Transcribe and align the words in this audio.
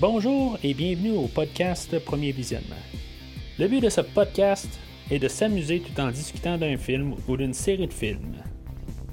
Bonjour 0.00 0.56
et 0.62 0.74
bienvenue 0.74 1.16
au 1.16 1.26
podcast 1.26 1.98
Premier 2.04 2.30
Visionnement. 2.30 2.76
Le 3.58 3.66
but 3.66 3.80
de 3.80 3.88
ce 3.88 4.00
podcast 4.00 4.68
est 5.10 5.18
de 5.18 5.26
s'amuser 5.26 5.80
tout 5.80 6.00
en 6.00 6.12
discutant 6.12 6.56
d'un 6.56 6.76
film 6.76 7.16
ou 7.26 7.36
d'une 7.36 7.52
série 7.52 7.88
de 7.88 7.92
films. 7.92 8.36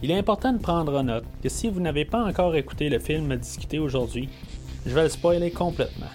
Il 0.03 0.11
est 0.11 0.17
important 0.19 0.53
de 0.53 0.59
prendre 0.59 0.95
en 0.95 1.05
note 1.05 1.25
que 1.41 1.49
si 1.49 1.69
vous 1.69 1.79
n'avez 1.79 2.05
pas 2.05 2.23
encore 2.23 2.55
écouté 2.55 2.89
le 2.89 2.99
film 2.99 3.31
à 3.31 3.37
discuter 3.37 3.79
aujourd'hui, 3.79 4.29
je 4.85 4.93
vais 4.93 5.01
le 5.01 5.09
spoiler 5.09 5.49
complètement. 5.49 6.05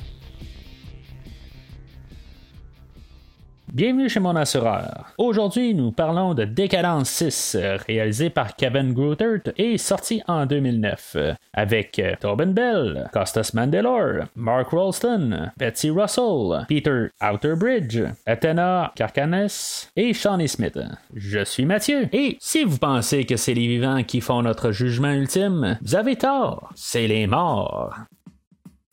Bienvenue 3.81 4.11
chez 4.11 4.21
mon 4.21 4.37
assureur. 4.37 5.07
Aujourd'hui, 5.17 5.75
nous 5.75 5.91
parlons 5.91 6.35
de 6.35 6.45
Décadence 6.45 7.09
6, 7.09 7.57
réalisé 7.87 8.29
par 8.29 8.55
Kevin 8.55 8.93
Grootert 8.93 9.55
et 9.57 9.79
sorti 9.79 10.21
en 10.29 10.45
2009, 10.45 11.17
avec 11.55 11.99
Tobin 12.21 12.49
Bell, 12.49 13.09
Costas 13.11 13.53
Mandylor, 13.55 14.27
Mark 14.37 14.69
Rolston, 14.69 15.51
Betsy 15.57 15.89
Russell, 15.89 16.67
Peter 16.69 17.07
Outerbridge, 17.23 18.03
Athena 18.27 18.93
Karkanes 18.95 19.49
et 19.97 20.13
Shawnee 20.13 20.47
Smith. 20.47 20.79
Je 21.15 21.43
suis 21.43 21.65
Mathieu, 21.65 22.07
et 22.13 22.37
si 22.39 22.65
vous 22.65 22.77
pensez 22.77 23.25
que 23.25 23.39
c'est 23.39 23.55
les 23.55 23.67
vivants 23.67 24.03
qui 24.03 24.21
font 24.21 24.43
notre 24.43 24.73
jugement 24.73 25.13
ultime, 25.13 25.79
vous 25.81 25.95
avez 25.95 26.17
tort, 26.17 26.71
c'est 26.75 27.07
les 27.07 27.27
morts. 27.27 27.95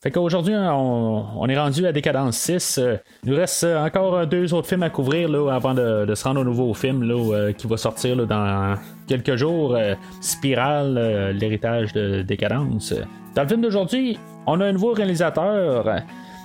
Fait 0.04 0.12
qu'aujourd'hui, 0.12 0.54
on, 0.56 1.48
est 1.50 1.58
rendu 1.58 1.88
à 1.88 1.92
Décadence 1.92 2.38
6. 2.38 2.78
Euh, 2.78 2.98
il 3.24 3.32
nous 3.32 3.36
reste 3.36 3.64
encore 3.64 4.28
deux 4.28 4.54
autres 4.54 4.68
films 4.68 4.84
à 4.84 4.92
couvrir 4.92 5.28
là, 5.28 5.52
avant 5.52 5.74
de, 5.74 6.14
se 6.14 6.24
rendre 6.24 6.42
au 6.42 6.44
nouveau 6.44 6.72
film 6.76 7.02
là, 7.02 7.16
euh, 7.16 7.52
qui 7.52 7.66
va 7.66 7.78
sortir 7.78 8.16
dans 8.28 8.76
quelques 9.08 9.38
jours. 9.38 9.76
Euh, 9.76 9.96
Spirale, 10.22 11.32
l'héritage 11.32 11.94
de 11.94 12.22
Décadence. 12.22 12.94
Dans 13.34 13.42
le 13.42 13.48
film 13.48 13.62
d'aujourd'hui, 13.62 14.20
on 14.46 14.62
a 14.62 14.66
un 14.66 14.72
nouveau 14.74 14.94
réalisateur. 14.94 15.88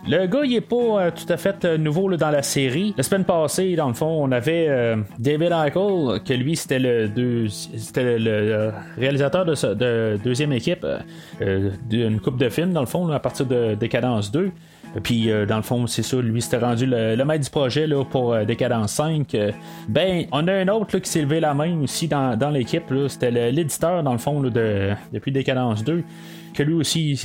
Le 0.09 0.27
gars, 0.27 0.41
il 0.45 0.56
est 0.56 0.61
pas 0.61 0.77
euh, 0.77 1.11
tout 1.12 1.33
à 1.33 1.37
fait 1.37 1.64
euh, 1.64 1.78
nouveau 1.78 2.14
dans 2.17 2.31
la 2.31 2.42
série. 2.42 2.92
La 2.97 3.05
semaine 3.05 3.25
passée, 3.25 3.77
dans 3.77 3.86
le 3.86 3.95
fond, 3.95 4.06
on 4.06 4.33
avait 4.33 4.67
euh, 4.69 4.97
David 5.20 5.53
Eichel, 5.53 6.20
que 6.25 6.33
lui, 6.34 6.56
c'était 6.56 6.81
le, 6.81 7.47
c'était 7.48 8.19
le 8.19 8.73
réalisateur 8.98 9.45
de, 9.45 9.75
de 9.75 10.19
deuxième 10.25 10.53
équipe 10.53 10.84
d'une 11.89 12.20
coupe 12.20 12.36
de 12.36 12.48
films, 12.48 12.73
dans 12.73 12.80
le 12.80 12.86
fond, 12.86 13.08
à 13.11 13.20
partir 13.20 13.47
de 13.47 13.75
Décadence 13.75 14.33
2. 14.33 14.50
Puis, 15.03 15.30
dans 15.48 15.56
le 15.56 15.62
fond, 15.62 15.86
c'est 15.86 16.03
ça, 16.03 16.19
lui, 16.20 16.42
c'était 16.42 16.58
rendu 16.58 16.84
le, 16.84 17.25
maître 17.25 17.45
du 17.45 17.50
projet 17.50 17.86
là, 17.86 18.05
pour 18.05 18.36
Décadence 18.45 18.92
5. 18.92 19.34
ben, 19.89 20.27
on 20.33 20.47
a 20.48 20.53
un 20.53 20.69
autre 20.69 20.98
qui 20.98 21.08
s'est 21.08 21.23
levé 21.23 21.41
la 21.41 21.55
main 21.55 21.80
aussi 21.83 22.08
dans, 22.08 22.50
l'équipe. 22.53 22.92
C'était 23.08 23.30
l'éditeur, 23.30 24.03
dans 24.03 24.12
le 24.12 24.19
fond, 24.19 24.41
de, 24.42 24.91
depuis 25.12 25.33
Décadence 25.33 25.83
2 25.84 26.03
que 26.55 26.62
lui 26.62 26.75
aussi, 26.75 27.12
il 27.12 27.17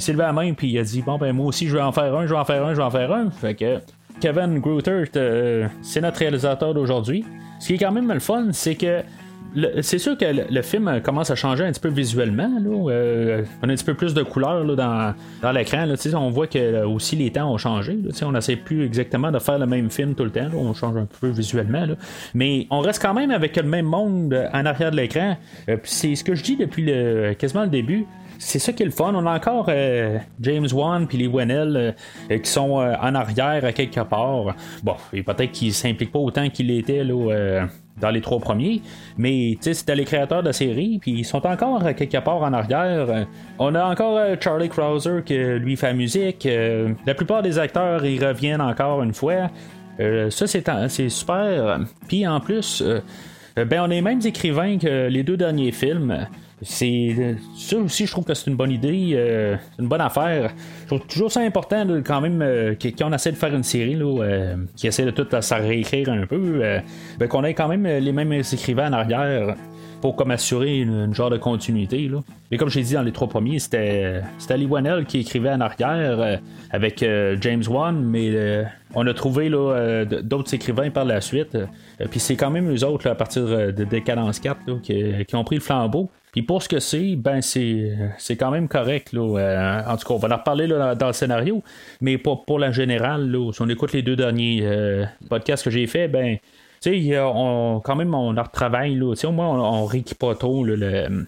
s'est 0.00 0.12
levé 0.12 0.22
la 0.22 0.32
main 0.32 0.52
puis 0.54 0.70
il 0.70 0.78
a 0.78 0.82
dit 0.82 1.02
Bon, 1.02 1.18
ben 1.18 1.32
moi 1.32 1.46
aussi, 1.46 1.68
je 1.68 1.76
vais 1.76 1.82
en 1.82 1.92
faire 1.92 2.14
un, 2.14 2.26
je 2.26 2.32
vais 2.32 2.38
en 2.38 2.44
faire 2.44 2.64
un, 2.64 2.72
je 2.72 2.78
vais 2.78 2.82
en 2.82 2.90
faire 2.90 3.12
un. 3.12 3.30
Fait 3.30 3.54
que 3.54 3.78
Kevin 4.20 4.58
Grootert, 4.60 5.08
euh, 5.16 5.68
c'est 5.82 6.00
notre 6.00 6.18
réalisateur 6.18 6.74
d'aujourd'hui. 6.74 7.24
Ce 7.60 7.66
qui 7.66 7.74
est 7.74 7.78
quand 7.78 7.92
même 7.92 8.12
le 8.12 8.20
fun, 8.20 8.48
c'est 8.52 8.74
que 8.74 9.02
c'est 9.82 9.98
sûr 9.98 10.18
que 10.18 10.24
le, 10.24 10.62
film 10.62 11.00
commence 11.00 11.30
à 11.30 11.36
changer 11.36 11.62
un 11.62 11.70
petit 11.70 11.80
peu 11.80 11.88
visuellement. 11.88 12.50
Euh, 12.88 13.44
on 13.62 13.68
a 13.68 13.72
un 13.72 13.74
petit 13.76 13.84
peu 13.84 13.94
plus 13.94 14.12
de 14.12 14.24
couleurs 14.24 14.64
dans, 14.64 15.14
l'écran. 15.52 15.86
On 16.14 16.30
voit 16.30 16.48
que 16.48 16.84
aussi 16.84 17.14
les 17.14 17.30
temps 17.30 17.52
ont 17.52 17.58
changé. 17.58 17.96
on 18.22 18.32
n'essaie 18.32 18.56
plus 18.56 18.84
exactement 18.84 19.30
de 19.30 19.38
faire 19.38 19.58
le 19.60 19.66
même 19.66 19.90
film 19.90 20.16
tout 20.16 20.24
le 20.24 20.30
temps. 20.30 20.48
on 20.54 20.74
change 20.74 20.96
un 20.96 21.06
peu 21.20 21.28
visuellement. 21.28 21.86
Mais 22.34 22.66
on 22.70 22.80
reste 22.80 23.00
quand 23.00 23.14
même 23.14 23.30
avec 23.30 23.56
le 23.56 23.62
même 23.62 23.86
monde 23.86 24.34
en 24.52 24.66
arrière 24.66 24.90
de 24.90 24.96
l'écran. 24.96 25.36
Euh, 25.68 25.76
c'est 25.84 26.16
ce 26.16 26.24
que 26.24 26.34
je 26.34 26.42
dis 26.42 26.56
depuis 26.56 26.90
quasiment 27.38 27.62
le 27.62 27.70
début 27.70 28.06
c'est 28.44 28.58
ça 28.58 28.72
qui 28.72 28.82
est 28.82 28.86
le 28.86 28.92
fun. 28.92 29.12
On 29.14 29.26
a 29.26 29.34
encore 29.34 29.66
euh, 29.68 30.18
James 30.40 30.68
Wan 30.72 31.06
puis 31.06 31.18
les 31.18 31.26
Wennell 31.26 31.94
euh, 32.30 32.38
qui 32.38 32.50
sont 32.50 32.78
euh, 32.78 32.94
en 33.00 33.14
arrière 33.14 33.64
à 33.64 33.72
quelque 33.72 34.00
part. 34.00 34.54
Bon, 34.82 34.96
et 35.12 35.22
peut-être 35.22 35.52
qu'ils 35.52 35.72
s'impliquent 35.72 36.12
pas 36.12 36.18
autant 36.18 36.48
qu'ils 36.50 36.66
l'étaient 36.66 37.04
dans 37.04 38.10
les 38.10 38.20
trois 38.20 38.40
premiers, 38.40 38.82
mais 39.16 39.56
c'était 39.60 39.94
les 39.94 40.04
créateurs 40.04 40.42
de 40.42 40.48
la 40.48 40.52
série, 40.52 40.98
puis 41.00 41.12
ils 41.12 41.24
sont 41.24 41.46
encore 41.46 41.82
quelque 41.94 42.18
part 42.18 42.42
en 42.42 42.52
arrière. 42.52 43.26
On 43.58 43.74
a 43.74 43.84
encore 43.84 44.20
Charlie 44.40 44.68
Krauser 44.68 45.22
qui 45.24 45.36
lui 45.36 45.76
fait 45.76 45.88
la 45.88 45.94
musique. 45.94 46.46
la 47.06 47.14
plupart 47.14 47.42
des 47.42 47.58
acteurs 47.58 48.04
ils 48.04 48.22
reviennent 48.24 48.60
encore 48.60 49.02
une 49.02 49.14
fois. 49.14 49.48
ça 49.98 50.46
c'est 50.46 51.08
super. 51.08 51.80
Puis 52.08 52.26
en 52.26 52.40
plus, 52.40 52.82
ben 53.56 53.80
on 53.80 53.86
est 53.86 53.96
les 53.96 54.02
mêmes 54.02 54.20
écrivains 54.24 54.76
que 54.76 55.08
les 55.08 55.22
deux 55.22 55.36
derniers 55.36 55.72
films 55.72 56.26
c'est 56.62 57.36
ça 57.56 57.76
aussi 57.76 58.06
je 58.06 58.12
trouve 58.12 58.24
que 58.24 58.34
c'est 58.34 58.48
une 58.48 58.56
bonne 58.56 58.70
idée 58.70 59.10
euh, 59.14 59.56
une 59.78 59.88
bonne 59.88 60.00
affaire 60.00 60.52
je 60.82 60.86
trouve 60.86 61.06
toujours 61.06 61.32
ça 61.32 61.40
important 61.40 61.86
quand 62.04 62.20
même 62.20 62.40
euh, 62.42 62.74
qu'on 62.96 63.12
essaie 63.12 63.32
de 63.32 63.36
faire 63.36 63.54
une 63.54 63.64
série 63.64 63.96
là, 63.96 64.22
euh, 64.22 64.56
qui 64.76 64.86
essaie 64.86 65.04
de 65.04 65.10
tout 65.10 65.26
s'en 65.40 65.58
réécrire 65.58 66.10
un 66.10 66.26
peu 66.26 66.62
ben, 67.18 67.28
qu'on 67.28 67.44
ait 67.44 67.54
quand 67.54 67.68
même 67.68 67.86
les 67.86 68.12
mêmes 68.12 68.32
écrivains 68.32 68.90
en 68.90 68.92
arrière 68.92 69.56
pour 70.00 70.16
comme 70.16 70.32
assurer 70.32 70.80
une, 70.80 71.14
genre 71.14 71.30
de 71.30 71.38
continuité. 71.38 72.08
Là. 72.08 72.18
Mais 72.50 72.58
comme 72.58 72.68
j'ai 72.68 72.82
dit 72.82 72.92
dans 72.92 73.00
les 73.00 73.12
trois 73.12 73.26
premiers, 73.26 73.58
c'était 73.58 74.20
Lee 74.50 74.66
Wannell 74.66 75.06
qui 75.06 75.20
écrivait 75.20 75.48
en 75.50 75.62
arrière 75.62 76.40
avec 76.70 77.02
James 77.40 77.62
Wan, 77.66 78.04
mais 78.04 78.66
on 78.94 79.06
a 79.06 79.14
trouvé 79.14 79.48
d'autres 79.48 80.52
écrivains 80.52 80.90
par 80.90 81.06
la 81.06 81.22
suite. 81.22 81.56
Puis 82.10 82.20
c'est 82.20 82.36
quand 82.36 82.50
même 82.50 82.70
eux 82.70 82.84
autres 82.84 83.08
à 83.08 83.14
partir 83.14 83.44
de 83.46 83.84
Décadence 83.84 84.40
4 84.40 84.82
qui, 84.82 85.34
ont 85.34 85.44
pris 85.44 85.56
le 85.56 85.62
flambeau. 85.62 86.10
Puis 86.34 86.42
pour 86.42 86.64
ce 86.64 86.68
que 86.68 86.80
c'est, 86.80 87.14
ben 87.14 87.40
c'est, 87.42 88.36
quand 88.36 88.50
même 88.50 88.66
correct. 88.66 89.12
Là. 89.12 89.38
Euh, 89.38 89.82
en 89.86 89.96
tout 89.96 90.08
cas, 90.08 90.14
on 90.14 90.18
va 90.18 90.34
en 90.34 90.38
reparler 90.38 90.66
là, 90.66 90.96
dans, 90.96 91.06
le 91.06 91.12
scénario. 91.12 91.62
Mais 92.00 92.18
pour, 92.18 92.44
pour 92.44 92.58
la 92.58 92.72
générale, 92.72 93.30
là, 93.30 93.52
si 93.52 93.62
on 93.62 93.68
écoute 93.68 93.92
les 93.92 94.02
deux 94.02 94.16
derniers 94.16 94.62
euh, 94.64 95.04
podcasts 95.28 95.62
que 95.62 95.70
j'ai 95.70 95.86
fait, 95.86 96.08
ben 96.08 96.38
on, 96.86 97.80
quand 97.84 97.94
même, 97.94 98.14
on 98.16 98.32
leur 98.32 98.50
travaille, 98.50 98.96
là, 98.96 99.14
au 99.14 99.30
moins, 99.30 99.48
on, 99.48 99.84
on 99.84 100.02
pas 100.18 100.34
trop 100.34 100.64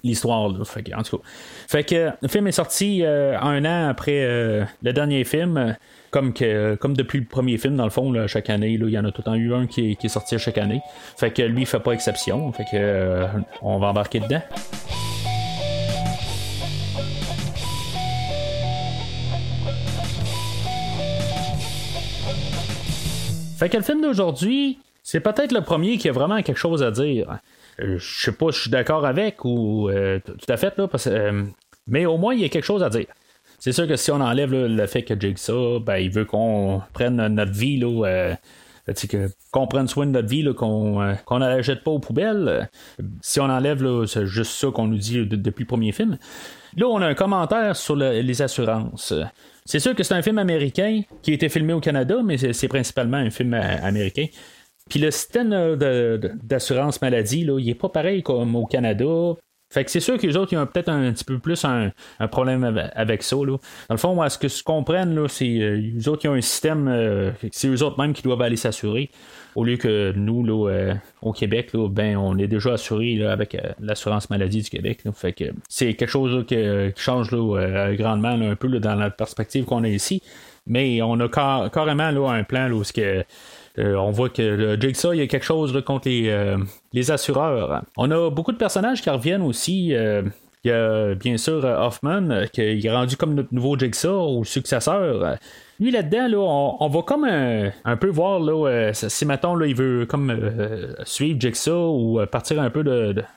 l'histoire. 0.02 0.50
Fait 0.66 0.82
que, 0.82 0.92
en 0.96 1.04
tout 1.04 1.18
cas. 1.18 1.24
Fait 1.68 1.84
que 1.84 2.10
le 2.20 2.26
film 2.26 2.48
est 2.48 2.52
sorti 2.52 3.02
euh, 3.04 3.38
un 3.38 3.64
an 3.64 3.88
après 3.88 4.66
le 4.82 4.92
dernier 4.92 5.22
film 5.22 5.76
comme, 6.10 6.32
que, 6.32 6.76
comme 6.76 6.96
depuis 6.96 7.20
le 7.20 7.26
premier 7.26 7.58
film, 7.58 7.76
dans 7.76 7.84
le 7.84 7.90
fond, 7.90 8.26
chaque 8.26 8.50
année, 8.50 8.72
il 8.72 8.88
y 8.88 8.98
en 8.98 9.04
a 9.04 9.12
tout 9.12 9.20
le 9.20 9.24
temps 9.24 9.34
eu 9.34 9.54
un 9.54 9.66
qui 9.66 9.96
est, 10.02 10.08
sorti 10.08 10.38
chaque 10.38 10.58
année. 10.58 10.80
Fait 11.16 11.30
que 11.30 11.42
lui, 11.42 11.62
il 11.62 11.66
fait 11.66 11.80
pas 11.80 11.92
exception. 11.92 12.50
Fait 12.52 12.64
que 12.64 12.68
euh, 12.74 13.26
on 13.62 13.78
va 13.78 13.88
embarquer 13.88 14.20
dedans. 14.20 14.42
Fait 23.56 23.68
que 23.68 23.76
le 23.76 23.82
film 23.82 24.02
d'aujourd'hui, 24.02 24.78
c'est 25.02 25.20
peut-être 25.20 25.52
le 25.52 25.62
premier 25.62 25.96
qui 25.96 26.08
a 26.08 26.12
vraiment 26.12 26.42
quelque 26.42 26.58
chose 26.58 26.82
à 26.82 26.90
dire. 26.90 27.38
Euh, 27.80 27.98
je 27.98 28.24
sais 28.24 28.32
pas 28.32 28.52
si 28.52 28.56
je 28.56 28.62
suis 28.62 28.70
d'accord 28.70 29.06
avec 29.06 29.44
ou 29.44 29.88
euh, 29.88 30.20
tout 30.20 30.52
à 30.52 30.56
fait, 30.56 30.76
là, 30.76 30.88
mais 31.86 32.04
au 32.04 32.18
moins 32.18 32.34
il 32.34 32.40
y 32.40 32.44
a 32.44 32.48
quelque 32.48 32.64
chose 32.64 32.82
à 32.82 32.90
dire. 32.90 33.06
C'est 33.58 33.72
sûr 33.72 33.86
que 33.88 33.96
si 33.96 34.10
on 34.10 34.20
enlève 34.20 34.52
le 34.52 34.86
fait 34.86 35.02
que 35.02 35.18
Jigsaw, 35.18 35.80
ben, 35.80 35.96
il 35.96 36.10
veut 36.10 36.24
qu'on 36.24 36.82
prenne 36.92 37.26
notre 37.28 37.52
vie, 37.52 37.78
là, 37.78 38.04
euh, 38.06 38.34
qu'on 39.50 39.66
prenne 39.66 39.88
soin 39.88 40.06
de 40.06 40.10
notre 40.10 40.28
vie, 40.28 40.46
euh, 40.46 40.52
qu'on 40.52 41.00
ne 41.00 41.38
la 41.38 41.62
jette 41.62 41.82
pas 41.82 41.90
aux 41.90 41.98
poubelles. 41.98 42.68
Si 43.22 43.40
on 43.40 43.44
enlève, 43.44 44.04
c'est 44.06 44.26
juste 44.26 44.52
ça 44.52 44.68
qu'on 44.70 44.86
nous 44.86 44.98
dit 44.98 45.24
depuis 45.26 45.62
le 45.62 45.68
premier 45.68 45.92
film. 45.92 46.18
Là, 46.76 46.86
on 46.86 47.00
a 47.00 47.06
un 47.06 47.14
commentaire 47.14 47.74
sur 47.74 47.96
les 47.96 48.42
assurances. 48.42 49.14
C'est 49.64 49.80
sûr 49.80 49.94
que 49.94 50.02
c'est 50.04 50.14
un 50.14 50.22
film 50.22 50.38
américain 50.38 51.02
qui 51.22 51.32
a 51.32 51.34
été 51.34 51.48
filmé 51.48 51.72
au 51.72 51.80
Canada, 51.80 52.20
mais 52.24 52.36
c'est 52.52 52.68
principalement 52.68 53.16
un 53.16 53.30
film 53.30 53.54
euh, 53.54 53.76
américain. 53.82 54.26
Puis 54.88 55.00
le 55.00 55.10
système 55.10 55.76
d'assurance 56.44 57.02
maladie, 57.02 57.44
là, 57.44 57.58
il 57.58 57.68
est 57.68 57.74
pas 57.74 57.88
pareil 57.88 58.22
comme 58.22 58.54
au 58.54 58.66
Canada. 58.66 59.34
Fait 59.72 59.84
que 59.84 59.90
c'est 59.90 60.00
sûr 60.00 60.16
que 60.16 60.24
les 60.24 60.36
autres, 60.36 60.52
ils 60.52 60.58
ont 60.58 60.66
peut-être 60.66 60.90
un 60.90 61.12
petit 61.12 61.24
peu 61.24 61.40
plus 61.40 61.64
un, 61.64 61.90
problème 62.30 62.62
avec, 62.94 63.24
ça. 63.24 63.34
Dans 63.34 63.58
le 63.90 63.96
fond, 63.96 64.14
moi, 64.14 64.30
ce 64.30 64.38
que 64.38 64.46
je 64.46 64.62
comprenne, 64.62 65.16
là, 65.16 65.26
c'est 65.26 65.58
euh, 65.58 65.74
les 65.76 66.08
autres 66.08 66.20
qui 66.20 66.28
ont 66.28 66.34
un 66.34 66.40
système, 66.40 66.86
euh, 66.86 67.32
c'est 67.50 67.66
eux 67.66 67.82
autres 67.82 68.00
même 68.00 68.12
qui 68.12 68.22
doivent 68.22 68.42
aller 68.42 68.56
s'assurer. 68.56 69.10
Au 69.56 69.64
lieu 69.64 69.76
que 69.76 70.12
nous, 70.14 70.44
là, 70.44 70.70
euh, 70.70 70.94
au 71.22 71.32
Québec, 71.32 71.70
ben, 71.74 72.16
on 72.16 72.38
est 72.38 72.46
déjà 72.46 72.74
assuré 72.74 73.24
avec 73.24 73.56
l'assurance 73.80 74.30
maladie 74.30 74.62
du 74.62 74.70
Québec. 74.70 75.02
C'est 75.68 75.94
quelque 75.94 76.10
chose 76.10 76.44
qui 76.46 76.56
change 76.96 77.30
grandement 77.30 78.28
un 78.28 78.54
peu 78.54 78.68
dans 78.78 78.94
la 78.94 79.10
perspective 79.10 79.64
qu'on 79.64 79.82
a 79.82 79.88
ici. 79.88 80.22
Mais 80.66 81.00
on 81.02 81.18
a 81.20 81.28
carrément 81.28 82.10
là, 82.10 82.30
un 82.30 82.44
plan 82.44 82.70
où 82.70 82.82
que, 82.82 83.24
euh, 83.78 83.94
on 83.94 84.10
voit 84.10 84.28
que 84.28 84.42
le 84.42 84.80
Jigsaw, 84.80 85.12
il 85.12 85.18
y 85.18 85.22
a 85.22 85.26
quelque 85.26 85.44
chose 85.44 85.80
contre 85.84 86.08
les, 86.08 86.28
euh, 86.28 86.56
assureurs. 87.08 87.82
On 87.96 88.10
a 88.10 88.30
beaucoup 88.30 88.52
de 88.52 88.56
personnages 88.56 89.02
qui 89.02 89.10
reviennent 89.10 89.42
aussi. 89.42 89.94
Euh, 89.94 90.22
Il 90.64 90.70
y 90.70 90.72
a 90.72 91.14
bien 91.14 91.36
sûr 91.36 91.64
Hoffman, 91.64 92.46
qui 92.52 92.60
est 92.60 92.90
rendu 92.90 93.16
comme 93.16 93.34
notre 93.34 93.54
nouveau 93.54 93.78
Jigsaw 93.78 94.36
ou 94.36 94.44
successeur. 94.44 95.36
Lui 95.78 95.90
là-dedans, 95.90 96.28
là, 96.28 96.38
on, 96.80 96.88
va 96.88 97.02
comme 97.02 97.24
un, 97.24 97.96
peu 97.96 98.08
voir 98.08 98.40
là, 98.40 98.66
euh, 98.66 98.90
si 98.94 99.24
là, 99.26 99.38
il 99.66 99.74
veut 99.74 100.06
comme 100.06 100.30
euh, 100.30 100.94
suivre 101.04 101.38
Jigsaw 101.38 101.94
ou 101.94 102.18
euh, 102.18 102.26
partir 102.26 102.60
un 102.62 102.70
peu 102.70 102.82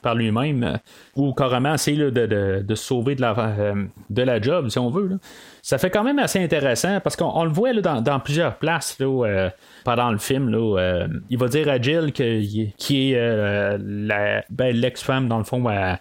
par 0.02 0.16
lui-même 0.16 0.80
ou 1.18 1.34
carrément 1.34 1.74
essayer 1.74 1.98
de, 1.98 2.62
de, 2.62 2.76
sauver 2.76 3.16
de 3.16 3.22
la, 3.22 3.74
de 4.10 4.22
la 4.22 4.42
job 4.42 4.70
si 4.70 4.80
on 4.80 4.90
veut. 4.90 5.20
Ça 5.62 5.78
fait 5.78 5.90
quand 5.90 6.04
même 6.04 6.20
assez 6.20 6.42
intéressant 6.42 7.02
parce 7.02 7.18
qu'on 7.18 7.44
le 7.44 7.52
voit 7.52 7.74
là, 7.74 8.00
dans, 8.00 8.20
plusieurs 8.22 8.56
places 8.58 8.98
là, 9.00 9.50
pendant 9.84 10.12
le 10.12 10.18
film. 10.18 10.50
Là, 10.50 11.08
il 11.30 11.38
va 11.38 11.48
dire 11.50 11.68
à 11.68 11.82
Jill 11.82 12.14
qui 12.14 13.14
est 13.14 13.78
ben, 13.78 14.76
l'ex-femme 14.76 15.28
dans 15.28 15.40
le 15.40 15.44
fond 15.44 15.68
à 15.68 16.00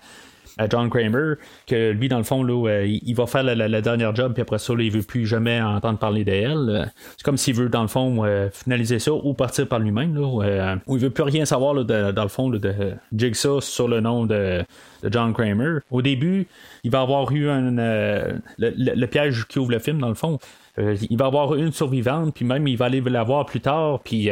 à 0.59 0.69
John 0.69 0.91
Kramer, 0.91 1.35
que 1.67 1.93
lui, 1.93 2.09
dans 2.09 2.19
le 2.19 2.25
fond, 2.25 2.43
là, 2.43 2.69
euh, 2.69 2.87
il 2.87 3.15
va 3.15 3.27
faire 3.27 3.43
la, 3.43 3.81
dernière 3.81 4.15
job, 4.15 4.33
puis 4.33 4.43
après 4.43 4.59
ça, 4.59 4.75
là, 4.75 4.83
il 4.83 4.91
veut 4.91 5.03
plus 5.03 5.27
jamais 5.27 5.61
entendre 5.61 5.99
parler 5.99 6.25
d'elle. 6.25 6.91
C'est 7.17 7.25
comme 7.25 7.37
s'il 7.37 7.55
veut, 7.55 7.69
dans 7.69 7.83
le 7.83 7.89
fond, 7.89 8.25
euh, 8.25 8.49
finaliser 8.51 8.99
ça 8.99 9.13
ou 9.13 9.35
partir 9.35 9.69
par 9.69 9.79
lui-même, 9.79 10.15
là, 10.15 10.43
euh, 10.45 10.77
ou 10.87 10.97
il 10.97 11.03
veut 11.03 11.11
plus 11.11 11.23
rien 11.23 11.45
savoir 11.45 11.85
dans 11.85 12.23
le 12.23 12.29
fond 12.29 12.51
de 12.51 12.61
Jigsaw 13.15 13.61
sur 13.61 13.89
le 13.89 14.01
nom 14.01 14.27
de, 14.27 14.65
John 15.05 15.33
Kramer. 15.33 15.79
Au 15.91 16.03
début, 16.03 16.49
il 16.83 16.91
va 16.91 17.03
avoir 17.03 17.31
eu 17.31 17.49
un, 17.49 17.71
le, 18.59 19.07
piège 19.07 19.47
qui 19.47 19.61
ouvre 19.61 19.71
le 19.71 19.79
film, 19.79 20.01
dans 20.01 20.09
le 20.09 20.15
fond. 20.15 20.39
Il 20.79 21.19
va 21.19 21.27
avoir 21.27 21.55
une 21.55 21.73
survivante, 21.73 22.35
puis 22.35 22.45
même 22.45 22.67
il 22.69 22.77
va 22.77 22.87
aller 22.87 23.01
la 23.01 23.25
voir 23.25 23.47
plus 23.47 23.61
tard, 23.61 24.01
puis 24.05 24.31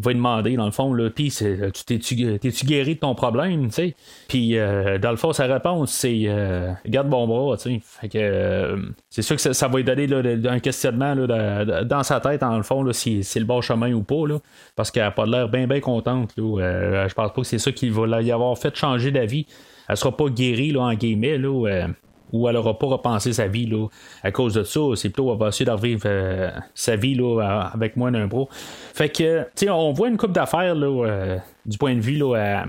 va 0.00 0.10
lui 0.10 0.16
demander, 0.16 0.56
dans 0.56 0.66
le 0.66 0.70
fond, 0.70 0.92
là, 0.92 1.10
puis 1.10 1.30
tu 1.30 1.84
t'es-tu 1.84 2.66
guéri 2.66 2.94
de 2.94 3.00
ton 3.00 3.14
problème, 3.14 3.70
tu? 3.70 3.94
Puis, 4.28 4.56
euh, 4.56 4.98
dans 4.98 5.10
le 5.10 5.16
fond, 5.16 5.32
sa 5.32 5.46
réponse, 5.46 5.90
c'est 5.90 6.22
euh, 6.26 6.72
garde 6.86 7.08
bon 7.08 7.26
bras, 7.26 7.56
tu 7.56 7.74
sais. 7.74 7.80
Fait 7.82 8.08
que 8.08 8.18
euh, 8.18 8.76
c'est 9.10 9.22
sûr 9.22 9.36
que 9.36 9.52
ça, 9.52 9.68
va 9.68 9.78
lui 9.78 9.84
donner 9.84 10.08
un 10.48 10.60
questionnement 10.60 11.14
là, 11.14 11.84
dans 11.84 12.02
sa 12.02 12.20
tête, 12.20 12.40
dans 12.40 12.56
le 12.56 12.62
fond, 12.62 12.82
là, 12.82 12.92
si 12.92 13.24
c'est 13.24 13.40
le 13.40 13.46
bon 13.46 13.60
chemin 13.60 13.92
ou 13.92 14.02
pas, 14.02 14.26
là, 14.26 14.38
parce 14.76 14.90
qu'elle 14.90 15.04
n'a 15.04 15.10
pas 15.10 15.26
l'air 15.26 15.48
bien, 15.48 15.66
bien 15.66 15.80
contente. 15.80 16.32
Là, 16.36 17.08
je 17.08 17.14
pense 17.14 17.32
pas 17.32 17.40
que 17.40 17.46
c'est 17.46 17.58
ça 17.58 17.72
qui 17.72 17.90
va 17.90 18.22
y 18.22 18.30
avoir 18.30 18.56
fait 18.58 18.74
changer 18.76 19.10
d'avis. 19.10 19.46
Elle 19.88 19.96
sera 19.96 20.16
pas 20.16 20.28
guérie, 20.28 20.70
là, 20.70 20.82
en 20.82 20.94
guillemets, 20.94 21.38
là 21.38 21.88
ou 22.32 22.48
elle 22.48 22.54
n'aura 22.54 22.78
pas 22.78 22.86
repensé 22.86 23.32
sa 23.32 23.46
vie 23.46 23.66
là, 23.66 23.86
à 24.22 24.30
cause 24.30 24.54
de 24.54 24.62
ça. 24.62 24.80
C'est 24.94 25.08
plutôt 25.08 25.32
elle 25.32 25.38
va 25.38 25.48
essayer 25.48 25.66
de 25.66 25.70
revivre 25.70 26.02
euh, 26.06 26.50
sa 26.74 26.96
vie 26.96 27.14
là, 27.14 27.70
avec 27.72 27.96
moins 27.96 28.12
d'un 28.12 28.26
bro. 28.26 28.48
Fait 28.52 29.08
que, 29.08 29.42
tu 29.42 29.66
sais, 29.66 29.70
on 29.70 29.92
voit 29.92 30.08
une 30.08 30.16
coupe 30.16 30.32
d'affaires 30.32 30.74
là, 30.74 31.06
euh, 31.06 31.38
du 31.66 31.78
point 31.78 31.94
de 31.94 32.00
vue 32.00 32.16
là, 32.16 32.64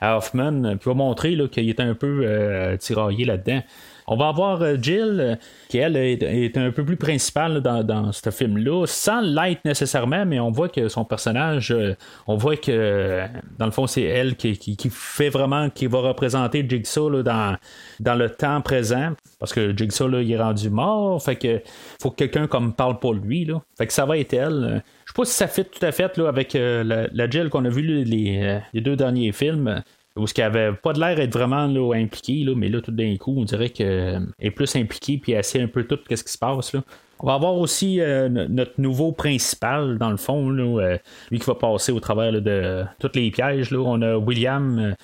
à, 0.00 0.16
Hoffman, 0.16 0.76
puis 0.76 0.88
va 0.90 0.94
montrer 0.94 1.36
qu'il 1.50 1.68
est 1.68 1.80
un 1.80 1.94
peu 1.94 2.22
euh, 2.24 2.76
tiraillé 2.76 3.24
là-dedans. 3.24 3.62
On 4.06 4.16
va 4.16 4.28
avoir 4.28 4.62
euh, 4.62 4.76
Jill, 4.80 5.16
euh, 5.20 5.36
qui 5.68 5.78
elle 5.78 5.96
est, 5.96 6.56
un 6.56 6.70
peu 6.70 6.84
plus 6.84 6.96
principale 6.96 7.60
dans, 7.60 8.12
ce 8.12 8.30
film-là, 8.30 8.86
sans 8.86 9.20
l'être 9.20 9.64
nécessairement, 9.64 10.26
mais 10.26 10.40
on 10.40 10.50
voit 10.50 10.68
que 10.68 10.88
son 10.88 11.04
personnage, 11.04 11.70
euh, 11.70 11.94
on 12.26 12.36
voit 12.36 12.56
que 12.56 13.24
dans 13.58 13.66
le 13.66 13.70
fond, 13.70 13.86
c'est 13.86 14.02
elle 14.02 14.36
qui, 14.36 14.76
fait 14.90 15.28
vraiment, 15.28 15.70
qui 15.70 15.86
va 15.86 16.00
représenter 16.00 16.66
Jigsaw 16.68 17.22
dans, 17.22 17.56
dans 18.00 18.14
le 18.14 18.30
temps 18.30 18.60
présent, 18.60 19.12
parce 19.38 19.52
que 19.52 19.76
Jigsaw 19.76 20.08
là, 20.08 20.22
il 20.22 20.32
est 20.32 20.38
rendu 20.38 20.70
mort, 20.70 21.22
fait 21.22 21.36
que 21.36 21.62
faut 22.00 22.10
que 22.10 22.16
quelqu'un 22.16 22.46
comme 22.46 22.72
parle 22.74 22.98
pour 22.98 23.14
lui, 23.14 23.48
fait 23.78 23.86
que 23.86 23.92
ça 23.92 24.06
va 24.06 24.18
être 24.18 24.34
elle. 24.34 24.82
Je 25.04 25.12
sais 25.12 25.16
pas 25.16 25.24
si 25.24 25.34
ça 25.34 25.48
fit 25.48 25.64
tout 25.64 25.84
à 25.84 25.92
fait 25.92 26.16
là, 26.16 26.28
avec 26.28 26.54
la, 26.54 27.30
Jill 27.30 27.48
qu'on 27.48 27.64
a 27.64 27.70
vu 27.70 27.82
les, 27.82 28.60
deux 28.74 28.96
derniers 28.96 29.32
films 29.32 29.82
où 30.16 30.26
ce 30.26 30.34
qui 30.34 30.42
avait 30.42 30.72
pas 30.72 30.92
de 30.92 31.00
l'air 31.00 31.16
d'être 31.16 31.32
vraiment 31.32 31.66
là, 31.66 31.94
impliqué, 31.94 32.44
là, 32.44 32.54
mais 32.56 32.68
là, 32.68 32.80
tout 32.80 32.90
d'un 32.90 33.16
coup, 33.16 33.34
on 33.36 33.44
dirait 33.44 33.70
qu'elle 33.70 33.86
euh, 33.86 34.20
est 34.40 34.50
plus 34.50 34.74
impliqué 34.76 35.18
puis 35.18 35.32
elle 35.32 35.44
sait 35.44 35.62
un 35.62 35.68
peu 35.68 35.84
tout 35.84 35.98
ce 36.08 36.22
qui 36.22 36.32
se 36.32 36.38
passe. 36.38 36.72
Là. 36.72 36.82
On 37.20 37.26
va 37.26 37.34
avoir 37.34 37.54
aussi 37.54 38.00
euh, 38.00 38.28
notre 38.28 38.80
nouveau 38.80 39.12
principal, 39.12 39.98
dans 39.98 40.10
le 40.10 40.16
fond, 40.16 40.50
là, 40.50 40.82
euh, 40.82 40.98
lui 41.30 41.38
qui 41.38 41.46
va 41.46 41.54
passer 41.54 41.92
au 41.92 42.00
travers 42.00 42.32
de 42.32 42.84
tous 42.98 43.10
les 43.14 43.30
pièges. 43.30 43.70
Là. 43.70 43.78
On 43.78 44.02
a 44.02 44.16
William 44.16 44.94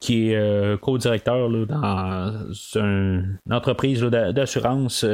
qui 0.00 0.32
est 0.32 0.80
co-directeur 0.80 1.48
dans 1.48 2.52
une 2.74 3.38
entreprise 3.50 4.02
d'assurance 4.02 5.06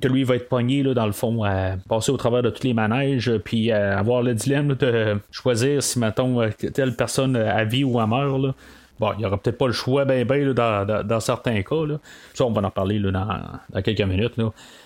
que 0.00 0.08
lui 0.08 0.22
va 0.22 0.36
être 0.36 0.48
pogné 0.48 0.84
dans 0.84 1.06
le 1.06 1.12
fond 1.12 1.42
à 1.42 1.76
passer 1.88 2.12
au 2.12 2.16
travers 2.16 2.42
de 2.42 2.50
tous 2.50 2.62
les 2.62 2.74
manèges 2.74 3.32
puis 3.44 3.72
avoir 3.72 4.22
le 4.22 4.34
dilemme 4.34 4.74
de 4.74 5.18
choisir 5.32 5.82
si 5.82 5.98
mettons 5.98 6.48
telle 6.72 6.94
personne 6.94 7.34
a 7.34 7.64
vie 7.64 7.82
ou 7.82 7.98
à 7.98 8.06
mort 8.06 8.54
Bon, 9.00 9.12
il 9.14 9.20
n'y 9.20 9.24
aura 9.24 9.38
peut-être 9.38 9.56
pas 9.56 9.66
le 9.66 9.72
choix 9.72 10.04
ben, 10.04 10.26
ben 10.26 10.52
dans, 10.52 11.20
certains 11.20 11.62
cas. 11.62 11.86
Là. 11.86 11.98
Ça, 12.34 12.44
on 12.44 12.50
va 12.50 12.60
en 12.60 12.70
parler 12.70 13.00
dans, 13.00 13.82
quelques 13.82 14.02
minutes. 14.02 14.34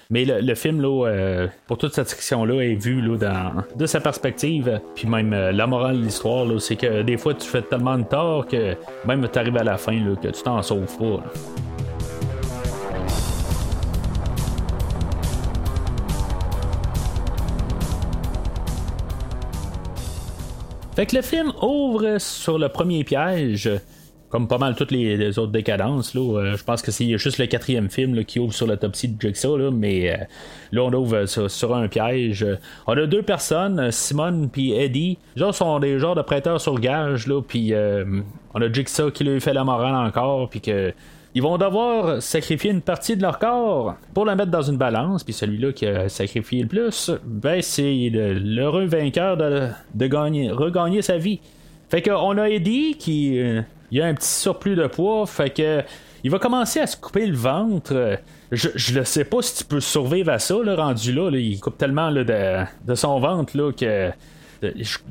Mais 0.09 0.25
le, 0.25 0.55
film, 0.55 0.81
là, 0.81 1.09
euh, 1.09 1.49
pour 1.67 1.79
toute 1.79 1.95
cette 1.95 2.09
section-là, 2.09 2.63
est 2.63 2.77
vu 2.77 3.01
là, 3.01 3.51
de 3.75 3.87
sa 3.87 4.01
perspective. 4.01 4.81
Puis 4.95 5.09
même 5.09 5.33
euh, 5.33 5.51
la 5.51 5.67
morale 5.67 5.99
de 5.99 6.05
l'histoire, 6.05 6.47
c'est 6.61 6.77
que 6.77 7.03
des 7.03 7.17
fois, 7.17 7.35
tu 7.35 7.49
fais 7.49 7.63
tellement 7.63 7.99
de 7.99 8.05
tort 8.05 8.47
que 8.47 8.77
même 9.05 9.29
tu 9.29 9.37
arrives 9.37 9.57
à 9.57 9.65
la 9.65 9.77
fin 9.77 9.99
là, 9.99 10.15
que 10.15 10.29
tu 10.29 10.43
t'en 10.45 10.63
sauves 10.63 10.97
pas. 10.97 11.21
Fait 20.95 21.07
que 21.07 21.17
le 21.17 21.23
film 21.23 21.53
ouvre 21.61 22.19
sur 22.19 22.57
le 22.57 22.69
premier 22.69 23.03
piège 23.03 23.69
comme 24.35 24.49
pas 24.49 24.59
mal 24.59 24.75
toutes 24.75 24.91
les, 24.91 25.39
autres 25.39 25.53
décadences. 25.53 26.13
Là, 26.13 26.21
euh, 26.21 26.57
je 26.57 26.65
pense 26.65 26.83
que 26.83 26.91
c'est 26.91 27.17
juste 27.19 27.39
le 27.39 27.47
quatrième 27.47 27.89
film 27.89 28.25
qui 28.25 28.41
ouvre 28.41 28.53
sur 28.53 28.67
l'autopsie 28.67 29.07
de 29.07 29.21
Jigsaw, 29.21 29.57
là, 29.57 29.71
mais 29.71 30.11
euh, 30.11 30.17
là 30.73 30.83
on 30.83 30.93
ouvre 30.93 31.27
sur, 31.27 31.73
un 31.73 31.87
piège. 31.87 32.45
On 32.89 32.99
a 32.99 33.07
deux 33.07 33.23
personnes, 33.23 33.93
Simone 33.93 34.51
puis 34.51 34.73
Eddie. 34.73 35.19
Les 35.37 35.53
sont 35.53 35.79
des 35.79 36.01
genres 36.01 36.17
de 36.17 36.23
prêteurs 36.23 36.61
sur 36.61 36.81
gage, 36.81 37.29
là, 37.29 37.43
puis 37.43 37.73
euh, 37.75 38.23
on 38.55 38.61
a 38.61 38.73
Jigsaw 38.73 39.13
qui 39.13 39.23
lui 39.23 39.41
fait 39.41 39.53
la 39.53 39.63
morale 39.63 39.95
encore, 39.95 40.51
puis 40.51 40.61
que 40.61 40.93
ils 41.37 41.43
vont 41.43 41.57
devoir 41.57 42.21
sacrifier 42.21 42.73
une 42.73 42.83
partie 42.83 43.17
de 43.17 43.23
leur 43.23 43.39
corps 43.39 43.95
pour 44.15 44.25
la 44.25 44.35
mettre 44.35 44.51
dans 44.51 44.63
une 44.63 44.79
balance, 44.79 45.23
puis 45.23 45.33
celui-là 45.33 45.71
qui 45.71 45.87
a 45.87 46.09
sacrifié 46.09 46.63
le 46.63 46.69
plus, 46.69 47.13
ben 47.25 47.63
c'est 47.63 48.11
l'heureux 48.13 48.87
vainqueur 48.87 49.37
de, 49.37 49.69
de 49.95 50.07
gagner, 50.09 50.51
regagner 50.51 51.03
sa 51.03 51.19
vie. 51.19 51.39
Fait 51.89 52.03
qu'on 52.03 52.37
a 52.37 52.49
Eddie 52.49 52.97
qui 52.99 53.39
il 53.95 54.03
a 54.03 54.07
un 54.07 54.15
petit 54.15 54.29
surplus 54.29 54.75
de 54.75 54.89
poids, 54.89 55.25
fait 55.25 55.51
que 55.51 55.83
il 56.25 56.31
va 56.31 56.41
commencer 56.41 56.81
à 56.81 56.87
se 56.87 56.97
couper 56.97 57.27
le 57.27 57.37
ventre. 57.37 58.19
Je, 58.51 58.71
je 58.75 58.99
ne 58.99 59.05
sais 59.05 59.25
pas 59.25 59.41
si 59.41 59.59
tu 59.59 59.65
peux 59.65 59.79
survivre 59.79 60.33
à 60.33 60.41
ça, 60.41 60.57
le 60.65 60.75
rendu 60.75 61.13
là, 61.13 61.31
Il 61.31 61.61
coupe 61.61 61.79
tellement 61.79 62.11
de, 62.11 62.25
de, 62.25 62.95
son 62.95 63.21
ventre 63.21 63.57
là, 63.57 63.71
que. 63.73 64.11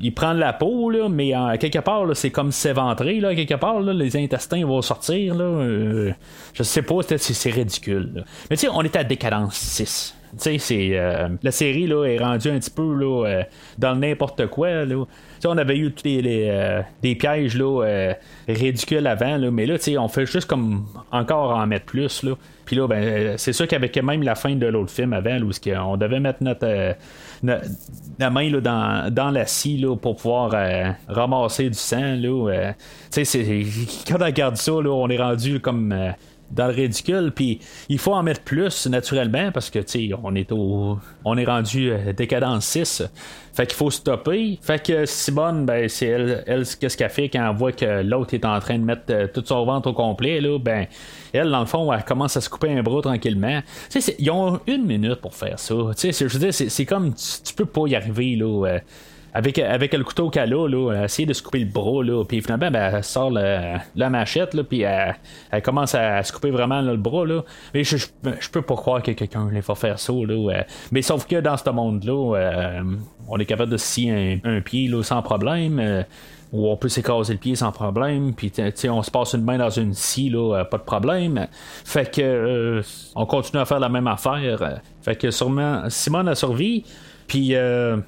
Il 0.00 0.12
prend 0.12 0.34
de 0.34 0.40
la 0.40 0.52
peau, 0.52 0.90
là, 0.90 1.08
mais 1.08 1.32
quelque 1.60 1.78
part, 1.78 2.04
c'est 2.14 2.30
comme 2.30 2.50
s'éventrer. 2.50 3.20
Là, 3.20 3.34
quelque 3.36 3.54
part, 3.54 3.80
les 3.80 4.16
intestins 4.16 4.66
vont 4.66 4.82
sortir. 4.82 5.36
Là, 5.36 5.44
euh, 5.44 6.12
je 6.52 6.62
sais 6.64 6.82
pas, 6.82 6.96
c'est, 7.06 7.50
ridicule. 7.50 8.24
Mais 8.50 8.56
tu 8.56 8.66
sais, 8.66 8.68
on 8.68 8.82
est 8.82 8.96
à 8.96 9.04
décadence 9.04 9.54
6 9.54 10.14
c'est 10.36 10.90
euh, 10.92 11.28
la 11.42 11.50
série 11.50 11.86
là, 11.86 12.04
est 12.04 12.18
rendue 12.18 12.50
un 12.50 12.58
petit 12.58 12.70
peu 12.70 12.94
là, 12.94 13.26
euh, 13.26 13.42
dans 13.78 13.94
n'importe 13.94 14.46
quoi. 14.46 14.84
Là. 14.84 15.04
on 15.44 15.58
avait 15.58 15.78
eu 15.78 15.92
tous 15.92 16.04
les, 16.04 16.48
euh, 16.50 16.80
des 17.02 17.14
pièges 17.14 17.56
là, 17.56 18.14
ridicules 18.48 19.06
avant, 19.06 19.36
là, 19.36 19.50
mais 19.50 19.66
là, 19.66 19.76
on 19.98 20.08
fait 20.08 20.26
juste 20.26 20.46
comme 20.46 20.86
encore 21.12 21.50
en 21.50 21.66
mettre 21.66 21.86
plus. 21.86 22.22
Là. 22.22 22.32
Puis 22.64 22.76
là, 22.76 22.86
ben, 22.88 23.36
c'est 23.36 23.52
sûr 23.52 23.68
qu'avec 23.68 23.96
même 24.02 24.22
la 24.22 24.34
fin 24.34 24.54
de 24.54 24.66
l'autre 24.66 24.90
film 24.90 25.12
avant, 25.12 25.38
où 25.40 25.50
on 25.86 25.96
devait 25.96 26.20
mettre 26.20 26.42
notre, 26.42 26.94
la 27.42 28.30
main 28.30 28.50
là, 28.50 28.60
dans, 28.60 29.12
dans 29.12 29.30
la 29.30 29.46
scie 29.46 29.76
là, 29.76 29.96
pour 29.96 30.16
pouvoir 30.16 30.54
ramasser 31.08 31.68
du 31.68 31.78
sang. 31.78 32.16
Là, 32.16 32.72
c'est, 33.10 33.64
quand 34.08 34.16
on 34.20 34.24
regarde 34.24 34.56
ça, 34.56 34.72
là, 34.72 34.90
on 34.90 35.08
est 35.08 35.18
rendu 35.18 35.60
comme 35.60 35.94
dans 36.50 36.66
le 36.66 36.74
ridicule. 36.74 37.32
Puis 37.34 37.60
il 37.88 37.98
faut 37.98 38.12
en 38.12 38.22
mettre 38.22 38.42
plus 38.42 38.86
naturellement 38.86 39.50
parce 39.52 39.70
que 39.70 39.78
tu 39.78 40.14
on 40.22 40.34
est 40.34 40.52
au. 40.52 40.98
On 41.24 41.36
est 41.36 41.44
rendu 41.44 41.90
euh, 41.90 42.12
décadence 42.12 42.64
6. 42.66 43.02
Fait 43.54 43.66
qu'il 43.66 43.76
faut 43.76 43.90
stopper. 43.90 44.58
Fait 44.60 44.84
que 44.84 45.06
Simone, 45.06 45.64
ben, 45.64 45.88
c'est 45.88 46.06
elle, 46.06 46.64
qu'est-ce 46.80 46.96
qu'elle 46.96 47.10
fait 47.10 47.28
quand 47.28 47.48
elle 47.48 47.56
voit 47.56 47.72
que 47.72 48.02
l'autre 48.02 48.34
est 48.34 48.44
en 48.44 48.58
train 48.58 48.78
de 48.78 48.84
mettre 48.84 49.04
euh, 49.10 49.28
tout 49.32 49.44
son 49.44 49.64
ventre 49.64 49.88
au 49.88 49.92
complet, 49.92 50.40
là, 50.40 50.58
ben, 50.58 50.86
elle, 51.32 51.50
dans 51.50 51.60
le 51.60 51.66
fond, 51.66 51.92
elle 51.92 52.04
commence 52.04 52.36
à 52.36 52.40
se 52.40 52.50
couper 52.50 52.72
un 52.72 52.82
bras 52.82 53.00
tranquillement. 53.00 53.60
Tu 53.90 54.00
sais, 54.00 54.16
ils 54.18 54.30
ont 54.30 54.60
une 54.66 54.84
minute 54.84 55.20
pour 55.20 55.34
faire 55.34 55.58
ça. 55.58 55.74
Tu 55.96 56.12
sais, 56.12 56.28
je 56.28 56.32
veux 56.32 56.50
dire, 56.50 56.52
c'est, 56.52 56.86
comme 56.86 57.14
tu, 57.14 57.54
peux 57.54 57.66
pas 57.66 57.86
y 57.86 57.94
arriver, 57.94 58.34
là. 58.36 58.66
Euh, 58.66 58.78
avec, 59.34 59.58
avec 59.58 59.92
le 59.92 60.04
couteau 60.04 60.30
qu'elle 60.30 60.54
a, 60.54 60.68
là, 60.68 60.92
elle 60.92 61.04
essaie 61.04 61.26
de 61.26 61.32
se 61.32 61.42
couper 61.42 61.58
le 61.58 61.66
bras, 61.66 62.04
là, 62.04 62.24
puis 62.24 62.40
finalement, 62.40 62.70
ben, 62.70 62.94
elle 62.94 63.04
sort 63.04 63.30
la 63.30 64.10
machette, 64.10 64.54
là, 64.54 64.62
puis 64.62 64.82
elle, 64.82 65.62
commence 65.62 65.96
à, 65.96 66.22
se 66.22 66.32
couper 66.32 66.50
vraiment 66.50 66.80
le 66.80 66.96
bras. 66.96 67.26
Là. 67.26 67.42
Mais 67.74 67.82
je, 67.82 67.96
peux 68.52 68.62
pas 68.62 68.76
croire 68.76 69.02
que 69.02 69.10
quelqu'un 69.10 69.50
va 69.52 69.74
faire 69.74 69.98
ça. 69.98 70.12
Là, 70.12 70.62
Mais 70.92 71.02
sauf 71.02 71.26
que 71.26 71.40
dans 71.40 71.56
ce 71.56 71.68
monde-là, 71.68 72.36
euh, 72.36 72.82
on 73.28 73.38
est 73.38 73.44
capable 73.44 73.72
de 73.72 73.76
scier 73.76 74.40
un, 74.44 74.60
pied 74.60 74.86
là, 74.86 75.02
sans 75.02 75.22
problème. 75.22 75.80
Euh, 75.80 76.02
où 76.52 76.68
on 76.68 76.76
peut 76.76 76.88
s'écraser 76.88 77.32
le 77.32 77.40
pied 77.40 77.56
sans 77.56 77.72
problème, 77.72 78.32
puis 78.32 78.52
on 78.88 79.02
se 79.02 79.10
passe 79.10 79.32
une 79.32 79.42
main 79.42 79.58
dans 79.58 79.70
une 79.70 79.92
scie, 79.92 80.30
là, 80.30 80.64
pas 80.64 80.78
de 80.78 80.84
problème. 80.84 81.48
Fait 81.84 82.08
que 82.14 82.80
on 83.16 83.26
continue 83.26 83.60
à 83.60 83.64
faire 83.64 83.80
la 83.80 83.88
même 83.88 84.06
affaire. 84.06 84.80
Fait 85.02 85.16
que 85.16 85.32
sûrement, 85.32 85.82
Simone 85.88 86.28
a 86.28 86.36
survécu. 86.36 86.84
Puis, 87.34 87.52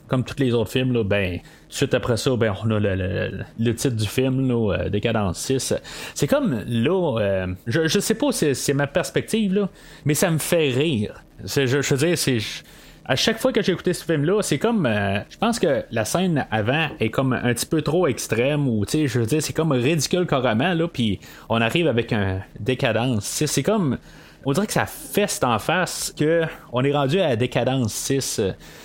comme 0.06 0.22
tous 0.22 0.38
les 0.38 0.54
autres 0.54 0.70
films, 0.70 0.92
là, 0.92 1.02
ben, 1.02 1.40
suite 1.68 1.94
après 1.94 2.16
ça, 2.16 2.36
ben, 2.36 2.54
on 2.64 2.70
a 2.70 2.78
le, 2.78 3.74
titre 3.74 3.96
du 3.96 4.06
film, 4.06 4.48
là, 4.48 4.74
euh, 4.74 4.88
Décadence 4.88 5.38
6. 5.38 5.74
C'est 6.14 6.28
comme 6.28 6.62
là, 6.66 7.18
euh, 7.18 7.46
je, 7.66 7.88
je 7.88 7.98
sais 7.98 8.14
pas 8.14 8.30
si 8.30 8.54
c'est 8.54 8.72
ma 8.72 8.86
perspective, 8.86 9.52
là, 9.52 9.68
mais 10.04 10.14
ça 10.14 10.30
me 10.30 10.38
fait 10.38 10.70
rire. 10.70 11.22
Je, 11.44 11.64
veux 11.64 11.96
dire, 11.96 12.16
c'est. 12.16 12.38
À 13.08 13.14
chaque 13.14 13.38
fois 13.38 13.52
que 13.52 13.62
j'ai 13.62 13.70
écouté 13.70 13.92
ce 13.92 14.04
film-là, 14.04 14.42
c'est 14.42 14.58
comme. 14.58 14.86
Euh, 14.86 15.18
je 15.28 15.38
pense 15.38 15.58
que 15.58 15.84
la 15.90 16.04
scène 16.04 16.46
avant 16.52 16.88
est 16.98 17.10
comme 17.10 17.32
un 17.32 17.52
petit 17.52 17.66
peu 17.66 17.82
trop 17.82 18.06
extrême, 18.06 18.68
ou, 18.68 18.84
tu 18.84 18.92
sais, 18.92 19.06
je 19.08 19.18
veux 19.18 19.26
dire, 19.26 19.42
c'est 19.42 19.52
comme 19.52 19.72
ridicule 19.72 20.26
carrément, 20.26 20.72
là, 20.72 20.86
puis 20.88 21.18
on 21.48 21.60
arrive 21.60 21.88
avec 21.88 22.12
un 22.12 22.40
décadence. 22.60 23.24
C'est 23.24 23.62
comme 23.62 23.98
on 24.48 24.52
dirait 24.52 24.68
que 24.68 24.72
ça 24.72 24.86
feste 24.86 25.42
en 25.42 25.58
face 25.58 26.14
que 26.16 26.44
on 26.72 26.84
est 26.84 26.92
rendu 26.92 27.20
à 27.20 27.34
décadence 27.34 27.92
6. 27.92 28.40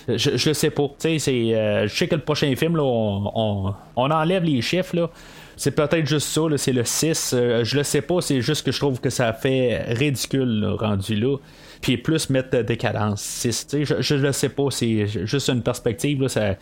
Je, 0.08 0.36
je 0.36 0.54
sais 0.54 0.72
pas. 0.72 0.90
C'est, 0.98 1.20
euh, 1.30 1.88
je 1.88 1.96
sais 1.96 2.08
que 2.08 2.16
le 2.16 2.22
prochain 2.22 2.54
film, 2.56 2.76
là, 2.76 2.84
on, 2.84 3.76
enlève 3.96 4.44
les 4.44 4.60
chiffres. 4.64 4.96
Là. 4.96 5.12
C'est 5.56 5.76
peut-être 5.76 6.08
juste 6.08 6.30
ça, 6.30 6.42
c'est 6.58 6.74
le 6.74 6.84
6. 6.84 7.34
Euh, 7.36 7.64
je 7.64 7.78
le 7.78 7.84
sais 7.84 8.02
pas, 8.02 8.22
c'est 8.22 8.42
juste 8.42 8.66
que 8.66 8.72
je 8.72 8.80
trouve 8.80 9.00
que 9.00 9.12
ça 9.12 9.34
fait 9.34 9.84
ridicule 9.90 10.66
rendu 10.80 11.16
là. 11.16 11.38
Puis 11.80 11.98
plus 11.98 12.32
mettre 12.32 12.62
décadence 12.64 13.22
6. 13.22 13.68
Je, 13.84 14.02
je 14.02 14.16
le 14.16 14.32
sais 14.32 14.50
pas, 14.50 14.72
c'est 14.72 15.06
juste 15.06 15.48
une 15.48 15.62
perspective. 15.62 16.24
Là, 16.24 16.30
ça, 16.30 16.56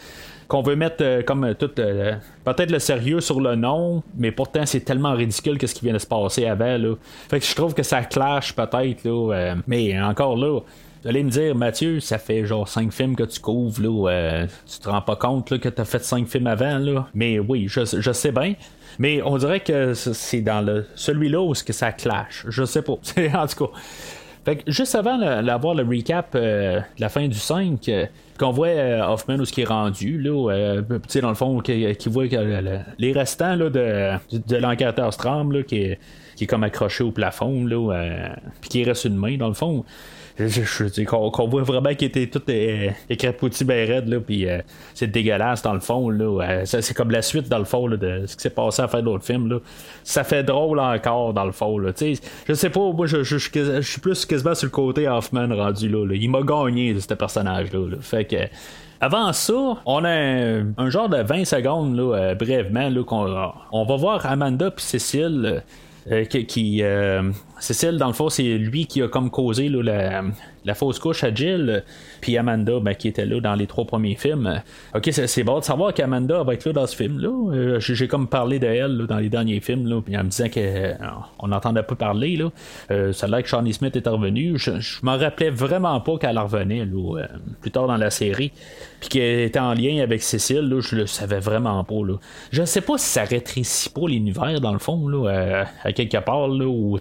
qu'on 0.50 0.64
veut 0.64 0.76
mettre 0.76 0.98
euh, 1.02 1.22
comme 1.22 1.46
euh, 1.46 1.54
tout 1.54 1.70
euh, 1.80 2.16
peut-être 2.44 2.72
le 2.72 2.80
sérieux 2.80 3.22
sur 3.22 3.40
le 3.40 3.56
nom, 3.56 4.04
mais 4.18 4.32
pourtant 4.32 4.66
c'est 4.66 4.82
tellement 4.82 5.14
ridicule 5.14 5.58
que 5.58 5.68
ce 5.68 5.76
qui 5.76 5.86
vient 5.86 5.94
de 5.94 6.00
se 6.00 6.08
passer 6.08 6.48
avant 6.48 6.78
là. 6.78 6.96
Fait 7.30 7.40
que 7.40 7.46
je 7.46 7.56
trouve 7.56 7.74
que 7.74 7.84
ça 7.84 8.02
clash 8.02 8.54
peut-être 8.54 9.06
là, 9.06 9.56
mais 9.68 10.02
encore 10.02 10.36
là. 10.36 10.60
Vous 11.02 11.08
allez 11.08 11.24
me 11.24 11.30
dire, 11.30 11.56
Mathieu, 11.56 12.02
ça 12.02 12.18
fait 12.18 12.46
genre 12.46 12.68
5 12.68 12.92
films 12.92 13.16
que 13.16 13.24
tu 13.24 13.40
couvres, 13.40 13.82
là, 13.82 14.48
tu 14.70 14.80
te 14.80 14.90
rends 14.90 15.02
pas 15.02 15.16
compte 15.16 15.50
là, 15.50 15.58
que 15.58 15.70
tu 15.70 15.80
as 15.80 15.86
fait 15.86 16.04
5 16.04 16.28
films 16.28 16.48
avant, 16.48 16.78
là. 16.78 17.08
Mais 17.14 17.40
oui, 17.40 17.68
je, 17.70 17.86
sais 17.86 18.34
bien. 18.34 18.56
Mais 18.98 19.22
on 19.22 19.38
dirait 19.38 19.62
que 19.62 19.94
c'est 19.94 20.42
dans 20.42 20.60
le 20.60 20.86
celui-là 20.96 21.40
où 21.42 21.54
que 21.54 21.72
ça 21.72 21.94
clash. 21.94 22.46
Je 22.50 22.66
sais 22.66 22.82
pas. 22.82 22.94
en 23.34 23.48
tout 23.48 23.66
cas. 23.66 23.72
Fait 24.46 24.58
que 24.58 24.72
juste 24.72 24.96
avant 24.96 25.18
d'avoir 25.18 25.76
le 25.76 25.84
recap 25.84 26.36
de 26.36 26.82
la 26.98 27.10
fin 27.10 27.28
du 27.28 27.38
5, 27.38 27.90
qu'on 28.40 28.52
voit 28.52 28.68
euh, 28.68 29.06
Hoffman 29.06 29.36
où 29.36 29.46
ce 29.46 29.52
qui 29.52 29.62
est 29.62 29.66
rendu, 29.66 30.20
là, 30.20 30.52
euh, 30.52 30.82
dans 31.22 31.30
le 31.30 31.36
fond, 31.36 31.60
qui, 31.60 31.96
voit 32.08 32.26
les 32.98 33.12
restants 33.12 33.56
là, 33.56 33.70
de, 33.70 34.38
de 34.38 34.56
l'enquêteur 34.56 35.14
Stram 35.14 35.64
qui, 35.66 35.78
est, 35.78 36.00
qui 36.36 36.46
est 36.46 36.48
comme 36.48 36.64
accroché 36.64 37.04
au 37.04 37.12
plafond, 37.12 37.66
là, 37.66 37.94
euh, 37.94 38.30
puis 38.62 38.70
qui 38.70 38.84
reste 38.84 39.06
une 39.06 39.18
main, 39.18 39.38
dans 39.38 39.50
le 39.50 39.54
fond 39.54 39.84
je, 40.48 41.04
qu'on, 41.04 41.48
voit 41.48 41.64
vraiment 41.64 41.94
qu'il 41.94 42.08
était 42.08 42.28
tout 42.28 42.42
euh, 42.50 42.90
écrapouti 43.10 43.66
bien 43.66 43.86
raide, 43.86 44.08
là, 44.08 44.20
puis 44.20 44.48
euh, 44.48 44.62
c'est 44.94 45.08
dégueulasse 45.08 45.62
dans 45.62 45.74
le 45.74 45.80
fond, 45.80 46.10
là. 46.10 46.44
Euh, 46.44 46.62
c'est 46.66 46.94
comme 46.94 47.12
la 47.12 47.22
suite 47.22 47.50
dans 47.50 47.58
le 47.58 47.66
fond 47.66 47.88
de 47.88 48.24
ce 48.26 48.36
qui 48.36 48.44
s'est 48.44 48.50
passé 48.50 48.82
à 48.82 48.88
faire 48.88 49.04
d'autres 49.04 49.26
films, 49.26 49.50
là. 49.50 49.60
Ça 50.04 50.24
fait 50.24 50.44
drôle 50.44 50.80
encore 50.80 51.34
dans 51.34 51.46
le 51.46 51.52
fond, 51.52 51.78
là. 51.78 51.92
je 52.00 52.54
sais 52.54 52.70
pas, 52.70 52.92
moi 52.92 53.06
je, 53.06 53.24
suis 53.24 54.02
plus 54.02 54.26
quasiment 54.26 54.56
sur 54.56 54.68
le 54.68 54.72
côté 54.72 55.08
Hoffman 55.08 55.48
rendu 55.54 55.90
là. 55.90 56.06
Il 56.14 56.30
m'a 56.30 56.42
gagné 56.42 56.94
de 56.94 57.00
ce 57.00 57.14
personnage-là. 57.14 57.98
Fait 58.02 58.26
que. 58.26 58.38
Avant 59.02 59.32
ça, 59.32 59.78
on 59.86 60.04
a 60.04 60.10
un, 60.10 60.90
genre 60.90 61.08
de 61.08 61.24
20 61.24 61.46
secondes, 61.46 61.96
là, 61.96 62.36
brièvement, 62.36 62.90
là, 62.90 63.04
qu'on 63.04 63.54
on 63.72 63.86
va 63.86 63.96
voir 63.96 64.26
Amanda 64.26 64.72
puis 64.72 64.84
Cécile 64.84 65.44
euh, 65.46 65.60
qui, 66.48 66.82
euh, 66.82 67.32
Cécile, 67.60 67.98
dans 67.98 68.08
le 68.08 68.14
fond, 68.14 68.30
c'est 68.30 68.58
lui 68.58 68.86
qui 68.86 69.02
a 69.02 69.08
comme 69.08 69.30
causé 69.30 69.70
la, 69.70 70.24
la 70.70 70.76
fausse 70.76 71.00
couche 71.00 71.24
à 71.24 71.34
Jill, 71.34 71.84
puis 72.22 72.38
Amanda, 72.38 72.80
ben, 72.80 72.94
qui 72.94 73.08
était 73.08 73.26
là 73.26 73.40
dans 73.40 73.56
les 73.56 73.66
trois 73.66 73.86
premiers 73.86 74.14
films. 74.14 74.62
Ok, 74.94 75.10
c'est 75.12 75.44
bon 75.44 75.60
de 75.60 75.64
savoir 75.64 75.96
qu'Amanda 75.96 76.44
va 76.44 76.54
être 76.54 76.66
là 76.66 76.74
dans 76.74 76.86
ce 76.86 76.96
film-là. 76.96 77.30
Euh, 77.54 77.80
j'ai 77.80 78.08
comme 78.08 78.28
parlé 78.28 78.60
de 78.60 78.68
elle 78.68 79.08
dans 79.08 79.18
les 79.18 79.30
derniers 79.30 79.62
films, 79.62 79.88
là, 79.88 80.00
puis 80.00 80.16
en 80.16 80.24
me 80.24 80.30
disant 80.30 80.46
qu'on 80.48 81.48
n'entendait 81.48 81.82
pas 81.82 81.96
parler. 81.96 82.36
Là. 82.36 82.52
Euh, 82.92 83.14
ça 83.14 83.28
que 83.42 83.48
Shawnee 83.48 83.74
Smith 83.74 83.96
est 83.96 84.08
revenu. 84.08 84.60
Je, 84.60 84.80
je 84.80 85.00
m'en 85.02 85.18
rappelais 85.18 85.50
vraiment 85.50 86.00
pas 86.02 86.18
qu'elle 86.20 86.38
revenait 86.38 86.86
là, 86.86 87.18
euh, 87.18 87.26
plus 87.62 87.72
tard 87.72 87.88
dans 87.88 87.98
la 87.98 88.12
série. 88.12 88.52
Puis 89.00 89.10
qu'elle 89.10 89.40
était 89.40 89.60
en 89.60 89.74
lien 89.74 90.04
avec 90.04 90.22
Cécile, 90.22 90.70
là, 90.70 90.82
je 90.82 90.96
le 90.96 91.08
savais 91.08 91.40
vraiment 91.40 91.84
pas. 91.84 92.06
Là. 92.06 92.14
Je 92.52 92.64
sais 92.64 92.82
pas 92.82 93.00
si 93.00 93.08
ça 93.08 93.24
rétrécit 93.24 93.90
pas 93.90 94.08
l'univers 94.08 94.62
dans 94.62 94.74
le 94.74 94.80
fond, 94.80 95.08
là, 95.08 95.66
à, 95.84 95.94
quelque 95.94 96.18
part, 96.18 96.48
là, 96.48 96.66
ou 96.66 97.00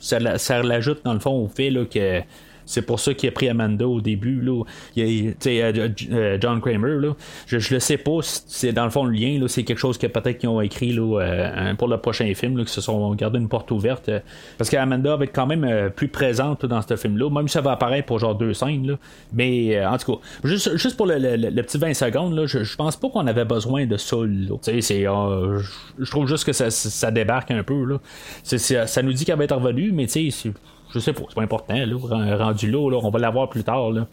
ça, 0.00 0.38
ça 0.38 0.62
l'ajoute 0.62 1.00
dans 1.04 1.12
le 1.12 1.20
fond 1.20 1.32
au 1.32 1.48
fait 1.48 1.68
là, 1.68 1.84
que 1.84 2.22
c'est 2.70 2.82
pour 2.82 3.00
ça 3.00 3.14
qu'il 3.14 3.28
a 3.28 3.32
pris 3.32 3.48
Amanda 3.48 3.86
au 3.86 4.00
début. 4.00 4.40
Là. 4.40 4.62
Il, 4.94 5.34
euh, 5.44 5.88
euh, 6.12 6.38
John 6.40 6.60
Kramer, 6.60 7.00
là. 7.00 7.16
Je, 7.48 7.58
je 7.58 7.74
le 7.74 7.80
sais 7.80 7.96
pas 7.96 8.18
c'est 8.22 8.72
dans 8.72 8.84
le 8.84 8.90
fond 8.90 9.04
le 9.04 9.12
lien. 9.12 9.40
Là, 9.40 9.48
c'est 9.48 9.64
quelque 9.64 9.78
chose 9.78 9.98
que 9.98 10.06
peut-être 10.06 10.38
qu'ils 10.38 10.48
ont 10.48 10.60
écrit 10.60 10.92
là, 10.92 11.20
euh, 11.20 11.74
pour 11.74 11.88
le 11.88 11.96
prochain 11.98 12.32
film, 12.34 12.56
là, 12.56 12.62
que 12.62 12.70
se 12.70 12.80
sont 12.80 13.12
gardé 13.16 13.40
une 13.40 13.48
porte 13.48 13.72
ouverte. 13.72 14.08
parce 14.56 14.70
qu'Amanda 14.70 15.16
va 15.16 15.24
être 15.24 15.34
quand 15.34 15.48
même 15.48 15.90
plus 15.90 16.06
présente 16.06 16.64
dans 16.64 16.80
ce 16.80 16.94
film-là, 16.94 17.28
même 17.28 17.48
si 17.48 17.54
ça 17.54 17.60
va 17.60 17.72
apparaître 17.72 18.06
pour 18.06 18.20
genre 18.20 18.36
deux 18.36 18.54
scènes. 18.54 18.86
Là. 18.86 18.98
Mais 19.32 19.84
en 19.84 19.98
tout 19.98 20.14
cas, 20.14 20.20
juste, 20.44 20.76
juste 20.76 20.96
pour 20.96 21.06
le, 21.06 21.62
petit 21.62 21.78
20 21.78 21.94
secondes, 21.94 22.36
là, 22.36 22.46
je, 22.46 22.62
je 22.62 22.76
pense 22.76 22.96
pas 22.96 23.08
qu'on 23.08 23.26
avait 23.26 23.44
besoin 23.44 23.86
de 23.86 23.96
ça. 23.96 24.16
C'est, 24.60 24.80
je 25.02 26.10
trouve 26.10 26.28
juste 26.28 26.44
que 26.44 26.52
ça, 26.52 26.70
ça 26.70 27.10
débarque 27.10 27.50
un 27.50 27.64
peu. 27.64 27.84
Là. 27.84 27.98
ça 28.44 29.02
nous 29.02 29.12
dit 29.12 29.24
qu'elle 29.24 29.38
va 29.38 29.44
être 29.44 29.56
revenue, 29.56 29.90
mais 29.90 30.06
tu 30.06 30.30
sais, 30.30 30.52
je 30.92 30.98
sais 30.98 31.12
pas, 31.12 31.22
c'est 31.28 31.34
pas 31.34 31.42
important, 31.42 31.74
là, 31.74 32.36
rendu 32.36 32.70
là, 32.70 32.78
on 32.78 33.10
va 33.10 33.18
l'avoir 33.18 33.48
plus 33.48 33.64
tard. 33.64 33.90
Là. 33.90 34.06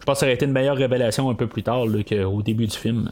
Je 0.00 0.04
pense 0.04 0.14
que 0.14 0.20
ça 0.20 0.26
aurait 0.26 0.34
été 0.34 0.44
une 0.44 0.52
meilleure 0.52 0.76
révélation 0.76 1.28
un 1.30 1.34
peu 1.34 1.46
plus 1.46 1.62
tard 1.62 1.84
qu'au 2.08 2.42
début 2.42 2.66
du 2.66 2.76
film. 2.76 3.10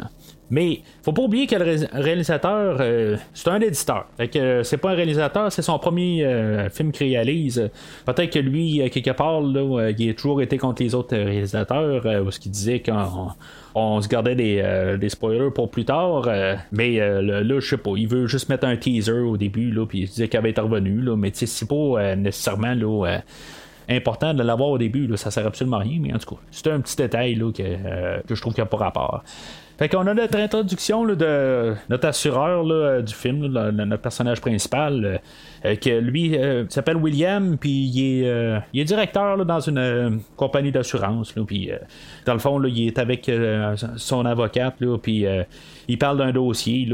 Mais 0.51 0.81
faut 1.03 1.13
pas 1.13 1.23
oublier 1.23 1.47
que 1.47 1.57
le 1.57 1.87
réalisateur, 1.93 2.77
euh, 2.81 3.17
c'est 3.33 3.49
un 3.49 3.61
éditeur. 3.61 4.07
Fait 4.17 4.29
que 4.29 4.39
euh, 4.39 4.63
c'est 4.63 4.77
pas 4.77 4.91
un 4.91 4.95
réalisateur, 4.95 5.51
c'est 5.51 5.63
son 5.63 5.79
premier 5.79 6.25
euh, 6.25 6.69
film 6.69 6.93
qu'il 6.93 7.09
réalise. 7.09 7.71
Peut-être 8.05 8.31
que 8.31 8.39
lui, 8.39 8.89
quelque 8.91 9.11
part, 9.13 9.41
là, 9.41 9.91
il 9.97 10.11
a 10.11 10.15
toujours 10.15 10.43
été 10.43 10.59
contre 10.59 10.83
les 10.83 10.95
autres 10.95 11.17
réalisateurs, 11.17 12.05
où 12.25 12.31
ce 12.31 12.39
qu'il 12.39 12.53
disait 12.53 12.81
qu'on 12.81 13.29
on 13.75 14.01
se 14.01 14.09
gardait 14.09 14.35
des, 14.35 15.09
spoilers 15.09 15.51
pour 15.51 15.71
plus 15.71 15.85
tard. 15.85 16.29
mais 16.73 16.99
là, 16.99 17.61
je 17.61 17.67
sais 17.67 17.77
pas, 17.77 17.93
il 17.97 18.07
veut 18.07 18.27
juste 18.27 18.49
mettre 18.49 18.67
un 18.67 18.77
teaser 18.77 19.21
au 19.21 19.37
début, 19.37 19.71
là, 19.71 19.87
puis 19.87 20.01
il 20.01 20.09
disait 20.09 20.29
qu'il 20.29 20.39
avait 20.39 20.51
été 20.51 20.61
revenu, 20.61 21.01
là, 21.01 21.17
mais 21.17 21.31
c'est 21.33 21.69
pas 21.69 22.15
nécessairement 22.17 22.75
là, 22.75 23.19
important 23.89 24.35
de 24.35 24.43
l'avoir 24.43 24.71
au 24.71 24.79
début, 24.79 25.07
là, 25.07 25.17
ça 25.17 25.31
sert 25.31 25.47
absolument 25.47 25.79
à 25.79 25.81
rien, 25.81 25.99
mais 26.01 26.13
en 26.13 26.19
tout 26.19 26.35
cas, 26.35 26.41
c'est 26.51 26.71
un 26.71 26.81
petit 26.81 26.97
détail 26.97 27.35
là, 27.35 27.51
que, 27.51 28.23
que 28.23 28.35
je 28.35 28.41
trouve 28.41 28.55
qu'il 28.55 28.63
n'y 28.63 28.69
a 28.69 28.71
pas 28.71 28.77
rapport. 28.77 29.23
Fait 29.77 29.89
qu'on 29.89 30.07
a 30.07 30.15
notre 30.15 30.39
introduction 30.39 31.05
de 31.05 31.75
notre 31.91 32.07
assureur 32.07 33.03
du 33.03 33.13
film, 33.13 33.49
notre 33.49 34.03
personnage 34.03 34.41
principal, 34.41 35.21
euh, 35.65 35.75
que 35.75 35.91
lui 35.99 36.37
euh, 36.37 36.65
s'appelle 36.69 36.97
William, 36.97 37.59
puis 37.59 37.91
il 37.93 38.23
est, 38.23 38.29
euh, 38.29 38.61
directeur 38.73 39.45
dans 39.45 39.59
une 39.59 40.21
compagnie 40.37 40.71
d'assurance. 40.71 41.35
Puis 41.47 41.71
dans 42.25 42.35
le 42.35 42.39
fond, 42.39 42.63
il 42.63 42.87
est 42.87 42.99
avec 43.01 43.31
son 43.97 44.25
avocate, 44.27 44.77
puis 45.03 45.27
il 45.89 45.99
parle 45.99 46.19
d'un 46.19 46.31
dossier 46.31 46.89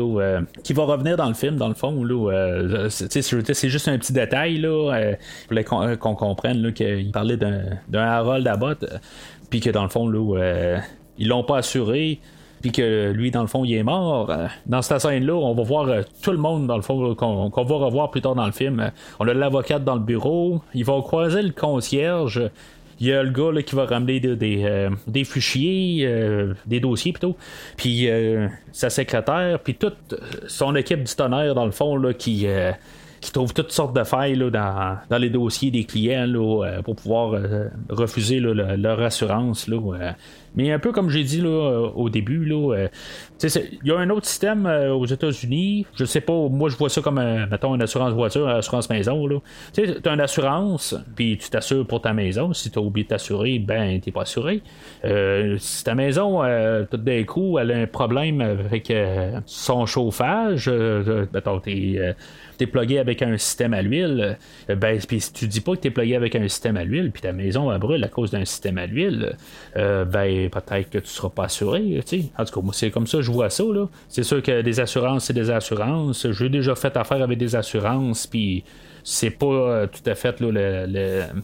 qui 0.64 0.72
va 0.72 0.84
revenir 0.84 1.18
dans 1.18 1.28
le 1.28 1.34
film, 1.34 1.56
dans 1.56 1.68
le 1.68 1.74
fond. 1.74 2.02
C'est, 2.88 3.68
juste 3.68 3.88
un 3.88 3.98
petit 3.98 4.14
détail. 4.14 4.56
Là, 4.56 5.16
qu'on, 5.64 6.14
comprenne 6.14 6.72
qu'il 6.72 7.10
parlait 7.10 7.36
d'un, 7.36 7.62
d'un 7.88 8.04
Harold 8.04 8.46
Abbott, 8.46 8.86
puis 9.50 9.60
que 9.60 9.68
dans 9.68 9.82
le 9.82 9.90
fond, 9.90 10.08
là, 10.08 10.80
ils 11.18 11.28
l'ont 11.28 11.44
pas 11.44 11.58
assuré 11.58 12.20
puis 12.60 12.72
que 12.72 13.10
lui, 13.10 13.30
dans 13.30 13.40
le 13.42 13.46
fond, 13.46 13.64
il 13.64 13.74
est 13.74 13.82
mort. 13.82 14.30
Euh, 14.30 14.46
dans 14.66 14.82
cette 14.82 15.00
scène-là, 15.00 15.34
on 15.34 15.54
va 15.54 15.62
voir 15.62 15.88
euh, 15.88 16.02
tout 16.22 16.32
le 16.32 16.38
monde, 16.38 16.66
dans 16.66 16.76
le 16.76 16.82
fond, 16.82 17.14
qu'on 17.14 17.48
va 17.48 17.74
revoir 17.76 18.10
plus 18.10 18.20
tard 18.20 18.34
dans 18.34 18.46
le 18.46 18.52
film. 18.52 18.90
On 19.18 19.28
a 19.28 19.34
l'avocate 19.34 19.84
dans 19.84 19.94
le 19.94 20.00
bureau, 20.00 20.60
il 20.74 20.84
va 20.84 21.00
croiser 21.00 21.42
le 21.42 21.52
concierge. 21.52 22.50
Il 23.00 23.06
y 23.06 23.12
a 23.14 23.22
le 23.22 23.30
gars 23.30 23.62
qui 23.62 23.74
va 23.74 23.86
ramener 23.86 24.20
des, 24.20 24.64
euh, 24.64 24.90
fichiers, 25.24 26.06
des 26.66 26.80
dossiers 26.80 27.12
plutôt, 27.12 27.34
puis 27.78 28.06
sa 28.72 28.90
secrétaire, 28.90 29.58
puis 29.60 29.74
toute 29.74 30.14
son 30.48 30.76
équipe 30.76 31.04
du 31.04 31.14
tonnerre, 31.14 31.54
dans 31.54 31.64
le 31.64 31.70
fond, 31.70 31.96
là, 31.96 32.12
qui 32.12 32.46
qui 33.20 33.32
trouve 33.32 33.52
toutes 33.52 33.72
sortes 33.72 33.94
de 33.94 34.04
failles 34.04 34.38
dans, 34.38 34.98
dans, 35.08 35.18
les 35.18 35.30
dossiers 35.30 35.70
des 35.70 35.84
clients 35.84 36.26
pour 36.84 36.96
pouvoir 36.96 37.40
refuser 37.90 38.40
leur 38.40 39.00
assurance. 39.00 39.68
Là, 39.68 39.78
mais 40.54 40.72
un 40.72 40.78
peu 40.78 40.92
comme 40.92 41.10
j'ai 41.10 41.22
dit 41.22 41.40
là, 41.40 41.48
euh, 41.48 41.90
au 41.94 42.10
début, 42.10 42.44
là, 42.44 42.88
il 43.42 43.46
euh, 43.46 43.60
y 43.84 43.90
a 43.92 43.98
un 43.98 44.10
autre 44.10 44.26
système 44.26 44.66
euh, 44.66 44.92
aux 44.92 45.06
États-Unis. 45.06 45.86
Je 45.94 46.04
sais 46.04 46.20
pas, 46.20 46.48
moi 46.48 46.68
je 46.68 46.76
vois 46.76 46.88
ça 46.88 47.00
comme 47.00 47.20
mettons 47.50 47.74
une 47.74 47.82
assurance 47.82 48.12
voiture, 48.12 48.48
une 48.48 48.56
assurance 48.56 48.90
maison. 48.90 49.28
Tu 49.72 49.82
as 50.04 50.12
une 50.12 50.20
assurance, 50.20 50.96
puis 51.14 51.38
tu 51.38 51.50
t'assures 51.50 51.86
pour 51.86 52.00
ta 52.00 52.12
maison. 52.12 52.52
Si 52.52 52.70
tu 52.70 52.78
as 52.78 52.82
oublié 52.82 53.04
de 53.04 53.10
t'assurer, 53.10 53.58
ben 53.58 54.00
t'es 54.00 54.10
pas 54.10 54.22
assuré. 54.22 54.62
si 55.58 55.84
ta 55.84 55.94
maison, 55.94 56.42
tout 56.90 56.96
d'un 56.96 57.24
coup, 57.24 57.58
elle 57.58 57.70
a 57.70 57.78
un 57.78 57.86
problème 57.86 58.40
avec 58.40 58.92
son 59.46 59.86
chauffage, 59.86 60.68
mettons, 61.32 61.60
t'es 61.60 62.14
t'es 62.60 62.66
plugué 62.66 62.98
avec 62.98 63.22
un 63.22 63.38
système 63.38 63.72
à 63.72 63.80
l'huile, 63.80 64.36
euh, 64.68 64.74
ben, 64.74 64.98
puis 65.08 65.22
si 65.22 65.32
tu 65.32 65.46
dis 65.46 65.62
pas 65.62 65.76
que 65.76 65.80
tu 65.80 65.88
es 65.88 65.90
plugué 65.90 66.14
avec 66.14 66.36
un 66.36 66.46
système 66.46 66.76
à 66.76 66.84
l'huile, 66.84 67.10
puis 67.10 67.22
ta 67.22 67.32
maison 67.32 67.76
brûle 67.78 68.04
à 68.04 68.08
cause 68.08 68.30
d'un 68.30 68.44
système 68.44 68.76
à 68.76 68.84
l'huile, 68.84 69.34
euh, 69.78 70.04
ben, 70.04 70.50
peut-être 70.50 70.90
que 70.90 70.98
tu 70.98 71.06
seras 71.06 71.30
pas 71.30 71.44
assuré. 71.44 72.00
En 72.36 72.44
tout 72.44 72.52
cas, 72.52 72.60
moi, 72.60 72.74
c'est 72.74 72.90
comme 72.90 73.06
ça, 73.06 73.22
je 73.22 73.30
vois 73.30 73.48
ça. 73.48 73.64
Là. 73.64 73.86
C'est 74.08 74.24
sûr 74.24 74.42
que 74.42 74.60
des 74.60 74.78
assurances, 74.78 75.24
c'est 75.24 75.32
des 75.32 75.50
assurances. 75.50 76.30
J'ai 76.30 76.50
déjà 76.50 76.74
fait 76.74 76.94
affaire 76.98 77.22
avec 77.22 77.38
des 77.38 77.56
assurances, 77.56 78.26
puis 78.26 78.62
c'est 79.04 79.30
pas 79.30 79.46
euh, 79.46 79.86
tout 79.86 80.08
à 80.10 80.14
fait 80.14 80.38
là, 80.40 80.86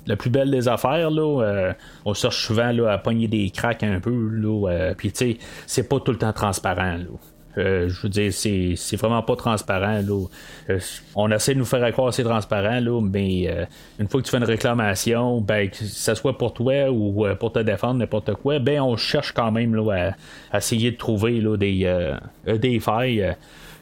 la 0.06 0.16
plus 0.16 0.28
belle 0.28 0.50
des 0.50 0.68
affaires. 0.68 1.10
Là. 1.10 1.72
on 2.04 2.12
cherche 2.12 2.46
souvent 2.46 2.72
là, 2.72 2.92
à 2.92 2.98
pogner 2.98 3.26
des 3.26 3.48
cracks 3.48 3.84
un 3.84 4.00
peu. 4.00 4.28
Là, 4.32 4.92
puis 4.98 5.12
tu 5.12 5.18
sais, 5.18 5.38
c'est 5.66 5.88
pas 5.88 5.98
tout 5.98 6.12
le 6.12 6.18
temps 6.18 6.34
transparent. 6.34 6.98
Là. 6.98 7.35
Euh, 7.58 7.88
je 7.88 8.02
veux 8.02 8.08
dire, 8.08 8.32
c'est, 8.32 8.96
vraiment 8.96 9.22
pas 9.22 9.36
transparent. 9.36 10.00
Là. 10.06 10.26
Euh, 10.70 10.78
on 11.14 11.30
essaie 11.30 11.54
de 11.54 11.58
nous 11.58 11.64
faire 11.64 11.90
croire 11.92 12.10
que 12.10 12.14
c'est 12.14 12.24
transparent, 12.24 12.80
là, 12.80 13.00
mais 13.00 13.48
euh, 13.48 13.64
une 13.98 14.08
fois 14.08 14.20
que 14.20 14.26
tu 14.26 14.30
fais 14.30 14.38
une 14.38 14.44
réclamation, 14.44 15.40
ben, 15.40 15.70
que 15.70 15.76
ce 15.76 16.14
soit 16.14 16.36
pour 16.36 16.52
toi 16.52 16.90
ou 16.90 17.26
pour 17.38 17.52
te 17.52 17.58
défendre, 17.60 18.00
n'importe 18.00 18.34
quoi, 18.34 18.58
ben, 18.58 18.80
on 18.80 18.96
cherche 18.96 19.32
quand 19.32 19.50
même 19.50 19.74
là, 19.74 20.12
à, 20.52 20.58
essayer 20.58 20.90
de 20.90 20.96
trouver 20.96 21.40
là, 21.40 21.56
des, 21.56 22.14
des 22.46 22.80
failles. 22.80 23.34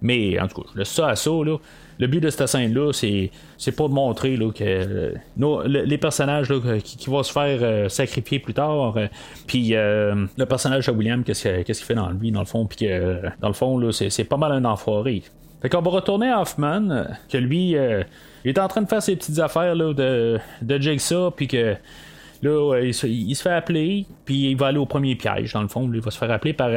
Mais 0.03 0.39
en 0.39 0.49
tout 0.49 0.63
cas, 0.63 0.69
je 0.75 0.79
laisse 0.79 0.89
ça 0.89 1.09
à 1.09 1.17
ça. 1.17 1.31
Le 1.99 2.07
but 2.07 2.21
de 2.21 2.31
cette 2.31 2.47
scène-là, 2.47 2.93
c'est, 2.93 3.31
c'est 3.59 3.73
pas 3.73 3.89
de 3.89 3.93
montrer 3.93 4.37
là, 4.37 4.51
que 4.51 4.65
euh, 4.65 5.15
les 5.67 5.99
personnages 5.99 6.53
qui, 6.83 7.09
vont 7.09 7.23
se 7.23 7.33
faire 7.33 7.59
euh, 7.63 7.89
sacrifier 7.89 8.39
plus 8.39 8.55
tard, 8.55 8.97
euh, 8.97 9.07
puis 9.47 9.71
le 9.71 10.45
personnage 10.45 10.87
de 10.87 10.93
William, 10.93 11.23
qu'est-ce, 11.23 11.63
qu'il 11.63 11.75
fait 11.75 11.95
dans 11.95 12.11
lui, 12.11 12.31
dans 12.33 12.41
le 12.41 12.47
fond, 12.47 12.67
puis 12.67 12.87
que 12.87 13.21
dans 13.41 13.49
le 13.49 13.55
fond, 13.55 13.79
là, 13.79 13.93
c'est, 13.93 14.25
pas 14.25 14.37
mal 14.37 14.53
un 14.53 14.65
enfoiré. 14.65 15.23
Fait 15.63 15.69
qu'on 15.69 15.81
va 15.81 15.91
retourner 15.91 16.31
à 16.31 16.41
Hoffman, 16.41 17.07
que 17.29 17.39
lui, 17.39 17.71
il 17.71 18.51
est 18.51 18.59
en 18.59 18.69
train 18.69 18.83
de 18.83 18.89
faire 18.89 19.03
ses 19.03 19.17
petites 19.17 19.39
affaires 19.39 19.75
là, 19.75 19.93
de, 19.95 20.39
de 20.63 20.79
Jigsaw, 20.79 21.31
puis 21.31 21.49
que 21.49 21.77
Là, 22.43 22.81
il 22.83 22.95
se, 22.95 23.43
fait 23.43 23.51
appeler, 23.51 24.07
puis 24.25 24.51
il 24.51 24.57
va 24.57 24.67
aller 24.67 24.79
au 24.79 24.87
premier 24.87 25.15
piège, 25.15 25.53
dans 25.53 25.63
le 25.63 25.69
fond. 25.69 25.91
il 25.93 26.01
va 26.01 26.11
se 26.11 26.19
faire 26.19 26.31
appeler 26.31 26.53
par 26.53 26.71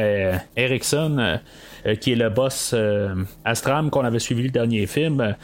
Erickson, 0.55 1.39
euh, 1.87 1.95
qui 1.95 2.13
est 2.13 2.15
le 2.15 2.29
boss 2.29 2.71
euh, 2.73 3.13
Astram 3.45 3.89
qu'on 3.89 4.03
avait 4.03 4.19
suivi 4.19 4.43
le 4.43 4.49
dernier 4.49 4.85
film. 4.87 5.35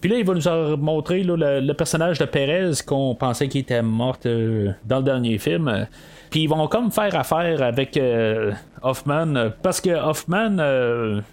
Puis 0.00 0.10
là, 0.10 0.16
il 0.16 0.24
va 0.24 0.34
nous 0.34 0.76
montrer 0.76 1.22
le, 1.24 1.72
personnage 1.72 2.18
de 2.18 2.24
Perez 2.24 2.72
qu'on 2.86 3.14
pensait 3.14 3.48
qu'il 3.48 3.62
était 3.62 3.82
mort 3.82 4.18
euh, 4.26 4.70
dans 4.84 4.98
le 4.98 5.04
dernier 5.04 5.38
film. 5.38 5.86
Puis 6.30 6.42
ils 6.42 6.48
vont 6.48 6.66
comme 6.68 6.90
faire 6.90 7.14
affaire 7.14 7.62
avec 7.62 7.98
Hoffman 8.82 9.50
parce 9.62 9.80
que 9.80 9.90
Hoffman, 9.90 10.56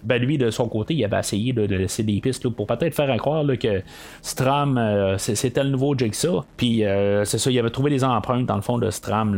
ben 0.02 0.22
lui 0.22 0.38
de 0.38 0.50
son 0.50 0.68
côté, 0.68 0.94
il 0.94 1.04
avait 1.04 1.18
essayé 1.18 1.52
de 1.52 1.62
laisser 1.62 2.02
des 2.02 2.20
pistes 2.20 2.48
pour 2.48 2.66
peut-être 2.66 2.94
faire 2.94 3.14
croire 3.18 3.44
que 3.60 3.82
Stram 4.22 5.16
c'était 5.18 5.64
le 5.64 5.70
nouveau 5.70 5.96
Jigsaw. 5.96 6.44
Puis 6.56 6.82
c'est 7.24 7.38
ça, 7.38 7.50
il 7.50 7.58
avait 7.58 7.70
trouvé 7.70 7.90
des 7.90 8.04
empreintes 8.04 8.46
dans 8.46 8.56
le 8.56 8.62
fond 8.62 8.78
de 8.78 8.90
Stram 8.90 9.36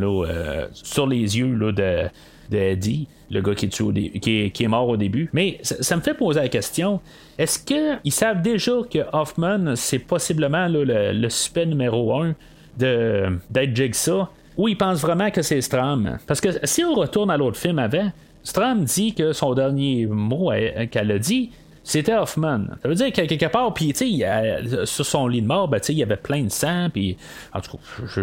sur 0.73 1.07
les 1.07 1.39
yeux 1.39 1.73
de 1.73 2.09
d'Eddie, 2.51 3.07
le 3.31 3.41
gars 3.41 3.55
qui 3.55 3.67
est, 3.67 4.51
qui, 4.53 4.65
est, 4.65 4.69
mort 4.69 4.89
au 4.89 4.97
début. 4.97 5.29
Mais 5.33 5.59
ça, 5.63 5.97
me 5.97 6.01
fait 6.01 6.15
poser 6.15 6.41
la 6.41 6.49
question 6.49 7.01
est-ce 7.37 7.59
qu'ils 7.59 8.13
savent 8.13 8.43
déjà 8.43 8.73
que 8.91 8.99
Hoffman, 9.13 9.77
c'est 9.77 9.99
possiblement 9.99 10.67
le, 10.69 10.85
le 10.85 11.29
suspect 11.29 11.67
numéro 11.67 12.15
un 12.21 12.35
d'être 12.77 13.75
Jigsaw? 13.75 14.27
Ou 14.59 14.69
ils 14.69 14.77
pensent 14.77 15.01
vraiment 15.01 15.31
que 15.31 15.41
c'est 15.41 15.61
Stram. 15.61 16.19
Parce 16.27 16.41
que 16.41 16.49
si 16.65 16.85
on 16.85 16.93
retourne 16.93 17.31
à 17.31 17.37
l'autre 17.37 17.57
film 17.57 17.79
avant, 17.79 18.11
Stram 18.43 18.85
dit 18.85 19.15
que 19.15 19.33
son 19.33 19.55
dernier 19.55 20.07
mot 20.07 20.51
qu'elle 20.91 21.13
a 21.13 21.19
dit, 21.19 21.53
c'était 21.89 22.15
Hoffman. 22.15 22.65
Ça 22.83 22.89
veut 22.89 22.95
dire 22.95 23.11
que 23.11 23.23
quelque 23.23 23.47
part, 23.47 23.73
puis 23.73 23.95
tu 23.95 24.21
sais, 24.21 24.85
sur 24.85 25.07
son 25.07 25.27
lit 25.27 25.41
de 25.41 25.47
mort, 25.47 25.69
ben, 25.69 25.81
il 25.89 25.95
y 25.95 26.03
avait 26.03 26.19
plein 26.19 26.43
de 26.43 26.51
sang, 26.51 26.91
puis 26.93 27.17
en 27.55 27.63
tout 27.63 27.79
cas, 27.79 28.23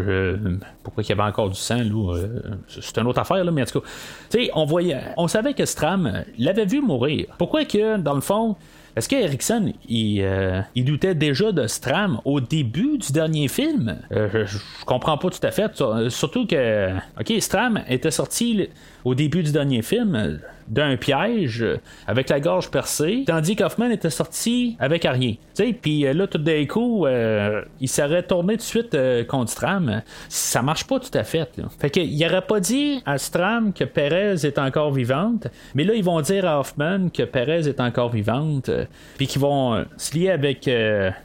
pourquoi 0.83 1.01
il 1.01 1.09
y 1.09 1.11
avait 1.11 1.23
encore 1.23 1.49
du 1.49 1.59
sang, 1.59 1.79
là, 1.79 2.15
euh, 2.15 2.27
c'est 2.67 2.99
une 2.99 3.07
autre 3.07 3.17
affaire, 3.17 3.43
là, 3.43 3.49
mais 3.49 3.63
en 3.63 3.65
tout 3.65 3.81
cas, 3.81 3.87
tu 4.29 4.37
sais, 4.37 4.51
on 4.53 4.65
voyait, 4.65 5.01
on 5.17 5.27
savait 5.27 5.55
que 5.55 5.65
Stram 5.65 6.25
l'avait 6.37 6.65
vu 6.65 6.79
mourir. 6.79 7.25
Pourquoi 7.39 7.65
que, 7.65 7.97
dans 7.97 8.13
le 8.13 8.21
fond, 8.21 8.55
est-ce 8.95 9.09
qu'Erickson, 9.09 9.73
il, 9.89 10.21
euh, 10.21 10.61
il, 10.75 10.85
doutait 10.85 11.15
déjà 11.15 11.51
de 11.51 11.65
Stram 11.65 12.21
au 12.23 12.41
début 12.41 12.99
du 12.99 13.11
dernier 13.13 13.47
film? 13.47 13.97
Euh, 14.11 14.45
je, 14.45 14.59
comprends 14.85 15.17
pas 15.17 15.31
tout 15.31 15.39
à 15.41 15.49
fait. 15.49 15.71
Surtout 16.09 16.45
que, 16.45 16.91
OK, 17.19 17.33
Stram 17.39 17.81
était 17.89 18.11
sorti 18.11 18.69
au 19.03 19.15
début 19.15 19.41
du 19.41 19.51
dernier 19.51 19.81
film 19.81 20.39
d'un 20.67 20.97
piège 20.97 21.65
avec 22.07 22.29
la 22.29 22.39
gorge 22.39 22.71
percée, 22.71 23.23
tandis 23.27 23.55
qu'Hoffman 23.55 23.91
était 23.91 24.09
sorti 24.09 24.75
avec 24.79 25.03
rien. 25.03 25.35
Puis 25.81 26.05
euh, 26.05 26.13
là, 26.13 26.27
tout 26.27 26.37
d'un 26.37 26.65
coup, 26.65 27.05
euh, 27.05 27.61
il 27.79 27.87
serait 27.87 28.23
tourné 28.23 28.57
de 28.57 28.61
suite 28.61 28.93
euh, 28.95 29.23
contre 29.23 29.51
Stram. 29.51 30.01
Ça 30.29 30.61
marche 30.61 30.85
pas 30.85 30.99
tout 30.99 31.15
à 31.17 31.23
fait. 31.23 31.49
Là. 31.57 31.65
Fait 31.79 31.89
qu'il 31.89 32.25
aurait 32.25 32.41
pas 32.41 32.59
dit 32.59 33.01
à 33.05 33.17
Stram 33.17 33.73
que 33.73 33.83
Perez 33.83 34.45
est 34.45 34.57
encore 34.57 34.91
vivante, 34.91 35.47
mais 35.73 35.83
là, 35.83 35.93
ils 35.93 36.03
vont 36.03 36.21
dire 36.21 36.45
à 36.45 36.59
Hoffman 36.59 37.09
que 37.09 37.23
Perez 37.23 37.67
est 37.67 37.79
encore 37.79 38.09
vivante, 38.09 38.69
puis 39.17 39.27
qu'ils 39.27 39.41
vont 39.41 39.85
se 39.97 40.15
lier 40.15 40.29
avec, 40.29 40.69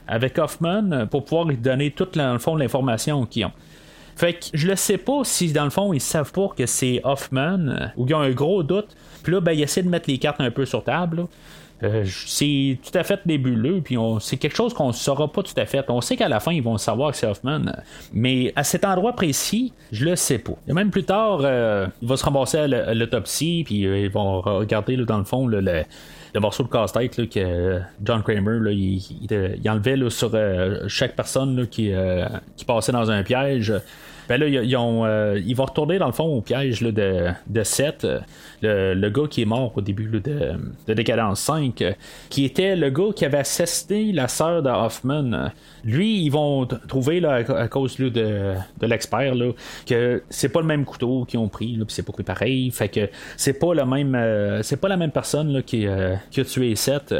avec 0.07 0.37
Hoffman 0.37 1.07
pour 1.09 1.25
pouvoir 1.25 1.45
lui 1.45 1.57
donner 1.57 1.91
toute, 1.91 2.15
le 2.15 2.37
fond, 2.37 2.55
l'information 2.55 3.25
qu'ils 3.25 3.45
ont. 3.45 3.51
Fait 4.15 4.33
que 4.33 4.45
je 4.53 4.69
ne 4.69 4.75
sais 4.75 4.97
pas 4.97 5.23
si 5.23 5.51
dans 5.51 5.63
le 5.63 5.69
fond 5.69 5.93
ils 5.93 6.01
savent 6.01 6.31
pas 6.31 6.49
que 6.55 6.65
c'est 6.65 7.01
Hoffman 7.03 7.67
euh, 7.67 7.87
ou 7.97 8.07
ils 8.07 8.13
ont 8.13 8.19
un 8.19 8.31
gros 8.31 8.63
doute. 8.63 8.95
Puis 9.23 9.33
là, 9.33 9.41
ben, 9.41 9.51
ils 9.51 9.61
essaient 9.61 9.83
de 9.83 9.89
mettre 9.89 10.09
les 10.09 10.17
cartes 10.17 10.41
un 10.41 10.51
peu 10.51 10.65
sur 10.65 10.83
table. 10.83 11.27
Euh, 11.83 12.05
c'est 12.05 12.77
tout 12.83 12.95
à 12.97 13.03
fait 13.03 13.25
nébuleux, 13.25 13.81
puis 13.83 13.97
c'est 14.19 14.37
quelque 14.37 14.55
chose 14.55 14.73
qu'on 14.73 14.89
ne 14.89 14.93
saura 14.93 15.31
pas 15.31 15.41
tout 15.41 15.53
à 15.57 15.65
fait. 15.65 15.83
On 15.89 16.01
sait 16.01 16.15
qu'à 16.15 16.29
la 16.29 16.39
fin, 16.39 16.51
ils 16.51 16.61
vont 16.61 16.77
savoir 16.77 17.11
que 17.11 17.17
c'est 17.17 17.25
Hoffman, 17.25 17.61
mais 18.13 18.53
à 18.55 18.63
cet 18.63 18.85
endroit 18.85 19.13
précis, 19.13 19.73
je 19.91 20.05
le 20.05 20.15
sais 20.15 20.37
pas. 20.37 20.53
Et 20.67 20.73
même 20.73 20.91
plus 20.91 21.03
tard, 21.03 21.39
euh, 21.41 21.87
il 22.01 22.07
va 22.07 22.17
se 22.17 22.23
ramasser 22.23 22.59
à 22.59 22.93
l'autopsie, 22.93 23.63
puis 23.65 23.81
ils 23.81 24.11
vont 24.11 24.41
regarder 24.41 24.95
dans 24.97 25.17
le 25.17 25.23
fond 25.23 25.47
le, 25.47 25.83
morceau 26.39 26.63
de 26.63 26.69
casse-tête 26.69 27.29
que 27.29 27.81
John 28.03 28.21
Kramer 28.21 28.71
il, 28.71 29.69
enlevait 29.69 29.97
sur 30.09 30.31
chaque 30.87 31.15
personne 31.15 31.67
qui 31.67 31.91
passait 32.67 32.91
dans 32.91 33.09
un 33.09 33.23
piège. 33.23 33.73
Ben 34.29 34.39
là, 34.39 34.47
ils, 34.47 34.77
ont, 34.77 35.05
euh, 35.05 35.39
vont 35.55 35.65
retourner 35.65 35.97
dans 35.97 36.05
le 36.05 36.11
fond 36.11 36.25
au 36.25 36.41
piège 36.41 36.81
de, 36.81 37.63
Seth, 37.63 38.05
euh, 38.05 38.95
le, 38.95 39.09
gars 39.09 39.27
qui 39.29 39.41
est 39.41 39.45
mort 39.45 39.73
au 39.75 39.81
début 39.81 40.07
de, 40.07 40.19
de 40.87 40.93
Décadence 40.93 41.41
5, 41.41 41.81
euh, 41.81 41.93
qui 42.29 42.45
était 42.45 42.75
le 42.75 42.89
gars 42.89 43.09
qui 43.15 43.25
avait 43.25 43.39
assassiné 43.39 44.11
la 44.11 44.27
sœur 44.27 44.61
de 44.63 44.69
Hoffman. 44.69 45.51
Lui, 45.83 46.23
ils 46.23 46.29
vont 46.29 46.65
trouver 46.65 47.19
là, 47.19 47.43
à 47.55 47.67
cause 47.67 47.97
de, 47.97 48.53
l'expert 48.81 49.33
que 49.85 50.23
c'est 50.29 50.49
pas 50.49 50.61
le 50.61 50.67
même 50.67 50.85
couteau 50.85 51.25
qu'ils 51.25 51.39
ont 51.39 51.49
pris, 51.49 51.73
puis 51.73 51.85
c'est 51.89 52.03
pas 52.03 52.13
pris 52.13 52.23
pareil. 52.23 52.71
Fait 52.71 52.89
que 52.89 53.09
c'est 53.37 53.59
pas 53.59 53.73
le 53.73 53.85
même 53.85 54.61
c'est 54.63 54.79
pas 54.79 54.87
la 54.87 54.97
même 54.97 55.11
personne 55.11 55.63
qui, 55.63 55.87
qui, 56.29 56.39
a 56.39 56.45
tué 56.45 56.75
Seth. 56.75 57.13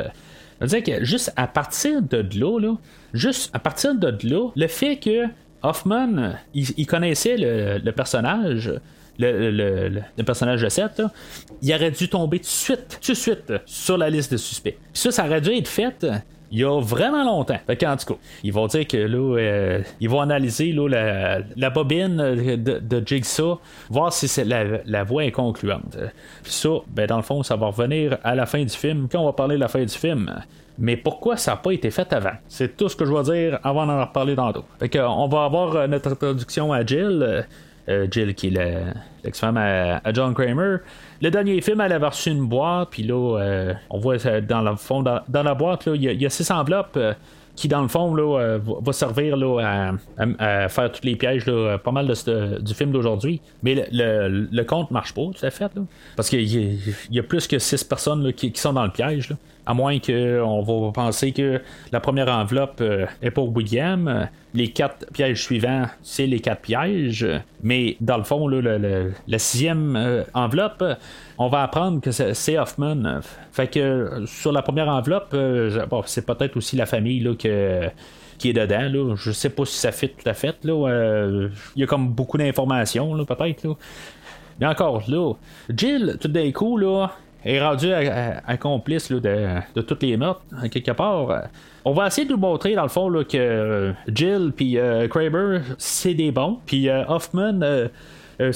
Je 0.62 0.66
veux 0.66 0.80
dire 0.80 0.84
que 0.84 1.04
juste 1.04 1.34
à 1.36 1.48
partir 1.48 2.02
de 2.02 2.26
là, 2.40 2.60
là 2.60 2.76
juste 3.14 3.50
à 3.54 3.60
partir 3.60 3.96
de 3.96 4.16
là, 4.24 4.50
le 4.56 4.68
fait 4.68 4.98
que 4.98 5.26
Hoffman, 5.64 6.34
il, 6.54 6.86
connaissait 6.86 7.36
le, 7.38 7.92
personnage. 7.92 8.72
Le, 9.20 10.24
personnage 10.26 10.62
de 10.62 10.70
Seth, 10.70 11.02
il 11.62 11.74
aurait 11.74 11.92
dû 11.92 12.10
tomber 12.10 12.40
tout 12.40 12.46
de 12.46 12.48
suite, 12.48 13.00
tout 13.02 13.12
de 13.12 13.18
suite 13.18 13.54
sur 13.66 13.98
la 13.98 14.10
liste 14.10 14.32
de 14.32 14.38
suspects. 14.38 14.78
ça, 14.94 15.12
ça 15.12 15.26
aurait 15.26 15.42
dû 15.42 15.52
être 15.52 15.68
fait 15.68 16.06
il 16.52 16.60
y 16.60 16.64
a 16.66 16.80
vraiment 16.82 17.24
longtemps. 17.24 17.58
Fait 17.66 17.78
tout 17.78 17.86
cas, 17.86 18.20
ils 18.44 18.52
vont 18.52 18.68
dire 18.68 18.86
que 18.86 18.98
là, 18.98 19.38
euh, 19.38 19.82
ils 20.00 20.10
vont 20.10 20.20
analyser 20.20 20.74
là, 20.74 21.40
la, 21.56 21.70
bobine 21.70 22.18
de, 22.18 22.56
de, 22.56 23.04
Jigsaw, 23.06 23.60
voir 23.90 24.12
si 24.12 24.44
la, 24.44 24.84
la 24.86 25.04
voix 25.04 25.24
est 25.24 25.32
concluante. 25.32 25.98
Puis 26.44 26.52
ça, 26.52 26.70
ben, 26.88 27.08
dans 27.08 27.18
le 27.18 27.24
fond, 27.24 27.42
ça 27.42 27.56
va 27.56 27.68
revenir 27.68 28.18
à 28.24 28.36
la 28.36 28.46
fin 28.46 28.64
du 28.64 28.76
film, 28.76 29.08
quand 29.10 29.22
on 29.22 29.26
va 29.26 29.34
parler 29.34 29.56
de 29.56 29.62
la 29.62 29.70
fin 29.70 29.84
du 29.84 29.94
film. 29.94 30.30
Mais 30.78 30.98
pourquoi 30.98 31.38
ça 31.38 31.52
n'a 31.52 31.58
pas 31.58 31.72
été 31.72 31.92
fait 31.92 32.12
avant? 32.14 32.34
C'est 32.48 32.76
tout 32.78 32.90
ce 32.90 32.96
que 32.96 33.06
je 33.06 33.12
dois 33.12 33.24
dire 33.24 33.60
avant 33.64 33.86
d'en 33.86 34.02
reparler 34.02 34.36
tantôt. 34.36 34.66
Fait 34.80 35.00
on 35.00 35.28
va 35.28 35.46
avoir 35.46 35.76
euh, 35.76 35.88
notre 35.88 36.12
introduction 36.12 36.74
à 36.74 36.86
Jill. 36.86 37.22
Euh, 37.22 37.42
euh, 37.90 38.08
Jill 38.10 38.36
qui 38.36 38.48
est 38.48 38.94
l'ex-femme 39.24 39.58
à, 39.58 40.14
John 40.14 40.34
Kramer. 40.34 40.78
Le 41.22 41.30
dernier 41.30 41.60
film, 41.62 41.82
elle 41.82 41.94
avait 41.94 42.08
reçu 42.08 42.30
une 42.30 42.46
boîte, 42.46 42.90
puis 42.92 43.04
là, 43.04 43.74
on 43.90 44.00
voit 44.00 44.18
dans 44.18 44.62
le 44.62 44.76
fond, 44.76 45.02
dans, 45.02 45.44
la 45.44 45.54
boîte, 45.56 45.88
il 45.88 46.04
y, 46.04 46.26
a 46.26 46.30
six 46.30 46.50
enveloppes 46.52 46.98
qui 47.56 47.68
dans 47.68 47.82
le 47.82 47.88
fond 47.88 48.14
là, 48.14 48.60
va 48.60 48.94
servir 48.94 49.36
là, 49.36 49.96
à, 50.40 50.70
faire 50.70 50.92
tous 50.92 51.04
les 51.04 51.16
pièges, 51.16 51.48
là, 51.48 51.80
pas 51.80 51.92
mal 51.92 52.08
de, 52.08 52.62
du 52.62 52.74
film 52.76 52.92
d'aujourd'hui. 52.92 53.42
Mais 53.64 53.88
le, 53.92 54.48
le, 54.52 54.64
compte 54.64 54.92
marche 54.92 55.16
pas, 55.16 55.24
tout 55.24 55.46
à 55.46 55.50
fait. 55.50 55.76
Là, 55.76 55.82
parce 56.16 56.30
qu'il 56.30 56.44
y, 57.10 57.20
a 57.20 57.24
plus 57.24 57.48
que 57.48 57.58
six 57.58 57.84
personnes 57.84 58.32
qui, 58.32 58.52
qui, 58.52 58.62
sont 58.62 58.74
dans 58.74 58.86
le 58.86 58.92
piège. 58.92 59.36
Là. 59.66 59.72
À 59.72 59.74
moins 59.74 60.00
qu'on 60.00 60.62
va 60.62 60.92
penser 60.92 61.32
que 61.32 61.62
la 61.92 62.00
première 62.00 62.30
enveloppe 62.30 62.82
euh, 62.82 63.06
est 63.22 63.32
pour 63.32 63.56
William. 63.56 64.28
Les 64.54 64.70
quatre 64.70 65.06
pièges 65.14 65.44
suivants, 65.44 65.86
c'est 66.02 66.26
les 66.26 66.40
quatre 66.40 66.62
pièges. 66.62 67.26
Mais 67.64 67.96
dans 68.02 68.18
le 68.18 68.24
fond, 68.24 68.48
la 68.48 69.40
sixième 69.40 69.96
euh, 69.96 70.24
enveloppe, 70.34 70.84
on 71.38 71.48
va 71.48 71.64
apprendre 71.64 72.02
que 72.02 72.12
c'est 72.12 72.58
Hoffman. 72.58 73.22
Fait 73.52 73.68
que 73.68 74.24
sur 74.26 74.52
la 74.52 74.62
première 74.62 74.90
enveloppe, 74.90 75.32
euh, 75.34 75.86
c'est 76.06 76.26
peut-être 76.26 76.58
aussi 76.58 76.76
la 76.76 76.86
famille 76.86 77.36
qui 77.38 77.48
est 78.50 78.54
dedans. 78.54 78.90
Là. 78.90 79.16
Je 79.16 79.32
sais 79.32 79.50
pas 79.50 79.66
si 79.66 79.78
ça 79.78 79.92
fit 79.92 80.10
tout 80.10 80.28
à 80.28 80.34
fait. 80.34 80.58
Il 80.64 81.50
y 81.76 81.84
a 81.84 81.88
comme 81.88 82.10
beaucoup 82.10 82.38
d'informations, 82.38 83.26
peut-être. 83.26 83.78
Mais 84.60 84.68
encore 84.68 85.02
là, 85.08 85.34
Jill, 85.76 86.18
tout 86.22 86.28
d'un 86.28 86.52
coup, 86.52 86.78
là, 86.78 87.12
est 87.44 87.62
rendu 87.62 87.92
un 87.94 88.58
complice 88.58 89.12
de, 89.12 89.82
toutes 89.82 90.04
les 90.04 90.18
meurtres, 90.18 90.42
quelque 90.72 90.92
part. 90.92 91.44
On 91.84 91.94
va 91.94 92.08
essayer 92.08 92.28
de 92.28 92.32
nous 92.32 92.40
montrer, 92.40 92.76
dans 92.76 92.84
le 92.84 92.90
fond, 92.90 93.10
là, 93.10 93.24
que 93.24 93.94
Jill 94.08 94.54
puis 94.56 94.78
euh, 94.78 95.08
c'est 95.80 96.14
des 96.14 96.32
bons. 96.32 96.60
Puis 96.66 96.90
euh, 96.90 97.04
Hoffman, 97.08 97.62
euh, 97.64 97.88
euh, 98.42 98.52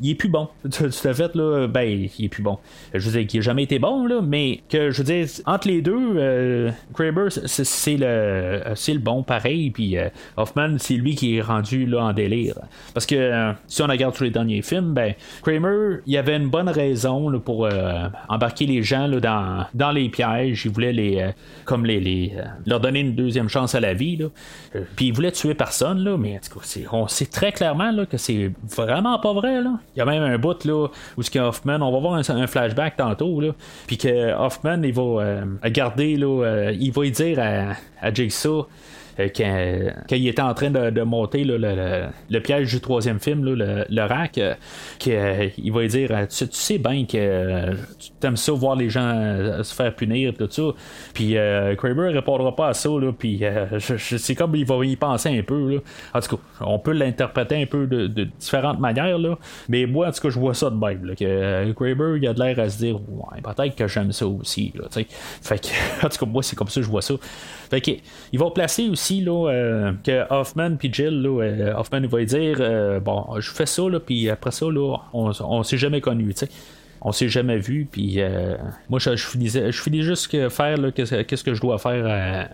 il 0.00 0.10
est 0.10 0.14
plus 0.14 0.28
bon. 0.28 0.48
Tout 0.70 0.84
à 1.04 1.14
fait, 1.14 1.34
là, 1.34 1.66
ben, 1.66 2.08
il 2.18 2.24
est 2.24 2.28
plus 2.28 2.42
bon. 2.42 2.58
Je 2.92 3.08
veux 3.08 3.18
dire 3.18 3.26
qu'il 3.26 3.40
n'a 3.40 3.44
jamais 3.44 3.62
été 3.62 3.78
bon, 3.78 4.06
là, 4.06 4.20
mais 4.22 4.60
que 4.68 4.90
je 4.90 4.98
veux 4.98 5.04
dire, 5.04 5.26
entre 5.46 5.68
les 5.68 5.80
deux, 5.80 6.16
euh, 6.16 6.70
Kraber, 6.94 7.28
c'est 7.30 7.96
le, 7.96 8.60
c'est 8.74 8.92
le 8.92 8.98
bon 8.98 9.22
pareil, 9.22 9.70
puis 9.70 9.96
euh, 9.96 10.08
Hoffman, 10.36 10.76
c'est 10.78 10.94
lui 10.94 11.14
qui 11.14 11.36
est 11.36 11.40
rendu 11.40 11.86
là 11.86 12.04
en 12.04 12.12
délire. 12.12 12.56
Parce 12.92 13.06
que 13.06 13.52
si 13.66 13.82
on 13.82 13.86
regarde 13.86 14.14
tous 14.14 14.24
les 14.24 14.30
derniers 14.30 14.62
films, 14.62 14.92
ben, 14.92 15.14
Kramer, 15.42 15.98
il 16.06 16.16
avait 16.16 16.36
une 16.36 16.48
bonne 16.48 16.68
raison 16.68 17.40
pour 17.40 17.68
embarquer 18.28 18.66
les 18.66 18.82
gens 18.82 19.06
là, 19.06 19.20
dans, 19.20 19.66
dans 19.74 19.92
les 19.92 20.08
pièges. 20.08 20.64
Il 20.64 20.70
voulait 20.70 20.92
les, 20.92 21.30
comme 21.64 21.86
les, 21.86 22.00
les 22.00 22.32
leur 22.66 22.80
donner 22.80 23.00
une 23.00 23.14
deuxième 23.14 23.48
chance 23.48 23.74
à 23.74 23.80
la 23.80 23.94
vie. 23.94 24.18
Puis 24.96 25.06
il 25.06 25.12
voulait 25.12 25.32
tuer 25.32 25.54
personne, 25.54 25.98
là, 25.98 26.16
mais 26.16 26.36
en 26.36 26.40
tout 26.40 26.58
cas, 26.58 26.66
on 26.92 27.08
sait 27.08 27.26
très 27.26 27.52
clairement 27.52 27.90
là, 27.90 28.06
que 28.06 28.16
c'est 28.16 28.50
vraiment 28.76 29.05
pas 29.20 29.32
vrai. 29.32 29.62
Là. 29.62 29.78
Il 29.94 29.98
y 29.98 30.02
a 30.02 30.04
même 30.04 30.22
un 30.22 30.38
bout 30.38 30.64
là, 30.64 30.88
où 31.16 31.22
ce 31.22 31.38
Hoffman, 31.38 31.80
on 31.80 31.92
va 31.92 31.98
voir 31.98 32.14
un, 32.14 32.46
flashback 32.46 32.96
tantôt, 32.96 33.40
là, 33.40 33.52
puis 33.86 33.98
que 33.98 34.34
Hoffman, 34.34 34.82
il 34.82 34.92
va 34.92 35.02
euh, 35.02 35.44
garder, 35.66 36.16
là, 36.16 36.44
euh, 36.44 36.72
il 36.78 36.92
va 36.92 37.08
dire 37.08 37.38
à, 37.40 37.74
à 38.06 38.12
Jigsaw 38.12 38.66
euh, 39.18 39.28
quand, 40.08 40.16
il 40.16 40.28
était 40.28 40.42
en 40.42 40.54
train 40.54 40.70
de, 40.70 41.02
monter 41.02 41.44
le, 41.44 42.38
piège 42.40 42.72
du 42.72 42.80
troisième 42.80 43.18
film, 43.18 43.44
le, 43.44 44.02
rack, 44.02 44.38
euh, 44.38 44.54
euh, 45.06 45.48
il 45.56 45.72
va 45.72 45.86
dire 45.86 46.10
tu, 46.28 46.46
sais 46.50 46.78
bien 46.78 47.04
que 47.06 47.72
tu 47.72 48.26
aimes 48.26 48.36
ça 48.36 48.52
voir 48.52 48.76
les 48.76 48.90
gens 48.90 49.62
se 49.62 49.74
faire 49.74 49.94
punir, 49.94 50.34
tout 50.34 50.48
ça. 50.50 50.62
Puis 51.14 51.36
Kramer 51.76 52.08
répondra 52.08 52.54
pas 52.54 52.68
à 52.68 52.74
ça, 52.74 52.90
puis 53.18 53.42
c'est 53.78 54.34
comme 54.34 54.54
il 54.56 54.66
va 54.66 54.84
y 54.84 54.96
penser 54.96 55.38
un 55.38 55.42
peu. 55.42 55.80
En 56.12 56.20
tout 56.20 56.36
cas, 56.36 56.42
on 56.60 56.78
peut 56.78 56.92
l'interpréter 56.92 57.62
un 57.62 57.66
peu 57.66 57.86
de, 57.86 58.24
différentes 58.24 58.80
manières, 58.80 59.18
là, 59.18 59.38
mais 59.68 59.86
moi, 59.86 60.08
en 60.08 60.12
tout 60.12 60.20
cas, 60.20 60.30
je 60.30 60.38
vois 60.38 60.54
ça 60.54 60.70
de 60.70 60.76
même. 60.76 61.14
que 61.16 61.72
Kramer, 61.72 62.18
il 62.18 62.28
a 62.28 62.34
de 62.34 62.40
l'air 62.40 62.58
à 62.58 62.68
se 62.68 62.78
dire 62.78 62.96
ouais, 62.96 63.40
peut-être 63.42 63.76
que 63.76 63.88
j'aime 63.88 64.12
ça 64.12 64.26
aussi. 64.26 64.72
fait 64.90 65.58
que, 65.58 65.68
en 66.06 66.08
tout 66.08 66.18
cas, 66.18 66.26
moi, 66.26 66.42
c'est 66.42 66.56
comme 66.56 66.68
ça 66.68 66.80
que 66.80 66.86
je 66.86 66.90
vois 66.90 67.02
ça. 67.02 67.14
Fait 67.70 67.80
que, 67.80 67.90
il 68.32 68.38
va 68.38 68.50
placer 68.50 68.88
aussi 68.88 69.20
là, 69.20 69.50
euh, 69.50 69.92
que 70.04 70.32
Hoffman 70.32 70.76
puis 70.76 70.92
Jill, 70.92 71.22
là, 71.22 71.42
euh, 71.42 71.74
Hoffman 71.74 72.06
va 72.06 72.24
dire 72.24 72.56
euh, 72.60 73.00
Bon, 73.00 73.26
je 73.38 73.50
fais 73.50 73.66
ça, 73.66 73.82
là, 73.88 74.00
puis 74.00 74.30
après 74.30 74.52
ça, 74.52 74.66
là, 74.66 74.96
on, 75.12 75.32
on 75.40 75.62
s'est 75.62 75.78
jamais 75.78 76.00
connu, 76.00 76.32
tu 76.34 76.46
sais. 76.46 76.48
On 77.02 77.12
s'est 77.12 77.28
jamais 77.28 77.58
vu, 77.58 77.86
puis 77.90 78.18
moi, 78.88 78.98
je, 78.98 79.14
je, 79.14 79.26
finis, 79.26 80.02
juste 80.02 80.28
que 80.28 80.48
faire 80.48 80.76
qu'est-ce 80.94 81.44
que 81.44 81.54
je 81.54 81.60
dois 81.60 81.78
faire 81.78 82.48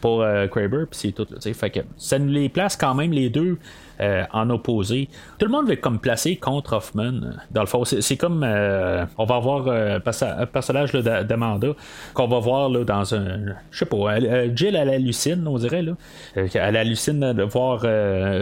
pour 0.00 0.24
Kraber, 0.50 0.84
puis 0.88 0.98
c'est 0.98 1.12
tout. 1.12 1.26
fait 1.40 1.70
que 1.70 1.80
ça 1.98 2.18
nous 2.18 2.32
les 2.32 2.48
place 2.48 2.76
quand 2.76 2.94
même 2.94 3.12
les 3.12 3.28
deux 3.28 3.58
euh, 4.00 4.24
en 4.32 4.48
opposé. 4.48 5.10
Tout 5.38 5.44
le 5.44 5.52
monde 5.52 5.68
va 5.68 5.76
comme 5.76 5.98
placé 5.98 6.36
contre 6.36 6.74
Hoffman. 6.74 7.12
Dans 7.50 7.60
le 7.60 7.66
fond, 7.66 7.84
c'est 7.84 8.16
comme 8.16 8.42
euh, 8.42 9.04
on 9.18 9.24
va 9.24 9.34
avoir 9.34 9.66
euh, 9.66 9.98
un 9.98 10.46
personnage 10.46 10.92
d'Amanda 10.92 11.72
qu'on 12.14 12.26
va 12.26 12.38
voir 12.38 12.70
là, 12.70 12.84
dans 12.84 13.14
un. 13.14 13.56
Je 13.70 13.78
sais 13.78 13.84
pas, 13.84 14.18
Jill 14.54 14.74
elle 14.74 14.88
hallucine, 14.88 15.46
on 15.46 15.58
dirait 15.58 15.82
là. 15.82 15.92
elle 16.34 16.76
hallucine 16.76 17.34
de 17.34 17.42
voir 17.42 17.80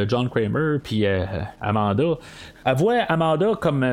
John 0.06 0.28
Kramer 0.28 0.78
puis 0.82 1.04
Amanda 1.60 2.18
elle 2.64 2.76
voit 2.76 2.98
Amanda 3.08 3.52
comme 3.60 3.86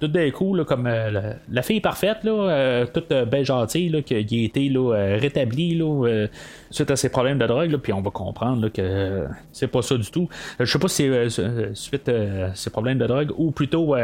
tout 0.00 0.08
d'un 0.08 0.30
coup 0.30 0.56
comme 0.64 0.88
la, 0.88 1.62
fille 1.62 1.80
parfaite 1.80 2.24
là, 2.24 2.86
toute 2.86 3.08
belle 3.08 3.44
gentille 3.44 3.88
là, 3.88 4.02
qui, 4.02 4.14
a 4.14 4.18
été 4.18 4.68
là, 4.68 5.16
rétablie 5.18 5.74
là, 5.74 6.26
suite 6.70 6.90
à 6.90 6.96
ses 6.96 7.08
problèmes 7.08 7.38
de 7.38 7.46
drogue 7.46 7.76
puis 7.78 7.92
on 7.92 8.00
va 8.00 8.10
comprendre 8.10 8.68
que 8.68 9.26
c'est 9.52 9.66
pas 9.66 9.82
ça 9.82 9.96
du 9.96 10.10
tout 10.10 10.28
je 10.60 10.64
sais 10.64 10.78
pas 10.78 10.88
si 10.88 11.01
euh, 11.08 11.28
euh, 11.38 11.70
suite 11.74 12.08
à 12.08 12.12
euh, 12.12 12.48
ses 12.54 12.70
problèmes 12.70 12.98
de 12.98 13.06
drogue, 13.06 13.30
ou 13.36 13.50
plutôt 13.50 13.94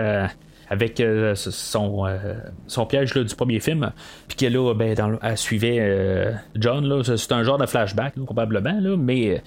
avec 0.70 1.02
son, 1.34 2.86
piège 2.88 3.14
du 3.14 3.34
premier 3.34 3.58
film, 3.58 3.90
puis 4.28 4.36
que 4.36 4.46
là, 4.46 4.74
ben, 4.74 5.18
suivait 5.34 6.34
John, 6.56 7.02
c'est 7.02 7.32
un 7.32 7.42
genre 7.42 7.56
de 7.56 7.64
flashback, 7.64 8.14
probablement, 8.22 8.78
mais 8.98 9.42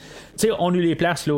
on 0.58 0.74
eu 0.74 0.82
les 0.82 0.96
places 0.96 1.30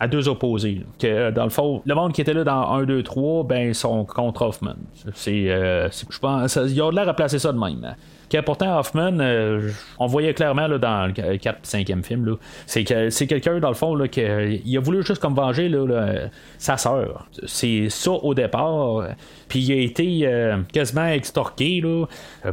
à 0.00 0.08
deux 0.08 0.28
opposés. 0.28 0.82
que 0.98 1.30
dans 1.30 1.44
le 1.44 1.50
fond, 1.50 1.80
le 1.86 1.94
monde 1.94 2.12
qui 2.12 2.22
était 2.22 2.34
là 2.34 2.42
dans 2.42 2.72
1, 2.72 2.84
2, 2.84 3.02
3, 3.04 3.44
ben, 3.44 3.72
sont 3.72 4.04
contre 4.04 4.42
Hoffman. 4.42 4.74
C'est, 5.14 5.46
je 5.46 6.18
pense, 6.18 6.56
il 6.56 6.74
y 6.74 6.80
a 6.80 6.90
l'air 6.90 7.08
à 7.08 7.14
placer 7.14 7.38
ça 7.38 7.52
de 7.52 7.58
même 7.58 7.94
pourtant 8.42 8.78
Hoffman, 8.78 9.18
euh, 9.20 9.70
on 9.98 10.06
voyait 10.06 10.34
clairement 10.34 10.66
là, 10.66 10.78
dans 10.78 11.06
le 11.06 11.36
4 11.36 11.62
5e 11.62 12.02
film, 12.02 12.36
c'est, 12.66 12.84
que, 12.84 13.10
c'est 13.10 13.26
quelqu'un 13.26 13.58
dans 13.60 13.68
le 13.68 13.74
fond 13.74 13.94
là, 13.94 14.08
qui 14.08 14.22
il 14.64 14.76
a 14.76 14.80
voulu 14.80 15.04
juste 15.04 15.20
comme 15.20 15.34
venger 15.34 15.68
là, 15.68 16.28
sa 16.58 16.76
sœur. 16.76 17.26
C'est 17.46 17.88
ça 17.90 18.12
au 18.12 18.34
départ. 18.34 19.08
Puis 19.48 19.60
il 19.60 19.72
a 19.72 19.76
été 19.76 20.20
euh, 20.24 20.58
quasiment 20.72 21.06
extorqué 21.06 21.80
là, 21.82 22.06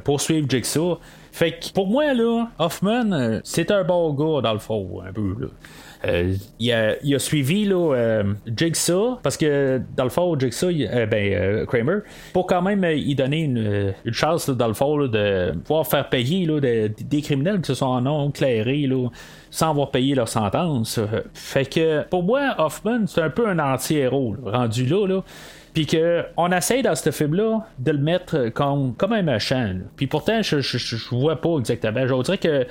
pour 0.04 0.22
suivre 0.22 0.48
Jigsaw. 0.50 1.00
Fait 1.32 1.54
que 1.54 1.72
pour 1.72 1.88
moi, 1.88 2.13
là, 2.13 2.48
Hoffman, 2.60 3.39
c'est 3.44 3.72
un 3.72 3.84
bon 3.84 4.13
gars 4.13 4.41
dans 4.41 4.54
le 4.54 4.60
fond, 4.60 5.02
un 5.08 5.13
peu. 5.13 5.36
Là. 5.39 5.48
Euh, 6.05 6.35
il, 6.59 6.73
a, 6.73 7.19
suivi 7.19 7.69
euh, 7.71 8.23
Jigsaw, 8.47 9.19
parce 9.21 9.37
que 9.37 9.81
dans 9.95 10.03
le 10.03 10.09
fond, 10.09 10.37
Jigsaw, 10.37 10.69
euh, 10.69 11.05
ben, 11.05 11.65
Kramer, 11.67 11.99
pour 12.33 12.47
quand 12.47 12.61
même 12.61 12.83
y 12.83 13.13
donner 13.15 13.41
une, 13.41 13.93
chance, 14.11 14.49
dans 14.49 14.67
le 14.67 14.73
fond, 14.73 14.97
de 15.07 15.51
pouvoir 15.65 15.85
faire 15.85 16.09
payer 16.09 16.47
des 16.99 17.21
criminels 17.21 17.61
qui 17.61 17.67
se 17.67 17.75
sont 17.75 18.01
non 18.01 18.31
clairés 18.31 18.89
sans 19.49 19.71
avoir 19.71 19.91
payé 19.91 20.15
leur 20.15 20.27
sentence. 20.27 20.99
Fait 21.33 21.65
que 21.65 22.03
pour 22.07 22.23
moi, 22.23 22.55
Hoffman, 22.57 23.05
c'est 23.07 23.21
un 23.21 23.29
peu 23.29 23.47
un 23.47 23.59
anti-héros, 23.59 24.35
rendu 24.45 24.85
là. 24.85 25.07
là 25.07 25.23
puis 25.73 25.88
qu'on 25.88 26.51
essaye 26.51 26.81
dans 26.81 26.95
ce 26.95 27.12
film-là 27.12 27.65
de 27.79 27.91
le 27.91 27.97
mettre 27.97 28.49
comme, 28.49 28.93
comme 28.95 29.13
un 29.13 29.21
méchant. 29.21 29.75
Puis 29.95 30.07
pourtant, 30.07 30.41
je, 30.41 30.60
je, 30.60 31.15
vois 31.15 31.39
pas 31.39 31.57
exactement. 31.57 32.05
Je 32.05 32.21
dirais 32.23 32.38
que, 32.38 32.67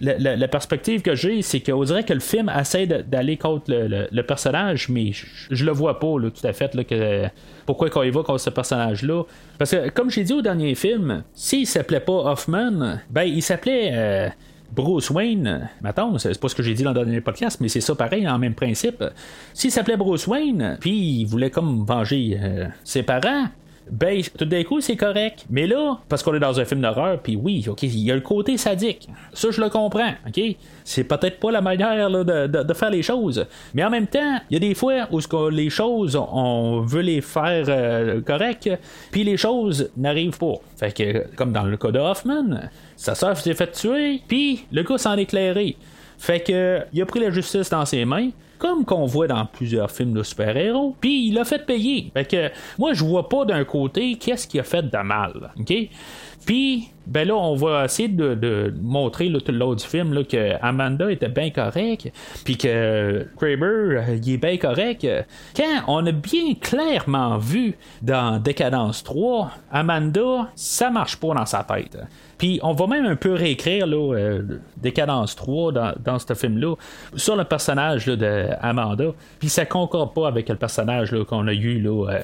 la, 0.00 0.48
perspective 0.48 1.02
que 1.02 1.14
j'ai, 1.14 1.42
c'est 1.42 1.60
qu'on 1.60 1.82
dirait 1.82 2.04
que 2.04 2.12
le 2.12 2.20
film 2.20 2.50
essaie 2.56 2.86
d'aller 2.86 3.36
contre 3.36 3.64
le, 3.68 4.22
personnage, 4.22 4.88
mais 4.88 5.10
je, 5.12 5.64
le 5.64 5.72
vois 5.72 5.98
pas 5.98 6.06
tout 6.06 6.46
à 6.46 6.52
fait. 6.52 6.72
Que, 6.86 7.26
pourquoi 7.66 7.90
qu'on 7.90 8.02
y 8.02 8.10
va 8.10 8.22
contre 8.22 8.40
ce 8.40 8.50
personnage-là. 8.50 9.24
Parce 9.58 9.72
que, 9.72 9.88
comme 9.90 10.10
j'ai 10.10 10.24
dit 10.24 10.32
au 10.32 10.42
dernier 10.42 10.74
film, 10.74 11.24
s'il 11.34 11.66
s'appelait 11.66 12.00
pas 12.00 12.12
Hoffman, 12.12 12.98
ben 13.10 13.22
il 13.22 13.42
s'appelait. 13.42 13.90
Euh, 13.92 14.28
Bruce 14.74 15.10
Wayne, 15.10 15.68
attends, 15.84 16.16
c'est 16.18 16.40
pas 16.40 16.48
ce 16.48 16.54
que 16.54 16.62
j'ai 16.62 16.72
dit 16.72 16.82
dans 16.82 16.92
le 16.92 17.04
dernier 17.04 17.20
podcast, 17.20 17.58
mais 17.60 17.68
c'est 17.68 17.82
ça 17.82 17.94
pareil, 17.94 18.26
en 18.26 18.38
même 18.38 18.54
principe. 18.54 19.04
S'il 19.52 19.70
s'appelait 19.70 19.98
Bruce 19.98 20.26
Wayne, 20.26 20.78
puis 20.80 21.20
il 21.20 21.26
voulait 21.26 21.50
comme 21.50 21.84
venger 21.84 22.38
euh, 22.40 22.66
ses 22.82 23.02
parents, 23.02 23.48
ben, 23.90 24.22
tout 24.38 24.44
d'un 24.44 24.62
coup, 24.64 24.80
c'est 24.80 24.96
correct. 24.96 25.44
Mais 25.50 25.66
là, 25.66 25.98
parce 26.08 26.22
qu'on 26.22 26.34
est 26.34 26.40
dans 26.40 26.58
un 26.58 26.64
film 26.64 26.80
d'horreur, 26.80 27.18
puis 27.20 27.36
oui, 27.36 27.64
ok, 27.68 27.82
il 27.82 27.98
y 27.98 28.10
a 28.10 28.14
le 28.14 28.20
côté 28.20 28.56
sadique. 28.56 29.08
Ça, 29.32 29.50
je 29.50 29.60
le 29.60 29.68
comprends, 29.68 30.12
ok? 30.26 30.40
C'est 30.84 31.04
peut-être 31.04 31.38
pas 31.40 31.50
la 31.50 31.60
manière 31.60 32.10
de, 32.10 32.74
faire 32.74 32.90
les 32.90 33.02
choses. 33.02 33.46
Mais 33.74 33.84
en 33.84 33.90
même 33.90 34.06
temps, 34.06 34.40
il 34.50 34.54
y 34.54 34.56
a 34.56 34.60
des 34.60 34.74
fois 34.74 35.08
où 35.10 35.20
les 35.50 35.70
choses, 35.70 36.16
on 36.16 36.80
veut 36.80 37.02
les 37.02 37.20
faire 37.20 37.64
euh, 37.68 38.20
correct, 38.20 38.70
puis 39.10 39.24
les 39.24 39.36
choses 39.36 39.90
n'arrivent 39.96 40.38
pas. 40.38 40.54
Fait 40.76 40.96
que, 40.96 41.34
comme 41.36 41.52
dans 41.52 41.64
le 41.64 41.76
cas 41.76 41.90
de 41.90 41.98
Hoffman, 41.98 42.60
sa 42.96 43.14
soeur 43.14 43.36
s'est 43.36 43.54
fait 43.54 43.72
tuer, 43.72 44.22
puis 44.26 44.64
le 44.72 44.82
gars 44.82 44.98
s'en 44.98 45.16
est 45.16 45.22
éclairé. 45.22 45.76
Fait 46.18 46.40
que, 46.40 46.80
il 46.92 47.02
a 47.02 47.06
pris 47.06 47.20
la 47.20 47.30
justice 47.30 47.68
dans 47.70 47.84
ses 47.84 48.04
mains 48.04 48.30
comme 48.62 48.84
qu'on 48.84 49.06
voit 49.06 49.26
dans 49.26 49.44
plusieurs 49.44 49.90
films 49.90 50.12
de 50.12 50.22
super-héros, 50.22 50.94
puis 51.00 51.26
il 51.26 51.36
a 51.36 51.44
fait 51.44 51.66
payer. 51.66 52.12
Fait 52.14 52.24
que 52.24 52.48
moi, 52.78 52.94
je 52.94 53.02
vois 53.02 53.28
pas 53.28 53.44
d'un 53.44 53.64
côté 53.64 54.14
qu'est-ce 54.14 54.46
qu'il 54.46 54.60
a 54.60 54.62
fait 54.62 54.88
de 54.88 54.98
mal. 54.98 55.50
OK? 55.58 55.74
Puis, 56.46 56.88
ben 57.04 57.26
là, 57.26 57.34
on 57.34 57.56
va 57.56 57.86
essayer 57.86 58.08
de, 58.08 58.72
montrer 58.80 59.32
tout 59.32 59.74
du 59.74 59.84
film 59.84 60.24
que 60.24 60.52
Amanda 60.62 61.10
était 61.10 61.28
bien 61.28 61.50
correcte, 61.50 62.12
puis 62.44 62.56
que 62.56 63.26
Kraber, 63.36 63.64
euh, 63.64 64.18
il 64.22 64.34
est 64.34 64.36
bien 64.36 64.56
correct. 64.58 65.08
Quand 65.56 65.82
on 65.88 66.06
a 66.06 66.12
bien 66.12 66.54
clairement 66.60 67.38
vu 67.38 67.74
dans 68.00 68.40
Décadence 68.40 69.02
3, 69.02 69.50
Amanda, 69.72 70.50
ça 70.54 70.90
marche 70.90 71.16
pas 71.16 71.34
dans 71.34 71.46
sa 71.46 71.64
tête. 71.64 71.98
Puis 72.42 72.58
on 72.64 72.72
va 72.72 72.88
même 72.88 73.06
un 73.06 73.14
peu 73.14 73.34
réécrire 73.34 73.86
là, 73.86 74.16
euh, 74.16 74.42
Décadence 74.76 75.36
3 75.36 75.70
dans, 75.70 75.92
dans 76.04 76.18
ce 76.18 76.34
film-là 76.34 76.74
sur 77.14 77.36
le 77.36 77.44
personnage 77.44 78.06
d'Amanda. 78.06 79.12
Puis 79.38 79.48
ça 79.48 79.64
concorde 79.64 80.12
pas 80.12 80.26
avec 80.26 80.48
le 80.48 80.56
personnage 80.56 81.14
qu'on 81.28 81.46
a 81.46 81.52
eu 81.52 81.80
là, 81.80 82.10
euh, 82.10 82.20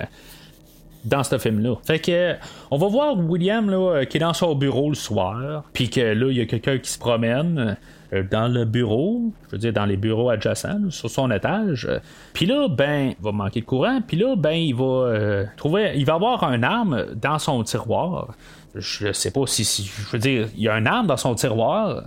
dans 1.04 1.22
ce 1.22 1.38
film-là. 1.38 1.76
Fait 1.84 2.00
que 2.00 2.34
on 2.72 2.78
va 2.78 2.88
voir 2.88 3.16
William 3.16 3.70
là, 3.70 4.04
qui 4.06 4.16
est 4.16 4.20
dans 4.20 4.34
son 4.34 4.56
bureau 4.56 4.88
le 4.88 4.96
soir, 4.96 5.62
puis 5.72 5.88
que 5.88 6.00
là, 6.00 6.26
il 6.32 6.36
y 6.36 6.40
a 6.40 6.46
quelqu'un 6.46 6.78
qui 6.78 6.90
se 6.90 6.98
promène 6.98 7.76
euh, 8.12 8.24
dans 8.28 8.48
le 8.48 8.64
bureau, 8.64 9.32
je 9.46 9.52
veux 9.52 9.58
dire 9.58 9.72
dans 9.72 9.86
les 9.86 9.96
bureaux 9.96 10.30
adjacents, 10.30 10.90
sur 10.90 11.10
son 11.10 11.30
étage. 11.30 11.88
Puis 12.32 12.46
là, 12.46 12.66
ben, 12.66 13.12
il 13.16 13.24
va 13.24 13.30
manquer 13.30 13.60
de 13.60 13.66
courant, 13.66 14.00
puis 14.04 14.16
là, 14.16 14.34
ben, 14.36 14.50
il 14.50 14.74
va 14.74 14.84
euh, 14.84 15.44
trouver, 15.56 15.92
il 15.94 16.04
va 16.04 16.14
avoir 16.14 16.42
un 16.42 16.64
arme 16.64 17.06
dans 17.14 17.38
son 17.38 17.62
tiroir. 17.62 18.34
Je 18.78 19.12
sais 19.12 19.30
pas 19.30 19.46
si, 19.46 19.64
je 19.84 20.10
veux 20.12 20.18
dire, 20.18 20.48
il 20.56 20.62
y 20.62 20.68
a 20.68 20.74
un 20.74 20.86
arme 20.86 21.06
dans 21.06 21.16
son 21.16 21.34
tiroir. 21.34 22.04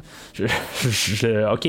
ok. 1.54 1.68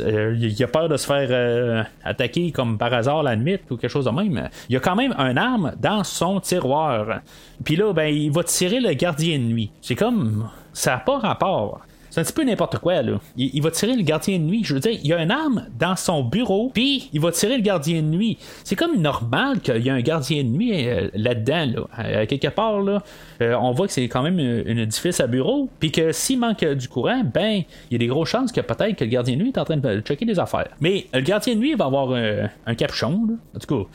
Euh, 0.00 0.36
il 0.36 0.62
a 0.62 0.66
peur 0.66 0.88
de 0.88 0.96
se 0.96 1.06
faire 1.06 1.28
euh, 1.30 1.82
attaquer 2.04 2.50
comme 2.50 2.78
par 2.78 2.92
hasard 2.92 3.22
la 3.22 3.36
nuit 3.36 3.60
ou 3.70 3.76
quelque 3.76 3.90
chose 3.90 4.06
de 4.06 4.10
même. 4.10 4.48
Il 4.68 4.72
y 4.72 4.76
a 4.76 4.80
quand 4.80 4.96
même 4.96 5.14
un 5.18 5.36
arme 5.36 5.72
dans 5.78 6.02
son 6.04 6.40
tiroir. 6.40 7.20
Puis 7.64 7.76
là, 7.76 7.92
ben, 7.92 8.06
il 8.06 8.32
va 8.32 8.42
tirer 8.42 8.80
le 8.80 8.92
gardien 8.94 9.38
de 9.38 9.44
nuit. 9.44 9.70
C'est 9.80 9.94
comme. 9.94 10.48
Ça 10.72 10.92
n'a 10.92 10.98
pas 10.98 11.18
rapport. 11.18 11.80
C'est 12.14 12.20
un 12.20 12.22
petit 12.22 12.32
peu 12.32 12.44
n'importe 12.44 12.78
quoi, 12.78 13.02
là. 13.02 13.18
Il, 13.36 13.60
va 13.60 13.72
tirer 13.72 13.96
le 13.96 14.04
gardien 14.04 14.38
de 14.38 14.44
nuit. 14.44 14.62
Je 14.62 14.74
veux 14.74 14.78
dire, 14.78 14.92
il 14.92 15.04
y 15.04 15.12
a 15.12 15.20
une 15.20 15.32
arme 15.32 15.66
dans 15.76 15.96
son 15.96 16.22
bureau, 16.22 16.70
puis 16.72 17.10
il 17.12 17.20
va 17.20 17.32
tirer 17.32 17.56
le 17.56 17.62
gardien 17.62 18.02
de 18.02 18.06
nuit. 18.06 18.38
C'est 18.62 18.76
comme 18.76 18.96
normal 18.98 19.58
qu'il 19.58 19.78
y 19.78 19.88
ait 19.88 19.90
un 19.90 20.00
gardien 20.00 20.44
de 20.44 20.48
nuit 20.48 20.86
euh, 20.86 21.08
là-dedans, 21.14 21.88
là. 21.96 22.26
quelque 22.26 22.46
part, 22.46 22.82
là, 22.82 23.02
euh, 23.42 23.56
on 23.60 23.72
voit 23.72 23.88
que 23.88 23.92
c'est 23.92 24.04
quand 24.04 24.22
même 24.22 24.38
un 24.38 24.76
édifice 24.76 25.18
à 25.18 25.26
bureau, 25.26 25.68
puis 25.80 25.90
que 25.90 26.12
s'il 26.12 26.38
manque 26.38 26.64
du 26.64 26.86
courant, 26.86 27.22
ben, 27.24 27.64
il 27.90 27.94
y 27.94 27.94
a 27.96 27.98
des 27.98 28.06
grosses 28.06 28.28
chances 28.28 28.52
que 28.52 28.60
peut-être 28.60 28.94
que 28.94 29.02
le 29.02 29.10
gardien 29.10 29.34
de 29.34 29.42
nuit 29.42 29.48
est 29.48 29.58
en 29.58 29.64
train 29.64 29.76
de 29.76 30.00
checker 30.02 30.24
des 30.24 30.38
affaires. 30.38 30.68
Mais 30.78 31.06
le 31.12 31.20
gardien 31.22 31.56
de 31.56 31.58
nuit 31.58 31.74
va 31.74 31.86
avoir 31.86 32.12
un 32.12 32.74
capuchon, 32.76 33.26
là. 33.28 33.34
En 33.56 33.58
tout 33.58 33.82
cas, 33.82 33.90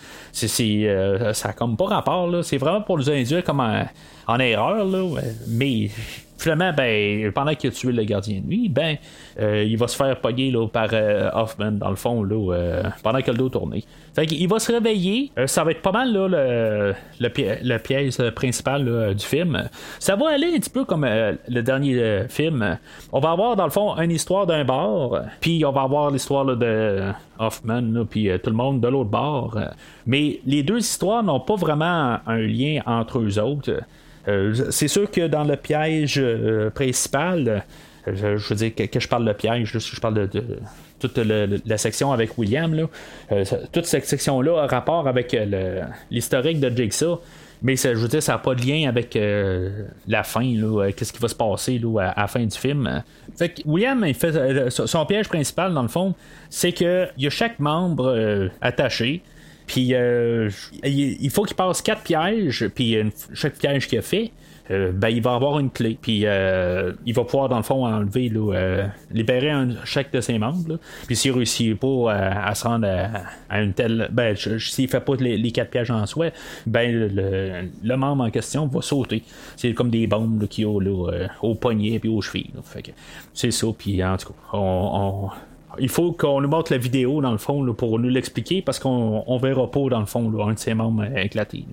euh, 0.61 1.33
ça 1.33 1.47
n'a 1.47 1.53
comme 1.53 1.77
pas 1.77 1.85
rapport, 1.85 2.27
là. 2.27 2.43
C'est 2.43 2.57
vraiment 2.57 2.81
pour 2.81 2.97
nous 2.97 3.09
induire 3.09 3.45
comme 3.45 3.61
en 3.61 4.39
erreur, 4.39 4.83
là. 4.83 5.21
Mais 5.47 5.89
finalement, 6.39 6.71
ben, 6.75 7.31
pendant 7.33 7.53
qu'il 7.53 7.69
a 7.69 7.73
tué 7.73 7.91
le 7.91 8.03
gardien 8.03 8.39
de 8.39 8.45
nuit, 8.45 8.69
ben, 8.69 8.95
euh, 9.39 9.63
il 9.63 9.77
va 9.77 9.87
se 9.87 9.95
faire 9.95 10.19
pogner 10.19 10.51
là, 10.51 10.67
par 10.67 10.89
euh, 10.93 11.29
Hoffman, 11.33 11.73
dans 11.73 11.89
le 11.89 11.95
fond, 11.95 12.23
là, 12.23 12.53
euh, 12.53 12.83
pendant 13.03 13.21
que 13.21 13.29
le 13.29 13.37
dos 13.37 13.49
tourné. 13.49 13.83
Fait 14.15 14.25
va 14.47 14.59
se 14.59 14.71
réveiller. 14.71 15.31
ça 15.45 15.63
va 15.63 15.71
être 15.71 15.81
pas 15.81 15.91
mal 15.91 16.11
là, 16.11 16.27
le, 16.27 16.93
le, 17.19 17.77
pièce 17.77 18.19
principal 18.35 19.13
du 19.13 19.25
film. 19.25 19.69
Ça 19.99 20.15
va 20.15 20.31
aller 20.31 20.47
un 20.47 20.59
petit 20.59 20.69
peu 20.69 20.83
comme 20.83 21.05
le 21.05 21.61
dernier 21.61 22.25
film. 22.27 22.77
On 23.13 23.19
va 23.19 23.31
avoir, 23.31 23.55
dans 23.55 23.65
le 23.65 23.69
fond, 23.69 23.95
une 23.97 24.11
histoire 24.11 24.47
d'un 24.47 24.65
bar, 24.65 25.21
puis 25.39 25.63
on 25.63 25.71
va 25.71 25.83
avoir 25.83 26.09
l'histoire 26.09 26.45
de 26.45 27.11
Hoffman, 27.37 28.05
puis 28.09 28.29
tout 28.43 28.49
le 28.49 28.55
monde 28.55 28.81
de 28.81 28.87
l'autre 28.87 29.11
bar. 29.11 29.55
Mais 30.07 30.39
les 30.45 30.63
deux 30.63 30.79
histoires 30.79 31.23
n'ont 31.23 31.39
pas 31.39 31.55
vraiment 31.55 32.17
un 32.25 32.39
lien 32.39 32.81
entre 32.85 33.19
eux 33.19 33.39
autres. 33.39 33.71
Euh, 34.27 34.53
c'est 34.71 34.87
sûr 34.87 35.09
que 35.09 35.27
dans 35.27 35.43
le 35.43 35.55
piège 35.55 36.19
euh, 36.19 36.69
principal, 36.69 37.63
euh, 38.07 38.37
je, 38.37 38.49
veux 38.49 38.55
dire 38.55 38.75
que, 38.75 38.99
je 38.99 39.07
parle 39.07 39.25
de 39.25 39.33
piège, 39.33 39.77
je 39.77 39.99
parle 39.99 40.27
de, 40.27 40.59
toute 40.99 41.17
la 41.17 41.77
section 41.77 42.11
avec 42.11 42.37
William, 42.37 42.87
toute 43.71 43.85
cette 43.85 44.05
section-là 44.05 44.63
a 44.63 44.67
rapport 44.67 45.07
avec 45.07 45.35
l'historique 46.11 46.59
de 46.59 46.69
Jigsaw. 46.75 47.21
Mais 47.61 47.75
je 47.75 47.89
veux 47.89 48.07
dire, 48.07 48.23
ça 48.23 48.33
n'a 48.33 48.37
pas 48.37 48.55
de 48.55 48.61
lien 48.61 48.87
avec 48.87 49.17
la 50.07 50.23
fin, 50.23 50.53
qu'est-ce 50.95 51.13
qui 51.13 51.19
va 51.19 51.27
se 51.27 51.35
passer 51.35 51.81
à, 51.99 52.21
la 52.21 52.27
fin 52.27 52.43
du 52.43 52.57
film. 52.57 53.01
Fait 53.37 53.61
William, 53.65 54.03
il 54.05 54.13
fait, 54.13 54.69
son 54.69 55.05
piège 55.05 55.29
principal, 55.29 55.73
dans 55.73 55.81
le 55.81 55.87
fond, 55.87 56.15
c'est 56.49 56.73
qu'il 56.73 57.11
y 57.17 57.27
a 57.27 57.29
chaque 57.29 57.59
membre 57.59 58.49
attaché. 58.61 59.21
Puis 59.69 59.93
euh, 59.93 60.49
il 60.83 61.29
faut 61.29 61.43
qu'il 61.43 61.55
passe 61.55 61.83
quatre 61.83 62.01
pièges, 62.01 62.67
puis 62.73 62.97
chaque 63.35 63.53
piège 63.53 63.87
qu'il 63.87 63.99
a 63.99 64.01
fait, 64.01 64.31
euh, 64.71 64.91
ben, 64.91 65.09
il 65.09 65.21
va 65.21 65.35
avoir 65.35 65.59
une 65.59 65.69
clé. 65.69 65.95
Puis 66.01 66.25
euh, 66.25 66.93
il 67.05 67.13
va 67.13 67.23
pouvoir, 67.23 67.49
dans 67.49 67.57
le 67.57 67.63
fond, 67.63 67.85
enlever, 67.85 68.31
libérer 69.11 69.53
chaque 69.85 70.11
de 70.11 70.21
ses 70.21 70.39
membres. 70.39 70.79
Puis 71.05 71.15
s'il 71.15 71.33
réussit 71.33 71.79
pas 71.79 72.11
à, 72.11 72.55
se 72.55 72.67
rendre 72.67 72.87
à, 73.47 73.61
une 73.61 73.73
telle. 73.73 74.09
Ben, 74.11 74.35
s'il 74.35 74.89
fait 74.89 75.01
pas 75.01 75.13
les, 75.19 75.51
quatre 75.51 75.69
pièges 75.69 75.91
en 75.91 76.07
soi, 76.07 76.31
ben, 76.65 77.69
le, 77.83 77.95
membre 77.95 78.23
en 78.23 78.31
question 78.31 78.65
va 78.65 78.81
sauter. 78.81 79.21
C'est 79.55 79.75
comme 79.75 79.91
des 79.91 80.07
bombes 80.07 80.47
qu'il 80.47 80.63
y 80.63 80.67
a 80.67 81.29
au 81.43 81.53
poignet 81.53 81.99
puis 81.99 82.09
aux 82.09 82.21
chevilles. 82.21 82.53
c'est 83.35 83.51
ça. 83.51 83.67
Puis 83.77 84.03
en 84.03 84.17
tout 84.17 84.29
cas, 84.29 84.57
on 84.57 85.29
il 85.77 85.89
faut 85.89 86.11
qu'on 86.11 86.41
nous 86.41 86.49
montre 86.49 86.71
la 86.71 86.77
vidéo 86.77 87.21
dans 87.21 87.31
le 87.31 87.37
fond 87.37 87.73
pour 87.73 87.99
nous 87.99 88.09
l'expliquer 88.09 88.61
parce 88.61 88.79
qu'on 88.79 89.37
verra 89.37 89.69
pas 89.69 89.87
dans 89.89 89.99
le 89.99 90.05
fond 90.05 90.31
un 90.47 90.53
de 90.53 90.59
ses 90.59 90.73
membres 90.73 91.05
éclatés. 91.17 91.65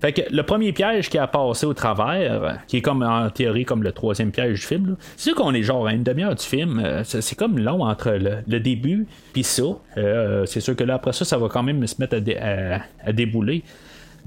Fait 0.00 0.12
que 0.12 0.22
le 0.30 0.42
premier 0.42 0.72
piège 0.72 1.08
qui 1.08 1.16
a 1.16 1.26
passé 1.26 1.64
au 1.64 1.72
travers, 1.72 2.58
qui 2.68 2.78
est 2.78 2.82
comme 2.82 3.02
en 3.02 3.30
théorie 3.30 3.64
comme 3.64 3.82
le 3.82 3.92
troisième 3.92 4.30
piège 4.30 4.60
du 4.60 4.66
film, 4.66 4.96
c'est 5.16 5.30
sûr 5.30 5.34
qu'on 5.34 5.54
est 5.54 5.62
genre 5.62 5.86
à 5.86 5.94
une 5.94 6.02
demi-heure 6.02 6.34
du 6.34 6.44
film, 6.44 6.82
euh, 6.84 7.02
c'est 7.04 7.34
comme 7.34 7.58
long 7.58 7.82
entre 7.82 8.10
le, 8.10 8.60
début 8.60 9.06
puis 9.32 9.42
ça. 9.42 9.62
Euh, 9.96 10.44
c'est 10.44 10.60
sûr 10.60 10.76
que 10.76 10.84
là 10.84 10.94
après 10.94 11.12
ça, 11.14 11.24
ça 11.24 11.38
va 11.38 11.48
quand 11.48 11.62
même 11.62 11.86
se 11.86 11.94
mettre 11.98 12.16
à, 12.16 13.12
débouler. 13.12 13.62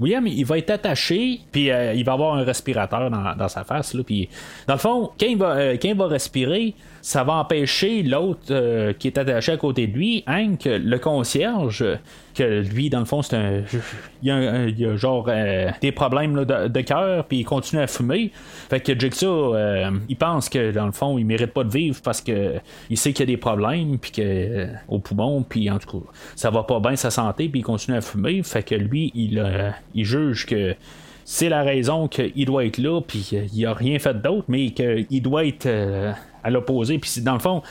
William, 0.00 0.26
il 0.26 0.44
va 0.44 0.56
être 0.56 0.70
attaché, 0.70 1.40
puis 1.52 1.70
euh, 1.70 1.92
il 1.92 2.04
va 2.04 2.14
avoir 2.14 2.34
un 2.34 2.42
respirateur 2.42 3.10
dans, 3.10 3.48
sa 3.48 3.64
face. 3.64 3.92
Là, 3.92 4.02
puis, 4.02 4.30
dans 4.66 4.74
le 4.74 4.80
fond, 4.80 5.10
va, 5.36 5.76
quand 5.76 5.88
il 5.88 5.94
va 5.94 6.06
respirer, 6.06 6.74
ça 7.02 7.24
va 7.24 7.34
empêcher 7.34 8.02
l'autre 8.02 8.40
euh, 8.50 8.92
qui 8.92 9.06
est 9.06 9.18
attaché 9.18 9.52
à 9.52 9.56
côté 9.56 9.86
de 9.86 9.92
lui, 9.92 10.22
Hank, 10.26 10.64
le 10.64 10.98
concierge, 10.98 11.84
que 12.34 12.60
lui, 12.62 12.90
dans 12.90 12.98
le 12.98 13.04
fond, 13.04 13.22
c'est 13.22 13.36
un. 13.36 13.62
Il 14.22 14.28
y 14.78 14.84
a, 14.84 14.96
genre 14.96 15.26
euh, 15.28 15.70
des 15.80 15.92
problèmes 15.92 16.44
de, 16.44 16.80
cœur, 16.82 17.24
puis 17.24 17.38
il 17.38 17.44
continue 17.44 17.82
à 17.82 17.86
fumer. 17.86 18.30
Fait 18.68 18.80
que 18.80 18.98
Jigsaw, 18.98 19.54
euh, 19.54 19.90
il 20.08 20.16
pense 20.16 20.48
que 20.48 20.72
dans 20.72 20.86
le 20.86 20.92
fond, 20.92 21.18
il 21.18 21.24
mérite 21.24 21.52
pas 21.52 21.64
de 21.64 21.70
vivre 21.70 22.00
parce 22.02 22.20
que 22.20 22.54
il 22.90 22.96
sait 22.96 23.12
qu'il 23.12 23.28
y 23.28 23.30
a 23.30 23.34
des 23.34 23.40
problèmes, 23.40 23.98
puis 23.98 24.10
que 24.12 24.68
au 24.88 24.98
poumon, 24.98 25.42
puis 25.42 25.70
en 25.70 25.78
tout 25.78 26.00
cas, 26.00 26.06
ça 26.36 26.50
va 26.50 26.62
pas 26.64 26.80
bien 26.80 26.96
sa 26.96 27.10
santé, 27.10 27.48
puis 27.48 27.60
il 27.60 27.64
continue 27.64 27.96
à 27.96 28.00
fumer. 28.00 28.42
Fait 28.42 28.62
que 28.62 28.74
lui, 28.74 29.10
il, 29.14 29.42
il 29.94 30.04
juge 30.04 30.46
que 30.46 30.74
c'est 31.24 31.48
la 31.48 31.62
raison 31.62 32.08
qu'il 32.08 32.44
doit 32.44 32.64
être 32.64 32.78
là, 32.78 33.00
puis 33.00 33.30
il 33.54 33.66
a 33.66 33.72
rien 33.72 33.98
fait 33.98 34.20
d'autre, 34.20 34.44
mais 34.48 34.70
qu'il 34.70 35.22
doit 35.22 35.44
être 35.44 35.68
à 36.42 36.50
l'opposé. 36.50 36.98
Puis 36.98 37.20
dans 37.22 37.34
le 37.34 37.38
fond, 37.38 37.62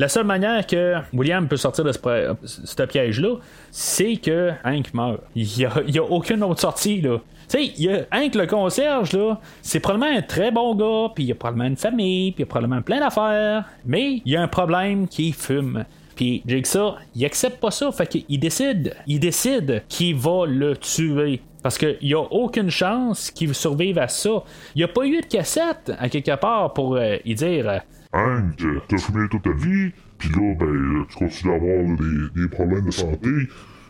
la 0.00 0.08
seule 0.08 0.24
manière 0.24 0.66
que 0.66 0.94
William 1.12 1.46
peut 1.46 1.58
sortir 1.58 1.84
de 1.84 1.92
ce, 1.92 2.82
piège-là, 2.86 3.36
c'est 3.70 4.16
que 4.16 4.52
Hank 4.64 4.94
meurt. 4.94 5.20
Il 5.34 5.46
n'y 5.46 5.98
a, 5.98 6.02
aucune 6.04 6.42
autre 6.42 6.60
sortie, 6.60 7.02
là. 7.02 7.18
Tu 7.50 7.66
sais, 7.66 8.08
Hank 8.10 8.34
le 8.34 8.46
concierge, 8.46 9.12
là, 9.12 9.38
c'est 9.60 9.80
probablement 9.80 10.16
un 10.16 10.22
très 10.22 10.52
bon 10.52 10.74
gars, 10.74 11.12
puis 11.14 11.24
il 11.24 11.32
a 11.32 11.34
probablement 11.34 11.68
une 11.68 11.76
famille, 11.76 12.32
puis 12.32 12.42
il 12.42 12.44
a 12.44 12.46
probablement 12.46 12.80
plein 12.80 13.00
d'affaires, 13.00 13.64
mais 13.84 14.22
il 14.24 14.32
y 14.32 14.36
a 14.36 14.42
un 14.42 14.48
problème 14.48 15.06
qui 15.06 15.32
fume. 15.32 15.84
Puis 16.16 16.42
Jigsaw, 16.46 16.94
il 17.14 17.24
accepte 17.26 17.60
pas 17.60 17.70
ça, 17.70 17.92
fait 17.92 18.06
qu'il 18.06 18.40
décide, 18.40 18.94
il 19.06 19.20
décide 19.20 19.82
qu'il 19.88 20.16
va 20.16 20.46
le 20.46 20.78
tuer. 20.78 21.42
Parce 21.62 21.76
qu'il 21.76 21.98
n'y 22.02 22.14
a 22.14 22.20
aucune 22.20 22.70
chance 22.70 23.30
qu'il 23.30 23.54
survive 23.54 23.98
à 23.98 24.08
ça. 24.08 24.44
Il 24.74 24.78
n'y 24.78 24.84
a 24.84 24.88
pas 24.88 25.04
eu 25.04 25.20
de 25.20 25.26
cassette 25.26 25.92
à 25.98 26.08
quelque 26.08 26.34
part 26.36 26.72
pour 26.72 26.96
euh, 26.96 27.16
y 27.26 27.34
dire 27.34 27.82
euh, 28.14 28.38
Hank, 28.38 28.64
t'as 28.88 28.98
fumé 28.98 29.28
toute 29.30 29.42
ta 29.42 29.52
vie, 29.52 29.92
puis 30.18 30.30
là, 30.30 30.54
ben, 30.58 31.06
tu 31.08 31.16
continues 31.16 31.52
à 31.52 31.56
avoir 31.56 31.96
des, 31.96 32.42
des 32.42 32.48
problèmes 32.48 32.86
de 32.86 32.90
santé, 32.90 33.30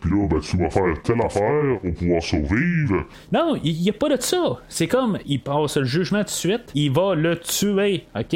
puis 0.01 0.11
là, 0.11 0.27
ben, 0.27 0.39
tu 0.39 0.57
vas 0.57 0.69
faire 0.69 1.01
telle 1.03 1.21
affaire 1.21 1.79
pour 1.81 1.93
pouvoir 1.93 2.21
survivre. 2.23 3.05
Non, 3.31 3.55
il 3.63 3.79
n'y 3.79 3.89
a 3.89 3.93
pas 3.93 4.09
de 4.09 4.21
ça. 4.21 4.59
C'est 4.67 4.87
comme, 4.87 5.19
il 5.25 5.41
passe 5.41 5.77
le 5.77 5.85
jugement 5.85 6.19
tout 6.19 6.25
de 6.25 6.29
suite, 6.29 6.71
il 6.73 6.91
va 6.91 7.15
le 7.15 7.37
tuer, 7.37 8.05
OK? 8.15 8.35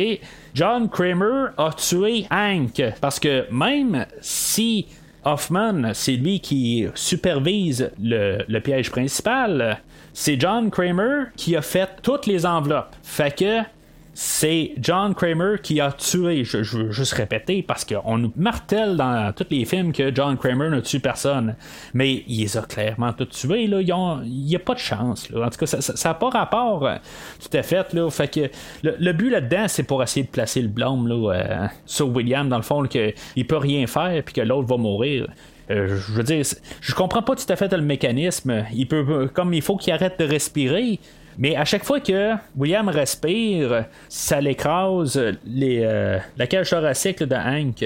John 0.53 0.89
Kramer 0.89 1.47
a 1.57 1.71
tué 1.71 2.25
Hank, 2.31 2.81
parce 3.01 3.19
que 3.19 3.45
même 3.51 4.05
si 4.21 4.87
Hoffman, 5.23 5.93
c'est 5.93 6.15
lui 6.17 6.39
qui 6.39 6.87
supervise 6.93 7.91
le, 7.99 8.43
le 8.47 8.59
piège 8.59 8.91
principal, 8.91 9.79
c'est 10.13 10.39
John 10.39 10.69
Kramer 10.69 11.25
qui 11.35 11.55
a 11.55 11.61
fait 11.61 11.89
toutes 12.03 12.27
les 12.27 12.45
enveloppes. 12.45 12.95
Fait 13.01 13.35
que 13.35 13.61
c'est 14.17 14.71
John 14.79 15.13
Kramer 15.13 15.57
qui 15.61 15.81
a 15.81 15.91
tué. 15.91 16.45
Je, 16.45 16.77
veux 16.77 16.91
juste 16.91 17.11
répéter 17.11 17.61
parce 17.61 17.83
qu'on 17.83 18.17
nous 18.17 18.31
martèle 18.37 18.95
dans 18.95 19.33
tous 19.33 19.47
les 19.49 19.65
films 19.65 19.91
que 19.91 20.15
John 20.15 20.37
Kramer 20.37 20.69
ne 20.69 20.79
tue 20.79 21.01
personne. 21.01 21.57
Mais 21.93 22.23
il 22.25 22.39
les 22.39 22.57
a 22.57 22.61
clairement 22.61 23.11
tous 23.11 23.25
tués. 23.25 23.67
Là. 23.67 23.81
Il 23.81 24.45
n'y 24.45 24.55
a 24.55 24.59
pas 24.59 24.73
de 24.73 24.79
chance. 24.79 25.27
En 25.35 25.49
tout 25.49 25.57
cas, 25.59 25.65
ça 25.65 26.09
n'a 26.09 26.13
pas 26.13 26.29
rapport 26.29 26.87
euh, 26.87 26.95
tout 27.41 27.57
à 27.57 27.61
fait. 27.61 27.93
Là. 27.93 28.09
Fait 28.09 28.33
que 28.33 28.49
le, 28.83 29.11
but 29.11 29.29
là-dedans, 29.29 29.67
c'est 29.67 29.83
pour 29.83 30.01
essayer 30.01 30.25
de 30.25 30.31
placer 30.31 30.61
le 30.61 30.69
blâme 30.69 31.11
euh, 31.11 31.67
sur 31.85 32.07
William, 32.07 32.47
dans 32.47 32.55
le 32.55 32.63
fond, 32.63 32.83
qu'il 32.83 33.47
peut 33.47 33.57
rien 33.57 33.85
faire 33.85 34.23
puis 34.23 34.33
que 34.33 34.41
l'autre 34.41 34.69
va 34.69 34.77
mourir. 34.77 35.27
Euh, 35.71 35.89
je 35.89 36.13
veux 36.13 36.23
dire, 36.23 36.45
je 36.79 36.95
comprends 36.95 37.21
pas 37.21 37.35
tout 37.35 37.51
à 37.51 37.57
fait 37.57 37.73
le 37.73 37.81
mécanisme. 37.81 38.63
Il 38.73 38.87
peut, 38.87 39.29
comme 39.33 39.53
il 39.53 39.61
faut 39.61 39.75
qu'il 39.75 39.91
arrête 39.91 40.17
de 40.17 40.23
respirer, 40.23 41.01
mais 41.37 41.55
à 41.55 41.65
chaque 41.65 41.83
fois 41.83 41.99
que 41.99 42.33
William 42.55 42.87
respire, 42.87 43.85
ça 44.09 44.39
l'écrase 44.41 45.21
les, 45.45 45.81
euh, 45.83 46.19
la 46.37 46.47
cage 46.47 46.69
thoracique 46.69 47.23
de 47.23 47.35
Hank. 47.35 47.85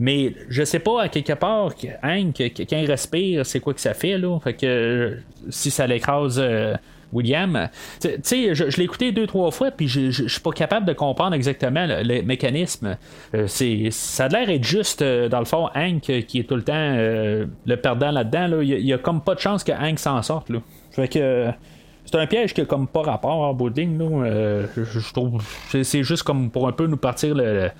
Mais 0.00 0.32
je 0.48 0.62
sais 0.62 0.78
pas 0.78 1.02
à 1.02 1.08
quelque 1.08 1.32
part 1.32 1.72
Hank, 2.02 2.36
quand 2.38 2.76
il 2.76 2.86
respire, 2.86 3.44
c'est 3.44 3.60
quoi 3.60 3.74
que 3.74 3.80
ça 3.80 3.94
fait 3.94 4.16
là? 4.16 4.38
Fait 4.40 4.54
que 4.54 5.18
si 5.50 5.70
ça 5.70 5.86
l'écrase 5.86 6.38
euh, 6.38 6.74
William. 7.12 7.68
Tu 8.00 8.10
sais, 8.22 8.54
je, 8.54 8.64
l'ai 8.76 8.84
écouté 8.84 9.12
deux, 9.12 9.26
trois 9.26 9.50
fois, 9.50 9.70
puis 9.70 9.88
je, 9.88 10.10
je, 10.10 10.28
suis 10.28 10.40
pas 10.42 10.52
capable 10.52 10.86
de 10.86 10.92
comprendre 10.92 11.34
exactement 11.34 11.86
le, 11.86 12.22
mécanisme. 12.22 12.96
Euh, 13.34 13.46
ça 13.46 14.24
a 14.26 14.28
l'air 14.28 14.46
d'être 14.46 14.64
juste, 14.64 15.02
dans 15.02 15.38
le 15.38 15.46
fond, 15.46 15.68
Hank 15.74 16.02
qui 16.02 16.40
est 16.40 16.48
tout 16.48 16.56
le 16.56 16.62
temps 16.62 16.94
le 16.94 17.76
perdant 17.76 18.10
là-dedans. 18.10 18.60
Il, 18.60 18.86
y 18.86 18.92
a, 18.92 18.98
comme 18.98 19.22
pas 19.22 19.34
de 19.34 19.40
chance 19.40 19.64
que 19.64 19.72
Hank 19.72 19.98
s'en 19.98 20.22
sorte. 20.22 20.50
Là. 20.50 20.60
Fait 20.92 21.08
que 21.08 21.50
c'est 22.10 22.18
un 22.18 22.26
piège 22.26 22.54
qui 22.54 22.62
a 22.62 22.64
comme 22.64 22.86
pas 22.86 23.02
rapport 23.02 23.40
en 23.40 23.52
bout 23.52 23.68
de. 23.68 23.82
Euh, 23.82 24.66
je, 24.76 25.12
trouve 25.12 25.42
c'est 25.68 26.02
juste 26.02 26.22
comme 26.22 26.50
pour 26.50 26.66
un 26.66 26.72
peu 26.72 26.86
nous 26.86 26.96
partir 26.96 27.34
le, 27.34 27.70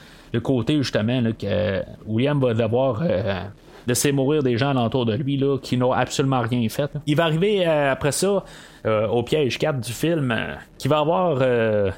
côté 0.41 0.77
justement 0.77 1.23
que 1.33 1.83
William 2.07 2.39
va 2.39 2.53
devoir 2.53 3.03
euh, 3.03 3.41
laisser 3.87 4.13
mourir 4.13 4.43
des 4.43 4.59
gens 4.59 4.69
alentour 4.69 5.07
de 5.07 5.15
lui 5.15 5.39
là, 5.39 5.57
qui 5.57 5.79
n'ont 5.79 5.93
absolument 5.93 6.43
rien 6.43 6.69
fait. 6.69 6.91
Il 7.07 7.17
va 7.17 7.25
arriver 7.25 7.67
euh, 7.67 7.91
après 7.91 8.13
ça 8.13 8.45
au 9.11 9.23
piège 9.23 9.59
4 9.59 9.81
du 9.81 9.93
film 9.93 10.35
qui 10.79 10.89
va 10.89 11.01
avoir 11.01 11.43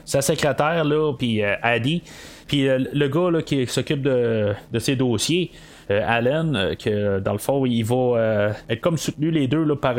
sa 0.04 0.22
secrétaire 0.22 0.84
là 0.84 1.12
puis 1.16 1.40
Addy 1.42 2.02
puis 2.48 2.66
le 2.66 3.08
gars 3.08 3.42
qui 3.42 3.64
s'occupe 3.68 4.02
de, 4.02 4.54
de 4.72 4.78
ses 4.80 4.96
dossiers 4.96 5.52
Allen, 5.98 6.56
euh, 6.56 6.74
que 6.74 7.18
dans 7.20 7.32
le 7.32 7.38
fond, 7.38 7.64
il 7.66 7.82
va 7.82 7.96
euh, 7.96 8.52
être 8.68 8.80
comme 8.80 8.96
soutenu 8.96 9.30
les 9.30 9.48
deux 9.48 9.64
là, 9.64 9.76
par 9.76 9.96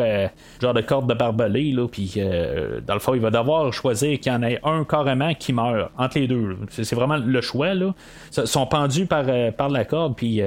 genre 0.62 0.74
de 0.74 0.82
corde 0.82 1.10
de 1.10 1.14
barbelé, 1.14 1.76
puis 1.92 2.16
dans 2.86 2.94
le 2.94 3.00
fond, 3.00 3.14
il 3.14 3.22
va 3.22 3.30
devoir 3.30 3.72
choisir 3.74 4.20
qu'il 4.20 4.32
y 4.32 4.36
en 4.36 4.44
ait 4.44 4.60
un 4.64 4.84
carrément 4.84 5.34
qui 5.34 5.54
meurt 5.54 5.92
entre 5.98 6.20
les 6.20 6.28
deux. 6.28 6.58
C'est 6.70 6.96
vraiment 6.96 7.18
le 7.18 7.42
choix. 7.42 7.74
Là. 7.74 7.94
Ils 8.38 8.48
sont 8.48 8.66
pendus 8.66 9.06
par, 9.06 9.26
par 9.58 9.70
la 9.70 9.86
corde, 9.86 10.16
puis 10.16 10.42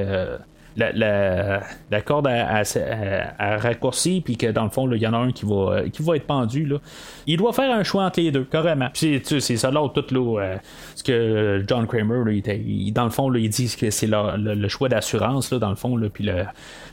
la, 0.77 1.61
la, 1.91 2.01
corde 2.03 2.27
a, 2.27 2.63
raccourci, 3.59 4.21
puis 4.25 4.37
que 4.37 4.51
dans 4.51 4.65
le 4.65 4.71
fond, 4.71 4.91
il 4.91 5.01
y 5.01 5.07
en 5.07 5.13
a 5.13 5.19
un 5.19 5.33
qui 5.33 5.47
va, 5.47 5.83
qui 5.93 6.03
va 6.03 6.17
être 6.17 6.27
pendu. 6.27 6.67
Là. 6.67 6.79
Il 7.27 7.37
doit 7.37 7.53
faire 7.53 7.75
un 7.75 7.83
choix 7.85 8.05
entre 8.05 8.21
les 8.21 8.31
deux, 8.31 8.45
carrément. 8.45 8.89
c'est 8.95 9.41
ça 9.41 9.71
là, 9.71 9.89
tout 9.89 10.05
là, 10.11 10.41
euh, 10.41 10.57
ce 10.95 11.03
que 11.03 11.65
John 11.67 11.87
Kramer, 11.87 12.43
il, 12.45 12.93
dans 12.93 13.05
le 13.05 13.11
fond, 13.11 13.33
il 13.35 13.49
dit 13.49 13.75
que 13.79 13.91
c'est 13.91 14.09
le, 14.09 14.69
choix 14.69 14.89
d'assurance, 14.89 15.53
dans 15.53 15.71
le 15.71 15.77
fond, 15.77 15.99
puis 16.13 16.29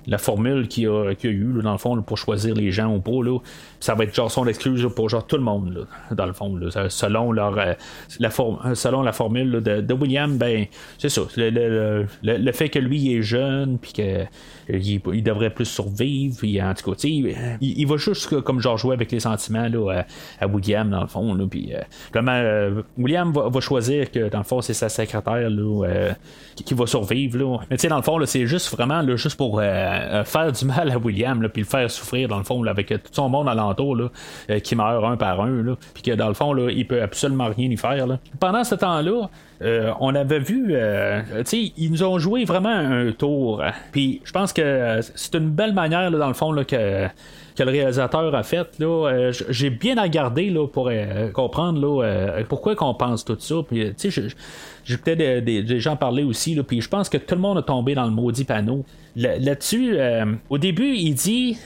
la 0.08 0.18
formule 0.18 0.68
qu'il 0.68 0.88
a, 0.88 1.10
a 1.10 1.28
eu, 1.28 1.62
dans 1.64 1.72
le 1.72 1.78
fond, 1.78 2.02
pour 2.02 2.18
choisir 2.18 2.56
les 2.56 2.72
gens 2.72 2.94
ou 2.94 3.00
pas, 3.00 3.24
là, 3.24 3.40
ça 3.80 3.96
va 3.96 4.04
être 4.04 4.14
genre 4.14 4.32
son 4.32 4.48
excuse 4.48 4.88
pour 4.96 5.10
genre 5.10 5.26
tout 5.26 5.38
le 5.38 5.44
monde, 5.44 5.88
dans 6.12 6.26
le 6.26 6.34
fond. 6.34 6.58
selon, 6.90 7.32
leur, 7.32 7.58
euh, 7.58 7.74
la 8.20 8.30
selon 8.76 9.02
la 9.02 9.12
formule 9.12 9.62
de, 9.62 9.94
William, 9.94 10.38
ben, 10.38 10.66
c'est 10.98 11.10
ça. 11.10 11.22
Le, 11.36 12.06
le, 12.24 12.52
fait 12.52 12.70
que 12.70 12.80
lui 12.80 13.16
est 13.16 13.22
jeune, 13.22 13.71
puis 13.80 13.94
il, 14.70 15.24
devrait 15.24 15.50
plus 15.50 15.66
survivre. 15.66 16.36
Puis, 16.38 16.62
en 16.62 16.74
tout 16.74 16.92
cas, 16.92 16.98
il, 17.04 17.36
il, 17.62 17.88
va 17.88 17.98
juste 17.98 18.42
comme 18.42 18.60
genre 18.60 18.78
jouer 18.78 18.94
avec 18.94 19.12
les 19.12 19.20
sentiments 19.20 19.68
là, 19.68 20.06
à, 20.40 20.48
William, 20.48 20.90
dans 20.90 21.02
le 21.02 21.08
fond. 21.08 21.34
Là, 21.34 21.46
puis, 21.50 21.74
euh, 21.74 21.82
euh, 22.16 22.82
William 22.98 23.32
va, 23.32 23.60
choisir 23.60 24.12
que, 24.12 24.30
dans 24.30 24.40
le 24.40 24.44
fond, 24.44 24.62
c'est 24.62 24.74
sa 24.74 24.90
secrétaire 24.90 25.50
là, 25.50 25.86
euh, 25.86 26.12
qui, 26.56 26.74
va 26.74 26.86
survivre. 26.86 27.38
Là. 27.38 27.60
Mais 27.70 27.78
tu 27.78 27.82
sais, 27.82 27.88
dans 27.88 27.98
le 27.98 28.02
fond, 28.02 28.20
c'est 28.26 28.48
juste 28.48 28.72
vraiment 28.72 29.02
là, 29.02 29.16
juste 29.16 29.38
pour 29.38 29.60
faire 29.60 30.52
du 30.52 30.66
mal 30.66 30.92
à 30.92 30.98
William, 30.98 31.48
puis 31.50 31.64
le 31.64 31.68
faire 31.68 31.90
souffrir, 31.90 32.28
dans 32.28 32.38
le 32.38 32.44
fond, 32.44 32.64
avec 32.66 32.88
tout 32.88 33.00
son 33.12 33.30
monde 33.30 33.50
alentour 33.50 33.96
là, 33.96 34.10
qui 34.62 34.76
meurt 34.76 35.04
un 35.04 35.18
par 35.18 35.42
un. 35.42 35.62
Là, 35.64 35.76
puis 35.94 36.04
que, 36.04 36.12
dans 36.12 36.28
le 36.28 36.34
fond, 36.34 36.54
là, 36.54 36.72
il 36.72 36.88
peut 36.88 37.02
absolument 37.02 37.50
rien 37.56 37.70
y 37.70 37.78
faire. 37.78 38.08
Là. 38.08 38.20
Pendant 38.40 38.64
ce 38.64 38.76
temps-là, 38.76 39.30
on 40.00 40.16
avait 40.16 40.40
vu, 40.40 40.68
tu 40.68 41.46
sais, 41.46 41.74
ils 41.78 41.92
nous 41.92 42.04
ont 42.04 42.18
joué 42.20 42.46
vraiment 42.46 42.70
un 42.70 43.12
tour. 43.12 43.64
Puis 43.92 44.22
je 44.24 44.32
pense 44.32 44.51
que 44.54 45.00
c'est 45.16 45.36
une 45.36 45.50
belle 45.50 45.74
manière, 45.74 46.12
dans 46.12 46.28
le 46.28 46.34
fond, 46.34 46.52
là, 46.52 46.64
que 46.64 47.08
que 47.54 47.64
le 47.64 47.72
réalisateur 47.72 48.34
a 48.34 48.44
fait. 48.44 48.80
Là, 48.80 49.10
euh, 49.10 49.34
j'ai 49.50 49.70
bien 49.70 50.02
regardé 50.02 50.50
là, 50.50 50.68
pour 50.68 50.90
comprendre 51.34 51.82
là, 51.82 52.44
pourquoi 52.48 52.76
qu'on 52.76 52.94
pense 52.94 53.26
tout 53.26 53.36
ça. 53.40 53.56
Puis, 53.68 53.94
peut-être 54.86 55.44
des, 55.44 55.80
gens 55.80 55.96
parler 55.96 56.24
aussi. 56.24 56.56
Puis 56.64 56.82
je 56.82 56.90
pense 56.90 57.10
que 57.10 57.18
tout 57.18 57.36
le 57.36 57.42
monde 57.42 57.58
a 57.58 57.62
tombé 57.62 57.96
dans 57.96 58.06
le 58.06 58.12
maudit 58.12 58.44
panneau. 58.44 58.86
Là-dessus, 59.16 59.98
au 60.50 60.58
début, 60.58 60.94
il 60.96 61.14
dit, 61.14 61.58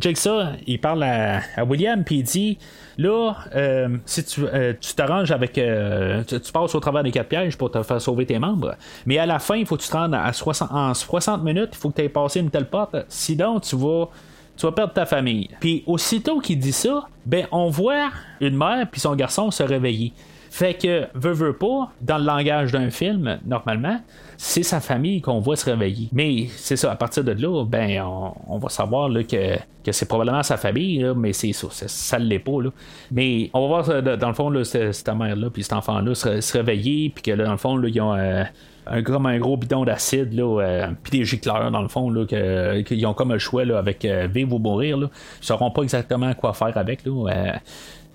Jigsaw, 0.00 0.42
il 0.66 0.80
parle 0.80 1.02
à, 1.02 1.64
William, 1.64 2.04
puis 2.04 2.16
il 2.16 2.22
dit 2.24 2.58
Là, 2.98 3.36
euh, 3.54 3.96
si 4.06 4.24
tu 4.24 4.40
euh, 4.44 4.72
t'arranges 4.96 5.30
avec. 5.30 5.56
Euh, 5.56 6.24
tu, 6.24 6.52
passes 6.52 6.74
au 6.74 6.80
travers 6.80 7.04
des 7.04 7.12
quatre 7.12 7.28
pièges 7.28 7.56
pour 7.56 7.70
te 7.70 7.80
faire 7.84 8.00
sauver 8.00 8.26
tes 8.26 8.40
membres. 8.40 8.74
Mais 9.06 9.18
à 9.18 9.26
la 9.26 9.38
fin, 9.38 9.54
il 9.54 9.66
faut 9.66 9.76
que 9.76 9.82
tu 9.82 9.88
te 9.88 9.96
rendes 9.96 10.16
à 10.16 10.32
60, 10.32 10.72
en 10.72 10.92
60 10.94 11.44
minutes, 11.44 11.70
il 11.72 11.76
faut 11.76 11.90
que 11.90 11.94
tu 11.94 12.02
aies 12.02 12.08
passé 12.08 12.40
une 12.40 12.50
telle 12.50 12.68
porte. 12.68 12.96
Sinon, 13.08 13.60
tu 13.60 13.76
vas 13.76 14.08
tu 14.56 14.66
vas 14.66 14.72
perdre 14.72 14.92
ta 14.92 15.06
famille. 15.06 15.48
Puis 15.60 15.84
aussitôt 15.86 16.40
qu'il 16.40 16.58
dit 16.58 16.72
ça, 16.72 17.06
ben 17.24 17.46
on 17.52 17.70
voit 17.70 18.10
une 18.40 18.56
mère 18.56 18.88
puis 18.90 19.00
son 19.00 19.14
garçon 19.14 19.52
se 19.52 19.62
réveiller. 19.62 20.12
Fait 20.50 20.74
que, 20.74 21.06
veut, 21.14 21.32
veut 21.32 21.56
pas, 21.56 21.92
dans 22.00 22.18
le 22.18 22.24
langage 22.24 22.72
d'un 22.72 22.90
film, 22.90 23.38
normalement, 23.44 24.00
c'est 24.36 24.62
sa 24.62 24.80
famille 24.80 25.20
qu'on 25.20 25.40
voit 25.40 25.56
se 25.56 25.64
réveiller. 25.64 26.08
Mais 26.12 26.46
c'est 26.56 26.76
ça, 26.76 26.92
à 26.92 26.96
partir 26.96 27.24
de 27.24 27.32
là, 27.32 27.64
ben, 27.64 28.02
on, 28.46 28.58
va 28.58 28.68
savoir 28.68 29.08
là, 29.08 29.24
que, 29.24 29.56
que 29.84 29.92
c'est 29.92 30.06
probablement 30.06 30.44
sa 30.44 30.56
famille, 30.56 31.04
mais 31.16 31.32
c'est 31.32 31.52
ça, 31.52 31.66
ça, 31.70 32.18
ne 32.18 32.24
l'est 32.24 32.38
pas. 32.38 32.62
Là. 32.62 32.70
Mais 33.10 33.50
on 33.52 33.62
va 33.62 33.66
voir, 33.66 33.90
euh, 33.90 34.16
dans 34.16 34.28
le 34.28 34.34
fond, 34.34 34.48
là, 34.48 34.64
cette 34.64 35.08
mère-là, 35.08 35.50
puis 35.50 35.64
cet 35.64 35.72
enfant-là 35.72 36.14
se, 36.14 36.52
réveiller, 36.52 37.10
puis 37.10 37.22
que 37.22 37.30
là, 37.32 37.44
dans 37.44 37.52
le 37.52 37.58
fond, 37.58 37.76
là, 37.76 37.88
ils 37.88 38.00
ont. 38.00 38.14
Euh, 38.14 38.44
un 38.90 39.02
gros, 39.02 39.26
un 39.26 39.38
gros 39.38 39.58
bidon 39.58 39.84
d'acide, 39.84 40.32
euh, 40.40 40.86
puis 41.02 41.18
des 41.18 41.24
gicleurs, 41.26 41.70
dans 41.70 41.82
le 41.82 41.88
fond, 41.88 42.08
là, 42.08 42.24
qu'ils 42.24 43.06
ont 43.06 43.12
comme 43.12 43.34
le 43.34 43.38
choix 43.38 43.66
là, 43.66 43.76
avec 43.76 44.06
vivre 44.06 44.54
ou 44.54 44.58
mourir. 44.58 44.96
Là. 44.96 45.10
Ils 45.42 45.44
sauront 45.44 45.70
pas 45.70 45.82
exactement 45.82 46.32
quoi 46.32 46.54
faire 46.54 46.74
avec. 46.74 47.04
Là, 47.04 47.60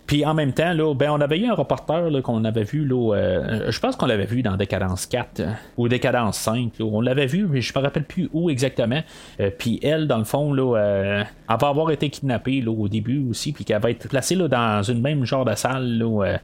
puis 0.06 0.26
en 0.26 0.34
même 0.34 0.52
temps, 0.52 0.74
là, 0.74 0.94
ben, 0.94 1.12
on 1.12 1.22
avait 1.22 1.39
eu 1.39 1.48
un 1.48 1.54
reporter 1.54 2.22
qu'on 2.24 2.44
avait 2.44 2.63
vu, 2.63 2.86
là, 2.86 3.16
euh, 3.16 3.72
je 3.72 3.80
pense 3.80 3.96
qu'on 3.96 4.06
l'avait 4.06 4.26
vu 4.26 4.42
dans 4.42 4.58
Décadence 4.58 5.06
4 5.06 5.39
euh, 5.39 5.52
ou 5.78 5.88
Décadence 5.88 6.38
5. 6.38 6.74
on 6.82 7.00
l'avait 7.00 7.26
vu, 7.26 7.48
mais 7.48 7.62
je 7.62 7.72
me 7.78 7.82
rappelle 7.82 8.04
plus 8.04 8.30
où 8.34 8.50
exactement. 8.50 9.02
Euh, 9.39 9.50
puis 9.58 9.80
elle, 9.82 10.08
dans 10.08 10.18
le 10.18 10.26
fond, 10.26 10.54
là, 10.54 10.76
elle 10.78 11.58
va 11.60 11.68
avoir 11.68 11.89
été 11.92 12.10
kidnappée 12.10 12.60
là, 12.60 12.72
au 12.72 12.89
début 12.89 13.30
aussi, 13.30 13.54
puis 13.54 13.63
qu'elle 13.63 13.82
va 13.82 13.92
être 13.92 14.10
placée 14.10 14.36
là, 14.36 14.48
dans 14.50 14.84
une 14.84 15.02
même 15.02 15.24
genre 15.24 15.46
de 15.46 15.56
salle, 15.56 15.98
là, 15.98 16.38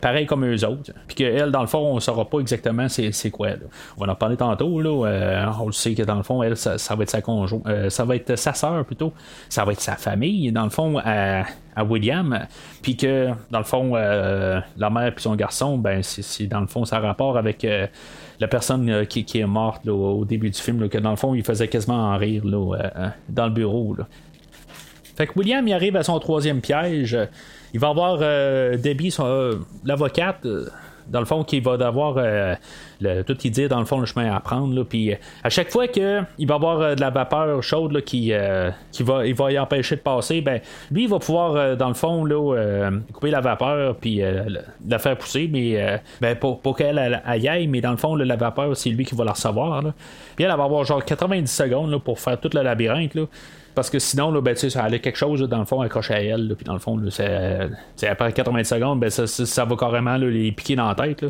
pareil 0.00 0.26
comme 0.26 0.44
eux 0.44 0.66
autres. 0.66 0.92
Puis 1.06 1.16
qu'elle, 1.16 1.52
dans 1.52 1.60
le 1.60 1.68
fond, 1.68 1.94
on 1.94 2.00
saura 2.00 2.24
pas 2.24 2.40
exactement 2.40 2.88
c'est, 2.88 3.30
quoi. 3.30 3.50
On 3.96 4.04
va 4.04 4.12
en 4.12 4.16
parler 4.16 4.36
tantôt. 4.36 4.80
Là, 4.80 5.52
on 5.60 5.66
le 5.66 5.72
sait 5.72 5.94
que 5.94 6.02
dans 6.02 6.16
le 6.16 6.22
fond, 6.24 6.42
elle, 6.42 6.56
ça, 6.56 6.94
va 6.94 7.02
être 7.04 7.10
sa 7.10 7.22
conjointe, 7.22 7.90
ça 7.90 8.04
va 8.04 8.16
être 8.16 8.36
sa 8.36 8.52
sœur 8.52 8.84
plutôt. 8.84 9.12
Ça 9.48 9.64
va 9.64 9.72
être 9.72 9.80
sa 9.80 9.96
famille. 9.96 10.50
Dans 10.50 10.64
le 10.64 10.70
fond, 10.70 10.98
à 11.04 11.44
à 11.76 11.84
William, 11.84 12.46
puis 12.82 12.96
que 12.96 13.28
dans 13.50 13.58
le 13.58 13.64
fond, 13.64 13.92
euh, 13.94 14.60
la 14.78 14.90
mère 14.90 15.08
et 15.08 15.20
son 15.20 15.36
garçon, 15.36 15.76
ben 15.76 16.02
c'est 16.02 16.46
dans 16.46 16.60
le 16.60 16.66
fond 16.66 16.86
ça 16.86 16.98
rapport 16.98 17.36
avec 17.36 17.64
euh, 17.64 17.86
la 18.40 18.48
personne 18.48 18.88
euh, 18.88 19.04
qui, 19.04 19.24
est 19.38 19.46
morte 19.46 19.86
au 19.86 20.24
début 20.24 20.48
du 20.48 20.58
film, 20.58 20.88
que 20.88 20.96
dans 20.98 21.10
le 21.10 21.16
fond 21.16 21.34
il 21.34 21.44
faisait 21.44 21.68
quasiment 21.68 22.12
en 22.12 22.16
rire 22.16 22.42
dans 23.28 23.46
le 23.46 23.52
bureau. 23.52 23.94
Fait 25.16 25.26
que 25.26 25.38
William 25.38 25.68
il 25.68 25.74
arrive 25.74 25.96
à 25.96 26.02
son 26.02 26.18
troisième 26.18 26.62
piège. 26.62 27.16
Il 27.74 27.80
va 27.80 27.88
avoir 27.88 28.18
Debbie, 28.78 29.14
l'avocate 29.84 30.46
dans 31.08 31.20
le 31.20 31.26
fond, 31.26 31.44
qui 31.44 31.60
va 31.60 31.76
devoir 31.76 32.14
euh, 32.18 32.54
tout 33.24 33.36
y 33.44 33.50
dire, 33.50 33.68
dans 33.68 33.78
le 33.78 33.84
fond, 33.84 34.00
le 34.00 34.06
chemin 34.06 34.34
à 34.34 34.40
prendre. 34.40 34.82
Puis 34.84 35.12
euh, 35.12 35.16
à 35.42 35.50
chaque 35.50 35.70
fois 35.70 35.88
qu'il 35.88 36.46
va 36.46 36.54
avoir 36.54 36.80
euh, 36.80 36.94
de 36.94 37.00
la 37.00 37.10
vapeur 37.10 37.62
chaude 37.62 38.00
qui, 38.02 38.32
qui 38.92 39.02
va, 39.02 39.26
il 39.26 39.34
va 39.34 39.52
y 39.52 39.58
empêcher 39.58 39.96
de 39.96 40.00
passer, 40.00 40.40
ben 40.40 40.60
lui, 40.90 41.04
il 41.04 41.08
va 41.08 41.18
pouvoir, 41.18 41.76
dans 41.76 41.88
le 41.88 41.94
fond, 41.94 42.24
là, 42.24 42.90
couper 43.12 43.30
la 43.30 43.40
vapeur 43.40 43.96
puis 43.96 44.22
la 44.88 44.98
faire 44.98 45.16
pousser, 45.16 45.48
mais 45.52 46.00
ben, 46.20 46.36
pour, 46.36 46.60
pour 46.60 46.76
qu'elle 46.76 46.98
aille, 46.98 47.66
mais 47.66 47.80
dans 47.80 47.90
le 47.90 47.96
fond, 47.96 48.14
la 48.14 48.36
vapeur, 48.36 48.76
c'est 48.76 48.90
lui 48.90 49.04
qui 49.04 49.14
va 49.14 49.24
la 49.24 49.32
recevoir. 49.32 49.82
Puis 50.34 50.44
elle, 50.44 50.56
va 50.56 50.64
avoir 50.64 50.84
genre 50.84 51.04
90 51.04 51.46
secondes 51.50 52.02
pour 52.02 52.18
faire 52.20 52.38
tout 52.38 52.50
le 52.52 52.62
labyrinthe. 52.62 53.14
Là. 53.14 53.22
Parce 53.76 53.90
que 53.90 54.00
sinon, 54.00 54.32
là, 54.32 54.40
ben, 54.40 54.56
ça 54.56 54.82
allait 54.82 54.98
quelque 54.98 55.18
chose, 55.18 55.40
dans 55.42 55.60
le 55.60 55.64
fond, 55.64 55.80
accroché 55.82 56.14
à 56.14 56.22
elle, 56.22 56.54
puis 56.56 56.64
dans 56.64 56.72
le 56.72 56.80
fond, 56.80 57.00
c'est 57.10 58.08
après 58.08 58.32
80 58.32 58.64
secondes, 58.64 58.98
ben, 58.98 59.10
ça, 59.10 59.26
ça, 59.28 59.64
va 59.64 59.76
carrément 59.76 60.16
les 60.16 60.50
piquer 60.50 60.74
dans 60.74 60.88
la 60.88 60.94
tête. 60.96 61.22
Là 61.22 61.28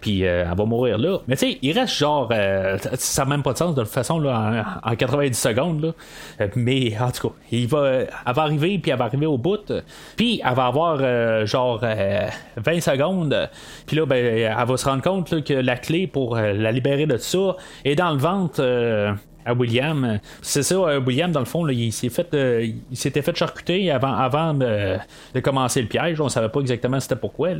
puis 0.00 0.24
euh, 0.24 0.44
elle 0.50 0.56
va 0.56 0.64
mourir 0.64 0.98
là. 0.98 1.18
Mais 1.28 1.36
tu 1.36 1.50
sais, 1.50 1.58
il 1.62 1.78
reste 1.78 1.94
genre, 1.94 2.28
euh, 2.32 2.78
ça 2.94 3.24
n'a 3.24 3.30
même 3.30 3.42
pas 3.42 3.52
de 3.52 3.58
sens 3.58 3.74
de 3.74 3.82
toute 3.82 3.92
façon 3.92 4.18
là, 4.18 4.80
en, 4.82 4.96
90 4.96 5.38
secondes. 5.38 5.82
Là. 5.82 5.92
Euh, 6.40 6.48
mais 6.56 6.96
en 6.98 7.10
tout 7.10 7.28
cas, 7.28 7.34
il 7.52 7.68
va, 7.68 7.90
elle 7.90 8.08
va 8.34 8.42
arriver, 8.42 8.78
puis 8.78 8.90
elle 8.90 8.98
va 8.98 9.04
arriver 9.04 9.26
au 9.26 9.38
bout, 9.38 9.72
puis 10.16 10.40
elle 10.44 10.54
va 10.54 10.66
avoir 10.66 11.46
genre 11.46 11.80
20 11.80 12.80
secondes, 12.80 13.50
puis 13.86 13.96
là, 13.96 14.06
ben, 14.06 14.24
elle 14.24 14.66
va 14.66 14.76
se 14.76 14.84
rendre 14.84 15.02
compte 15.02 15.44
que 15.44 15.54
la 15.54 15.76
clé 15.76 16.06
pour 16.06 16.36
la 16.36 16.72
libérer 16.72 17.06
de 17.06 17.16
ça 17.16 17.56
est 17.84 17.94
dans 17.94 18.12
le 18.12 18.18
ventre 18.18 18.62
à 19.44 19.54
William. 19.54 20.18
C'est 20.42 20.62
ça, 20.62 20.74
euh, 20.74 21.00
William, 21.00 21.32
dans 21.32 21.40
le 21.40 21.46
fond, 21.46 21.66
il 21.68 21.92
s'est 21.92 22.08
fait 22.08 22.32
euh, 22.34 22.66
il 22.90 22.96
s'était 22.96 23.22
fait 23.22 23.34
charcuter 23.34 23.90
avant, 23.90 24.12
avant 24.12 24.54
de, 24.54 24.98
commencer 25.42 25.80
le 25.80 25.88
piège. 25.88 26.20
On 26.20 26.28
savait 26.28 26.48
pas 26.48 26.60
exactement 26.60 27.00
c'était 27.00 27.16
pourquoi. 27.16 27.50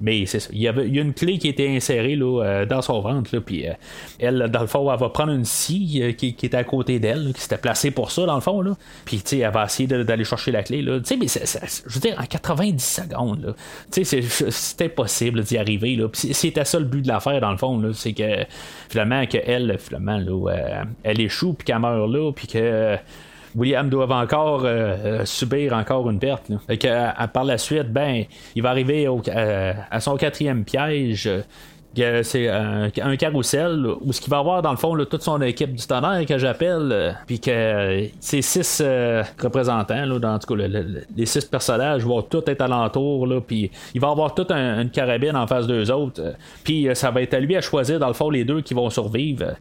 Mais 0.00 0.26
c'est 0.26 0.40
ça. 0.40 0.50
Il 0.52 0.60
y, 0.60 0.68
avait, 0.68 0.86
il 0.86 0.94
y 0.94 0.98
a 0.98 1.02
une 1.02 1.14
clé 1.14 1.38
qui 1.38 1.48
était 1.48 1.68
insérée 1.68 2.16
là, 2.16 2.42
euh, 2.42 2.66
dans 2.66 2.82
son 2.82 3.00
ventre. 3.00 3.38
Puis 3.38 3.64
elle, 4.18 4.48
dans 4.50 4.60
le 4.60 4.66
fond, 4.66 4.92
elle 4.92 4.98
va 4.98 5.08
prendre 5.08 5.32
une 5.32 5.44
scie 5.44 6.14
qui, 6.16 6.34
qui, 6.34 6.46
était 6.46 6.56
à 6.56 6.64
côté 6.64 6.98
d'elle, 6.98 7.32
qui 7.34 7.40
s'était 7.40 7.58
placée 7.58 7.90
pour 7.90 8.10
ça, 8.10 8.26
dans 8.26 8.34
le 8.34 8.40
fond. 8.40 8.60
Là. 8.60 8.76
Puis 9.04 9.22
elle 9.32 9.50
va 9.50 9.64
essayer 9.64 9.86
d'aller 9.86 10.24
chercher 10.24 10.52
la 10.52 10.62
clé. 10.62 10.82
Là. 10.82 10.98
Mais 11.18 11.26
je 11.26 11.94
veux 11.94 12.00
dire, 12.00 12.16
en 12.18 12.26
90 12.26 12.84
secondes, 12.84 13.54
c'est 13.90 14.82
impossible 14.82 15.42
d'y 15.42 15.56
arriver. 15.58 15.98
C'était 16.12 16.64
ça 16.64 16.78
le 16.78 16.84
but 16.84 17.02
de 17.02 17.08
l'affaire, 17.08 17.40
dans 17.40 17.50
le 17.50 17.56
fond. 17.56 17.80
C'est 17.94 18.12
que 18.12 18.44
finalement, 18.88 19.24
que 19.26 19.38
elle, 19.44 19.76
finalement, 19.78 20.18
là, 20.18 20.84
elle 21.02 21.20
est 21.20 21.29
chou 21.30 21.54
puis 21.54 21.64
qu'elle 21.64 21.78
meurt 21.78 22.10
là, 22.10 22.32
puis 22.32 22.46
que. 22.46 22.58
Euh, 22.58 22.96
William 23.56 23.88
doit 23.88 24.06
encore 24.14 24.64
euh, 24.64 24.96
euh, 25.04 25.24
subir 25.24 25.72
encore 25.72 26.08
une 26.08 26.18
perte. 26.18 26.50
Et 26.68 26.78
que, 26.78 27.26
par 27.32 27.44
la 27.44 27.58
suite, 27.58 27.92
ben, 27.92 28.24
il 28.54 28.62
va 28.62 28.70
arriver 28.70 29.08
à 29.90 30.00
son 30.00 30.16
quatrième 30.16 30.64
piège 30.64 31.28
c'est 32.22 32.48
un, 32.48 33.16
carrousel 33.16 33.84
où 34.00 34.12
ce 34.12 34.20
qu'il 34.20 34.30
va 34.30 34.38
avoir 34.38 34.62
dans 34.62 34.70
le 34.70 34.76
fond 34.76 34.96
toute 35.06 35.22
son 35.22 35.42
équipe 35.42 35.74
du 35.74 35.84
tonnerre 35.84 36.24
que 36.24 36.38
j'appelle 36.38 37.16
puis 37.26 37.40
que 37.40 38.06
ces 38.20 38.42
six 38.42 38.80
représentants 39.42 40.06
là, 40.06 40.18
dans 40.20 40.38
tout 40.38 40.54
cas 40.54 40.68
les 41.16 41.26
six 41.26 41.44
personnages 41.44 42.04
vont 42.04 42.22
tous 42.22 42.44
être 42.46 42.60
alentour 42.60 43.26
là 43.26 43.40
puis 43.40 43.72
il 43.92 44.00
va 44.00 44.10
avoir 44.10 44.34
toute 44.34 44.52
une 44.52 44.90
carabine 44.90 45.34
en 45.34 45.48
face 45.48 45.66
d'eux 45.66 45.90
autres 45.90 46.34
puis 46.62 46.88
ça 46.94 47.10
va 47.10 47.22
être 47.22 47.34
à 47.34 47.40
lui 47.40 47.56
à 47.56 47.60
choisir 47.60 47.98
dans 47.98 48.08
le 48.08 48.14
fond 48.14 48.30
les 48.30 48.44
deux 48.44 48.60
qui 48.60 48.72
vont 48.72 48.88
survivre 48.88 49.56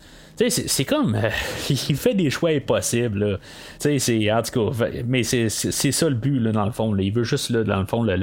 c'est 0.47 0.85
comme. 0.85 1.15
Euh, 1.15 1.29
il 1.69 1.95
fait 1.95 2.13
des 2.13 2.29
choix 2.29 2.51
impossibles. 2.51 3.39
c'est 3.77 4.31
En 4.31 4.41
tout 4.41 4.71
cas, 4.71 4.85
mais 5.05 5.23
c'est 5.23 5.49
ça 5.49 6.09
le 6.09 6.15
but, 6.15 6.39
dans 6.39 6.65
le 6.65 6.71
fond. 6.71 6.95
Il 6.95 7.11
veut 7.11 7.23
juste, 7.23 7.51
dans 7.51 7.79
le 7.79 7.85
fond, 7.85 8.03
le, 8.03 8.15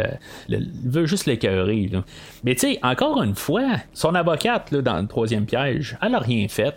il 0.49 0.71
veut 0.85 1.07
juste 1.07 1.27
l'écœurer. 1.27 1.91
Mais 2.45 2.55
tu 2.55 2.77
encore 2.83 3.23
une 3.23 3.35
fois, 3.35 3.77
son 3.93 4.15
avocate, 4.15 4.71
là, 4.71 4.83
dans 4.83 5.01
le 5.01 5.07
troisième 5.07 5.45
piège, 5.45 5.99
elle 6.01 6.15
a 6.15 6.19
rien 6.19 6.47
fait. 6.49 6.75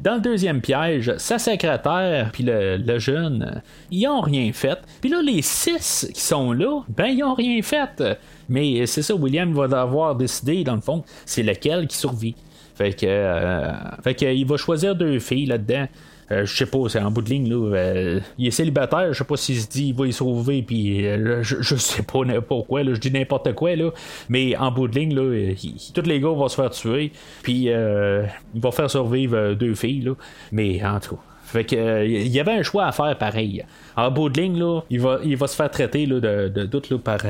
Dans 0.00 0.14
le 0.14 0.20
deuxième 0.22 0.62
piège, 0.62 1.14
sa 1.18 1.38
secrétaire 1.38 2.30
puis 2.32 2.42
le, 2.46 2.98
jeune, 2.98 3.60
ils 3.90 4.08
ont 4.08 4.22
rien 4.22 4.50
fait. 4.54 4.78
Puis 5.02 5.10
là, 5.10 5.20
les 5.20 5.42
six 5.42 6.10
qui 6.14 6.20
sont 6.22 6.52
là, 6.52 6.82
ben 6.88 7.08
ils 7.08 7.22
ont 7.22 7.34
rien 7.34 7.60
fait. 7.60 8.02
Mais 8.48 8.86
c'est 8.86 9.02
ça, 9.02 9.14
William 9.14 9.52
va 9.52 9.68
devoir 9.68 10.16
décider, 10.16 10.64
dans 10.64 10.74
le 10.74 10.80
fond, 10.80 11.04
c'est 11.26 11.42
lequel 11.42 11.86
qui 11.86 11.98
survit. 11.98 12.34
Fait 12.80 12.94
que, 12.94 13.04
euh, 13.06 13.72
fait 14.02 14.14
que 14.14 14.24
il 14.24 14.46
va 14.46 14.56
choisir 14.56 14.96
deux 14.96 15.18
filles 15.18 15.44
là-dedans. 15.44 15.86
Euh, 16.32 16.46
je 16.46 16.56
sais 16.56 16.64
pas, 16.64 16.78
c'est 16.88 16.98
en 16.98 17.10
bout 17.10 17.20
de 17.20 17.28
ligne, 17.28 17.50
là. 17.50 17.76
Euh, 17.76 18.20
il 18.38 18.46
est 18.46 18.50
célibataire, 18.50 19.12
je 19.12 19.18
sais 19.18 19.24
pas 19.24 19.36
s'il 19.36 19.60
se 19.60 19.68
dit 19.68 19.88
il 19.88 19.94
va 19.94 20.06
y 20.06 20.14
sauver, 20.14 20.62
puis 20.62 21.02
je, 21.42 21.74
sais 21.76 22.02
pas 22.02 22.22
pourquoi, 22.40 22.82
je 22.82 22.98
dis 22.98 23.10
n'importe 23.10 23.52
quoi, 23.52 23.76
là. 23.76 23.90
Mais 24.30 24.56
en 24.56 24.72
bout 24.72 24.88
de 24.88 24.98
ligne, 24.98 25.14
là, 25.14 25.54
tous 25.92 26.08
les 26.08 26.20
gars 26.20 26.28
vont 26.28 26.48
se 26.48 26.56
faire 26.56 26.70
tuer, 26.70 27.12
puis 27.42 27.64
il 27.64 28.60
va 28.62 28.70
faire 28.70 28.90
survivre 28.90 29.52
deux 29.52 29.74
filles, 29.74 30.00
là. 30.00 30.14
Mais 30.50 30.82
en 30.82 31.00
tout 31.00 31.16
cas. 31.16 31.22
Fait 31.44 31.64
que 31.64 32.06
il 32.06 32.28
y 32.28 32.40
avait 32.40 32.52
un 32.52 32.62
choix 32.62 32.86
à 32.86 32.92
faire 32.92 33.18
pareil. 33.18 33.62
En 33.94 34.10
bout 34.10 34.30
de 34.30 34.40
ligne, 34.40 34.58
là, 34.58 34.80
il 34.88 35.00
va, 35.00 35.18
il 35.22 35.36
va 35.36 35.48
se 35.48 35.56
faire 35.56 35.70
traiter 35.70 36.06
là, 36.06 36.20
de, 36.20 36.48
de 36.48 36.80
là, 36.90 36.98
par 36.98 37.20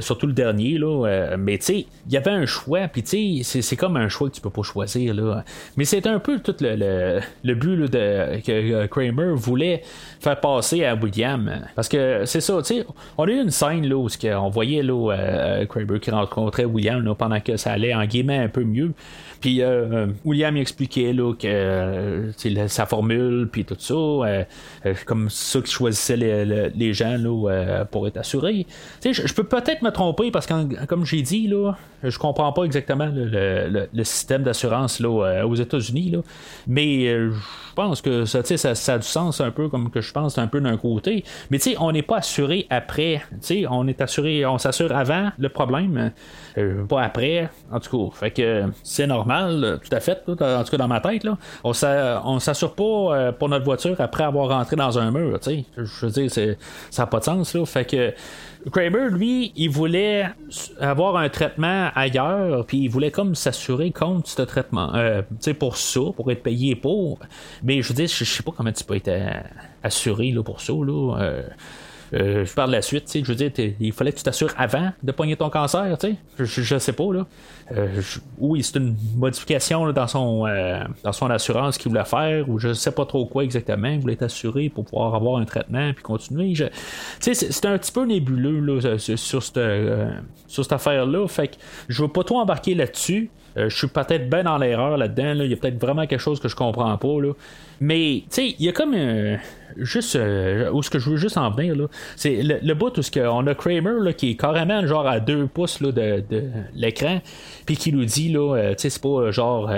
surtout 0.00 0.26
le 0.26 0.32
dernier, 0.32 0.78
là. 0.78 1.06
Euh, 1.06 1.36
mais 1.38 1.56
il 1.56 1.86
y 2.10 2.16
avait 2.16 2.30
un 2.30 2.46
choix, 2.46 2.88
puis 2.88 3.42
c'est 3.44 3.76
comme 3.76 3.96
un 3.96 4.08
choix 4.08 4.28
que 4.28 4.34
tu 4.34 4.40
peux 4.40 4.50
pas 4.50 4.62
choisir, 4.62 5.14
là. 5.14 5.44
Mais 5.76 5.84
c'est 5.84 6.06
un 6.06 6.18
peu 6.18 6.40
tout 6.40 6.56
le, 6.60 7.20
le, 7.44 7.54
but 7.54 7.76
de, 7.76 8.40
que 8.40 8.86
Kramer 8.86 9.32
voulait 9.34 9.82
faire 10.20 10.38
passer 10.40 10.84
à 10.84 10.94
William. 10.94 11.62
Parce 11.74 11.88
que 11.88 12.24
c'est 12.24 12.40
ça, 12.40 12.60
on 13.18 13.24
a 13.24 13.30
eu 13.30 13.40
une 13.40 13.50
scène 13.50 13.86
là 13.86 13.96
où 13.96 14.08
on 14.24 14.48
voyait 14.48 14.82
là, 14.82 15.12
euh, 15.12 15.66
Kramer 15.66 16.00
qui 16.00 16.10
rencontrait 16.10 16.64
William 16.64 17.14
pendant 17.16 17.40
que 17.40 17.56
ça 17.56 17.72
allait 17.72 17.94
en 17.94 18.04
guillemets 18.04 18.38
un 18.38 18.48
peu 18.48 18.64
mieux. 18.64 18.92
Puis 19.40 19.60
euh, 19.60 20.06
William 20.24 20.56
expliquait 20.56 21.12
là, 21.12 21.34
que 21.34 22.32
sa 22.66 22.86
formule, 22.86 23.48
puis 23.52 23.64
tout 23.64 23.76
ça, 23.78 24.44
comme 25.06 25.30
ça 25.30 25.60
qu'il 25.60 25.70
choisissait 25.70 26.16
les, 26.16 26.70
les 26.70 26.92
gens 26.92 27.16
là, 27.18 27.84
pour 27.84 28.06
être 28.06 28.16
assurés. 28.16 28.66
Je, 29.02 29.32
peux 29.34 29.44
peut-être 29.44 29.82
me 29.82 29.90
tromper 29.90 30.30
parce 30.30 30.46
que, 30.46 30.84
comme 30.86 31.04
j'ai 31.04 31.22
dit, 31.22 31.46
là, 31.48 31.74
je 32.02 32.18
comprends 32.18 32.52
pas 32.52 32.64
exactement 32.64 33.08
le, 33.12 34.04
système 34.04 34.42
d'assurance 34.42 35.00
euh, 35.00 35.42
aux 35.42 35.54
États-Unis, 35.54 36.16
mais 36.66 37.08
euh, 37.08 37.32
je 37.32 37.74
pense 37.74 38.02
que 38.02 38.24
ça, 38.24 38.42
ça, 38.44 38.92
a 38.92 38.98
du 38.98 39.06
sens 39.06 39.40
un 39.40 39.50
peu 39.50 39.68
comme 39.68 39.90
que 39.90 40.00
je 40.00 40.12
pense 40.12 40.38
un 40.38 40.46
peu 40.46 40.60
d'un 40.60 40.76
côté. 40.76 41.24
Mais 41.50 41.58
on 41.78 41.92
n'est 41.92 42.02
pas 42.02 42.18
assuré 42.18 42.66
après. 42.70 43.22
On 43.70 43.88
est 43.88 44.00
assuré, 44.00 44.44
on 44.46 44.58
s'assure 44.58 44.94
avant 44.94 45.30
le 45.38 45.48
problème, 45.48 46.12
euh, 46.58 46.84
pas 46.84 47.02
après. 47.02 47.48
En 47.72 47.80
tout 47.80 48.10
cas, 48.10 48.16
fait 48.16 48.30
que 48.30 48.64
c'est 48.82 49.06
normal, 49.06 49.80
tout 49.82 49.94
à 49.94 50.00
fait. 50.00 50.22
en 50.28 50.34
tout 50.64 50.70
cas, 50.70 50.76
dans 50.76 50.88
ma 50.88 51.00
tête, 51.00 51.24
là, 51.24 51.36
on 51.64 52.38
s'assure 52.38 52.74
pas 52.74 53.32
pour 53.32 53.48
notre 53.48 53.64
voiture 53.64 53.96
après 53.98 54.24
avoir 54.24 54.48
rentré 54.48 54.73
dans 54.76 54.98
un 54.98 55.10
mur. 55.10 55.38
Tu 55.40 55.64
je 55.76 56.06
veux 56.06 56.12
dire, 56.12 56.30
ça 56.30 57.02
n'a 57.02 57.06
pas 57.06 57.18
de 57.20 57.24
sens. 57.24 57.54
Là, 57.54 57.64
fait 57.66 57.84
que 57.84 58.14
Kramer, 58.70 59.10
lui, 59.10 59.52
il 59.56 59.68
voulait 59.68 60.26
avoir 60.80 61.16
un 61.16 61.28
traitement 61.28 61.90
ailleurs, 61.94 62.64
puis 62.66 62.78
il 62.78 62.88
voulait 62.88 63.10
comme 63.10 63.34
s'assurer 63.34 63.90
contre 63.90 64.28
ce 64.28 64.42
traitement. 64.42 64.94
Euh, 64.94 65.22
tu 65.22 65.36
sais, 65.40 65.54
pour 65.54 65.76
ça, 65.76 66.00
pour 66.16 66.30
être 66.30 66.42
payé 66.42 66.74
pour. 66.74 67.18
Mais 67.62 67.82
je 67.82 67.88
veux 67.88 67.94
dire, 67.94 68.08
je 68.08 68.24
sais 68.24 68.42
pas 68.42 68.52
comment 68.56 68.72
tu 68.72 68.84
peux 68.84 68.96
être 68.96 69.08
euh, 69.08 69.30
assuré 69.82 70.30
là, 70.30 70.42
pour 70.42 70.60
ça. 70.60 70.72
Là. 70.72 71.16
Euh, 71.20 71.42
euh, 72.14 72.44
je 72.44 72.54
parle 72.54 72.70
de 72.70 72.76
la 72.76 72.82
suite, 72.82 73.10
je 73.12 73.24
veux 73.24 73.34
dire, 73.34 73.50
il 73.80 73.92
fallait 73.92 74.12
que 74.12 74.18
tu 74.18 74.22
t'assures 74.22 74.52
avant 74.56 74.92
de 75.02 75.10
pogner 75.10 75.36
ton 75.36 75.50
cancer, 75.50 75.96
tu 75.98 76.08
sais. 76.08 76.16
Je, 76.38 76.62
je, 76.62 76.78
sais 76.78 76.92
pas, 76.92 77.12
là. 77.12 77.26
Euh, 77.72 78.00
oui, 78.38 78.62
c'est 78.62 78.78
une 78.78 78.96
modification 79.16 79.90
dans, 79.92 80.06
son, 80.06 80.46
euh, 80.46 80.84
dans 81.02 81.12
son 81.12 81.28
assurance 81.30 81.76
qu'il 81.76 81.90
voulait 81.90 82.04
faire, 82.04 82.48
ou 82.48 82.58
je 82.58 82.72
sais 82.72 82.92
pas 82.92 83.04
trop 83.04 83.26
quoi 83.26 83.42
exactement. 83.42 83.88
Il 83.88 84.00
voulait 84.00 84.16
t'assurer 84.16 84.68
pour 84.68 84.84
pouvoir 84.84 85.14
avoir 85.14 85.40
un 85.40 85.44
traitement 85.44 85.92
puis 85.92 86.02
continuer. 86.02 86.52
Tu 86.52 86.64
sais, 87.20 87.34
c'est 87.34 87.66
un 87.66 87.76
petit 87.78 87.92
peu 87.92 88.04
nébuleux 88.04 88.60
là, 88.60 88.98
sur, 88.98 89.42
cette, 89.42 89.60
sur 90.46 90.62
cette 90.62 90.72
affaire-là. 90.72 91.26
Fait 91.26 91.48
que 91.48 91.54
je 91.88 92.02
veux 92.02 92.08
pas 92.08 92.22
trop 92.22 92.38
embarquer 92.38 92.74
là-dessus. 92.74 93.30
je 93.56 93.74
suis 93.74 93.88
peut-être 93.88 94.30
bien 94.30 94.44
dans 94.44 94.58
l'erreur 94.58 94.96
là-dedans. 94.96 95.32
Il 95.42 95.50
y 95.50 95.54
a 95.54 95.56
peut-être 95.56 95.80
vraiment 95.80 96.06
quelque 96.06 96.20
chose 96.20 96.38
que 96.38 96.48
je 96.48 96.54
comprends 96.54 96.96
pas. 96.96 97.20
Là. 97.20 97.32
Mais, 97.80 98.22
tu 98.24 98.26
sais, 98.30 98.54
il 98.58 98.64
y 98.64 98.68
a 98.68 98.72
comme 98.72 98.94
un 98.94 99.38
juste 99.76 100.16
euh, 100.16 100.70
où 100.72 100.82
ce 100.82 100.90
que 100.90 100.98
je 100.98 101.10
veux 101.10 101.16
juste 101.16 101.36
en 101.36 101.50
venir 101.50 101.74
là, 101.74 101.86
c'est 102.16 102.42
le, 102.42 102.74
bout 102.74 102.96
où 102.96 103.02
ce 103.02 103.20
on 103.20 103.46
a 103.46 103.54
Kramer 103.54 104.00
là, 104.00 104.12
qui 104.12 104.30
est 104.30 104.36
carrément 104.36 104.86
genre 104.86 105.06
à 105.06 105.20
deux 105.20 105.46
pouces 105.46 105.80
là, 105.80 105.92
de, 105.92 106.22
de 106.28 106.44
l'écran, 106.74 107.20
puis 107.66 107.76
qui 107.76 107.92
nous 107.92 108.04
dit 108.04 108.30
là, 108.32 108.56
euh, 108.56 108.70
tu 108.74 108.82
sais 108.82 108.90
c'est 108.90 109.02
pas 109.02 109.08
euh, 109.08 109.32
genre 109.32 109.70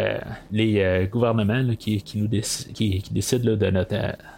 les 0.53 1.09
gouvernements 1.11 1.63
là, 1.63 1.75
qui, 1.77 2.03
qui 2.03 2.19
nous 2.19 2.29
qui, 2.29 3.03
qui, 3.03 3.13
décident 3.13 3.51
là, 3.51 3.57
de 3.57 3.71
notre 3.71 3.97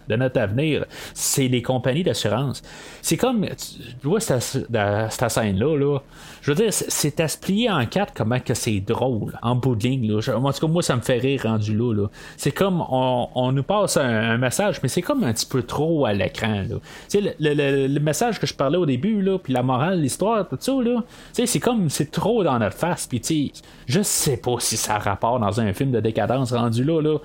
de 0.09 0.17
notre 0.17 0.41
avenir, 0.41 0.85
c'est 1.15 1.49
les 1.49 1.63
compagnies 1.63 2.03
d'assurance. 2.03 2.63
C'est 3.03 3.17
comme, 3.17 3.47
tu 3.47 4.09
vois 4.09 4.21
cette, 4.21 4.43
scène-là, 4.43 5.77
là, 5.77 5.99
je 6.43 6.53
veux 6.53 6.57
dire, 6.57 6.73
c'est 6.73 7.21
à 7.21 7.29
se 7.29 7.39
plier 7.39 7.71
en 7.71 7.85
quatre 7.87 8.13
comment 8.15 8.41
que 8.41 8.55
c'est 8.55 8.81
drôle, 8.81 9.39
en 9.43 9.55
bout 9.55 9.77
de 9.77 9.85
ligne. 9.85 10.11
Là. 10.11 10.37
En 10.37 10.53
tout 10.53 10.67
cas, 10.67 10.73
moi, 10.73 10.83
ça 10.83 10.97
me 10.97 11.01
fait 11.01 11.19
rire 11.19 11.43
rendu 11.45 11.77
là. 11.77 12.07
C'est 12.37 12.53
comme, 12.53 12.83
on, 12.89 13.29
on, 13.35 13.53
nous 13.53 13.63
passe 13.63 13.97
un, 13.97 14.39
message, 14.39 14.81
mais 14.83 14.89
c'est 14.89 15.03
comme 15.03 15.25
un 15.25 15.33
petit 15.33 15.47
peu 15.47 15.63
trop 15.63 16.07
à 16.07 16.13
l'écran. 16.13 16.65
Tu 17.09 17.21
le, 17.21 17.33
le, 17.39 17.87
le, 17.87 18.01
message 18.01 18.39
que 18.39 18.47
je 18.47 18.55
parlais 18.55 18.79
au 18.79 18.87
début, 18.87 19.21
là, 19.23 19.39
puis 19.39 19.53
la 19.53 19.63
morale, 19.63 20.01
l'histoire, 20.01 20.49
tout 20.49 20.57
ça, 20.61 20.73
là, 20.73 21.03
c'est 21.33 21.61
comme, 21.61 21.91
c'est 21.91 22.11
trop 22.11 22.45
dans 22.45 22.59
notre 22.59 22.77
face, 22.77 23.07
puis 23.07 23.21
tu 23.21 23.51
je 23.87 24.03
sais 24.03 24.37
pas 24.37 24.57
si 24.59 24.77
ça 24.77 24.99
rapporte 24.99 25.41
dans 25.41 25.61
un 25.61 25.73
film 25.73 25.91
de 25.91 26.01
décadence 26.01 26.53
rendu 26.53 26.85
là. 26.85 27.01
là. 27.01 27.19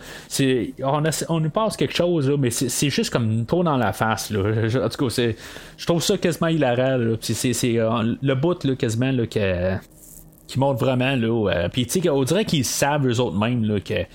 On, 0.83 1.03
on 1.29 1.39
nous 1.39 1.49
passe 1.49 1.77
quelque 1.77 1.95
chose, 1.95 2.29
là, 2.29 2.37
mais 2.37 2.49
c'est 2.49 2.69
juste 2.89 3.11
comme 3.11 3.45
trop 3.45 3.63
dans 3.63 3.77
la 3.77 3.93
face. 3.93 4.29
Là. 4.29 4.39
en 4.85 4.89
tout 4.89 5.07
cas, 5.07 5.31
je 5.77 5.85
trouve 5.85 6.03
ça 6.03 6.17
quasiment 6.17 6.47
hilarant. 6.47 6.99
C'est, 7.21 7.79
euh, 7.79 8.15
le 8.21 8.33
bout 8.35 8.63
là, 8.63 8.75
quasiment 8.75 9.11
là, 9.11 9.25
que 9.27 9.75
qui 10.53 10.59
montrent 10.59 10.83
vraiment, 10.83 11.15
là. 11.15 11.69
Puis, 11.69 11.85
tu 11.85 12.01
sais, 12.01 12.09
on 12.09 12.23
dirait 12.23 12.45
qu'ils 12.45 12.65
savent 12.65 13.07
eux 13.07 13.19
autres 13.19 13.37
mêmes, 13.37 13.65
là, 13.65 13.79
que 13.79 14.05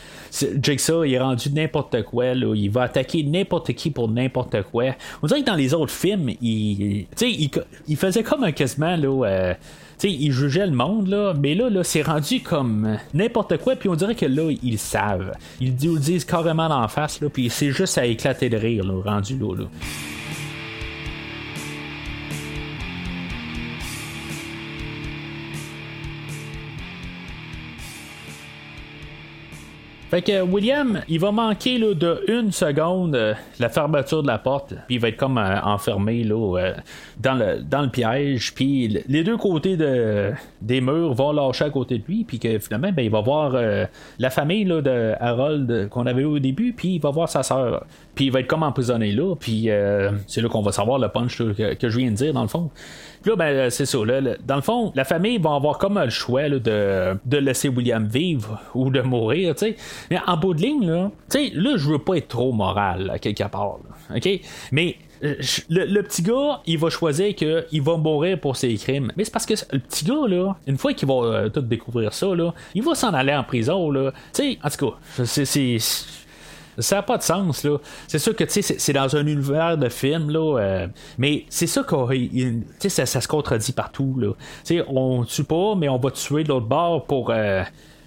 Jigsaw, 0.62 1.04
il 1.04 1.14
est 1.14 1.18
rendu 1.18 1.50
n'importe 1.50 2.02
quoi, 2.02 2.34
là. 2.34 2.54
Il 2.54 2.70
va 2.70 2.82
attaquer 2.82 3.22
n'importe 3.22 3.72
qui 3.72 3.90
pour 3.90 4.08
n'importe 4.08 4.62
quoi. 4.62 4.94
On 5.22 5.26
dirait 5.26 5.40
que 5.40 5.46
dans 5.46 5.54
les 5.54 5.74
autres 5.74 5.92
films, 5.92 6.30
il, 6.40 7.06
il, 7.20 7.50
il, 7.86 7.96
faisait 7.96 8.22
comme 8.22 8.44
un 8.44 8.52
quasiment, 8.52 8.96
là 8.96 9.54
sais, 9.98 10.10
ils 10.10 10.32
jugeaient 10.32 10.66
le 10.66 10.72
monde, 10.72 11.08
là, 11.08 11.34
mais 11.34 11.54
là, 11.54 11.68
là 11.68 11.82
c'est 11.84 12.02
rendu 12.02 12.40
comme 12.40 12.98
n'importe 13.12 13.58
quoi, 13.58 13.76
puis 13.76 13.88
on 13.88 13.94
dirait 13.94 14.14
que 14.14 14.26
là, 14.26 14.50
ils 14.62 14.78
savent. 14.78 15.32
Ils 15.60 15.70
le 15.70 15.98
disent 15.98 16.24
carrément 16.24 16.66
en 16.66 16.88
face, 16.88 17.20
là, 17.20 17.28
puis 17.28 17.50
c'est 17.50 17.72
juste 17.72 17.98
à 17.98 18.06
éclater 18.06 18.48
de 18.48 18.56
rire, 18.56 18.84
là, 18.84 18.94
rendu 19.04 19.36
là. 19.38 19.64
Fait 30.10 30.22
que 30.22 30.40
William, 30.40 31.02
il 31.06 31.20
va 31.20 31.32
manquer 31.32 31.76
là, 31.76 31.92
de 31.92 32.24
une 32.28 32.50
seconde 32.50 33.14
euh, 33.14 33.34
la 33.58 33.68
fermeture 33.68 34.22
de 34.22 34.26
la 34.26 34.38
porte, 34.38 34.72
puis 34.86 34.94
il 34.94 35.00
va 35.00 35.08
être 35.08 35.18
comme 35.18 35.36
euh, 35.36 35.60
enfermé 35.60 36.24
là, 36.24 36.56
euh, 36.56 36.72
dans, 37.18 37.34
le, 37.34 37.60
dans 37.60 37.82
le 37.82 37.90
piège, 37.90 38.54
puis 38.54 39.02
les 39.06 39.22
deux 39.22 39.36
côtés 39.36 39.76
de, 39.76 40.32
des 40.62 40.80
murs 40.80 41.12
vont 41.12 41.32
lâcher 41.32 41.66
à 41.66 41.70
côté 41.70 41.98
de 41.98 42.04
lui, 42.08 42.24
puis 42.24 42.38
que 42.38 42.58
finalement, 42.58 42.90
ben, 42.90 43.02
il 43.02 43.10
va 43.10 43.20
voir 43.20 43.54
la 44.18 44.30
famille 44.30 44.64
là, 44.64 44.80
de 44.80 45.12
Harold 45.20 45.90
qu'on 45.90 46.06
avait 46.06 46.22
eu 46.22 46.26
au 46.26 46.38
début, 46.38 46.72
puis 46.72 46.94
il 46.94 47.00
va 47.00 47.10
voir 47.10 47.28
sa 47.28 47.42
sœur, 47.42 47.84
puis 48.14 48.26
il 48.26 48.32
va 48.32 48.40
être 48.40 48.46
comme 48.46 48.62
emprisonné 48.62 49.12
là, 49.12 49.34
puis 49.34 49.68
c'est 50.26 50.40
là 50.40 50.48
qu'on 50.48 50.62
va 50.62 50.72
savoir 50.72 50.98
le 50.98 51.08
punch 51.08 51.36
que, 51.36 51.74
que, 51.74 51.88
je 51.88 51.98
viens 51.98 52.10
de 52.10 52.16
dire 52.16 52.32
dans 52.32 52.42
le 52.42 52.48
fond. 52.48 52.70
Puis 53.22 53.30
là, 53.30 53.36
ben, 53.36 53.70
c'est 53.70 53.86
ça. 53.86 53.98
Là, 54.04 54.20
dans 54.44 54.56
le 54.56 54.62
fond, 54.62 54.92
la 54.94 55.04
famille 55.04 55.38
va 55.38 55.54
avoir 55.54 55.78
comme 55.78 55.98
le 55.98 56.10
choix 56.10 56.48
de, 56.48 57.16
de 57.24 57.36
laisser 57.36 57.68
William 57.68 58.06
vivre 58.06 58.60
ou 58.74 58.90
de 58.90 59.00
mourir, 59.00 59.54
tu 59.54 59.66
sais. 59.66 59.76
Mais 60.10 60.18
en 60.26 60.36
bout 60.36 60.54
de 60.54 60.62
ligne, 60.62 60.88
là, 60.88 61.10
tu 61.30 61.38
sais, 61.38 61.50
là, 61.54 61.76
je 61.76 61.88
veux 61.88 61.98
pas 61.98 62.16
être 62.16 62.28
trop 62.28 62.52
moral, 62.52 63.10
à 63.10 63.18
quelque 63.18 63.44
part. 63.44 63.78
OK? 64.14 64.28
Mais 64.72 64.96
euh, 65.24 65.34
le, 65.68 66.02
petit 66.02 66.22
gars, 66.22 66.60
il 66.66 66.78
va 66.78 66.90
choisir 66.90 67.34
qu'il 67.34 67.82
va 67.82 67.96
mourir 67.96 68.38
pour 68.38 68.56
ses 68.56 68.74
crimes. 68.76 69.12
Mais 69.16 69.24
c'est 69.24 69.32
parce 69.32 69.46
que 69.46 69.54
le 69.72 69.78
petit 69.80 70.04
gars, 70.04 70.26
là, 70.26 70.56
une 70.66 70.78
fois 70.78 70.92
qu'il 70.92 71.08
va 71.08 71.14
euh, 71.14 71.48
tout 71.48 71.60
découvrir 71.60 72.12
ça, 72.12 72.34
là, 72.34 72.54
il 72.74 72.82
va 72.82 72.94
s'en 72.94 73.12
aller 73.14 73.34
en 73.34 73.44
prison. 73.44 73.90
Là. 73.90 74.12
Tu 74.32 74.42
sais, 74.42 74.58
en 74.62 74.70
tout 74.70 74.90
cas, 74.90 75.24
c'est. 75.24 75.78
Ça 76.78 76.96
n'a 76.96 77.02
pas 77.02 77.18
de 77.18 77.22
sens, 77.22 77.64
là. 77.64 77.78
C'est 78.06 78.18
sûr 78.18 78.34
que, 78.34 78.44
tu 78.44 78.62
sais, 78.62 78.76
c'est 78.78 78.92
dans 78.92 79.16
un 79.16 79.26
univers 79.26 79.76
de 79.76 79.88
film, 79.88 80.30
là. 80.30 80.58
Euh, 80.58 80.86
mais 81.18 81.44
c'est 81.48 81.66
ça 81.66 81.82
qu'on. 81.82 82.08
Ça, 82.80 83.06
ça 83.06 83.20
se 83.20 83.28
contredit 83.28 83.72
partout, 83.72 84.16
là. 84.18 84.32
Tu 84.64 84.78
sais, 84.78 84.84
on 84.88 85.24
tue 85.24 85.44
pas, 85.44 85.74
mais 85.76 85.88
on 85.88 85.98
va 85.98 86.10
tuer 86.10 86.44
de 86.44 86.48
l'autre 86.48 86.66
bord 86.66 87.04
pour 87.04 87.32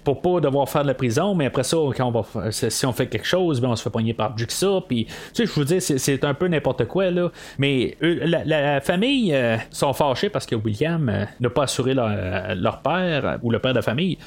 pour 0.04 0.20
pas 0.20 0.40
devoir 0.40 0.68
faire 0.68 0.82
de 0.82 0.88
la 0.88 0.94
prison, 0.94 1.34
mais 1.34 1.46
après 1.46 1.62
ça, 1.62 1.76
quand 1.96 2.06
on 2.06 2.22
va, 2.22 2.50
si 2.50 2.86
on 2.86 2.92
fait 2.92 3.06
quelque 3.06 3.26
chose, 3.26 3.60
ben 3.60 3.68
on 3.68 3.76
se 3.76 3.82
fait 3.82 3.90
poigner 3.90 4.14
par 4.14 4.36
Jigsaw, 4.36 4.80
puis 4.80 5.04
tu 5.04 5.12
sais, 5.34 5.46
je 5.46 5.52
vous 5.52 5.64
dis, 5.64 5.80
c'est 5.80 6.24
un 6.24 6.34
peu 6.34 6.48
n'importe 6.48 6.86
quoi, 6.86 7.10
là. 7.10 7.30
Mais 7.58 7.96
la, 8.00 8.80
famille 8.80 9.34
euh, 9.34 9.56
sont 9.70 9.92
fâchés 9.92 10.28
parce 10.28 10.46
que 10.46 10.54
William 10.54 11.08
euh, 11.08 11.24
n'a 11.40 11.50
pas 11.50 11.64
assuré 11.64 11.94
leur, 11.94 12.80
père 12.82 13.38
ou 13.42 13.50
le 13.50 13.58
père 13.58 13.72
de 13.72 13.78
la 13.78 13.82
famille. 13.82 14.18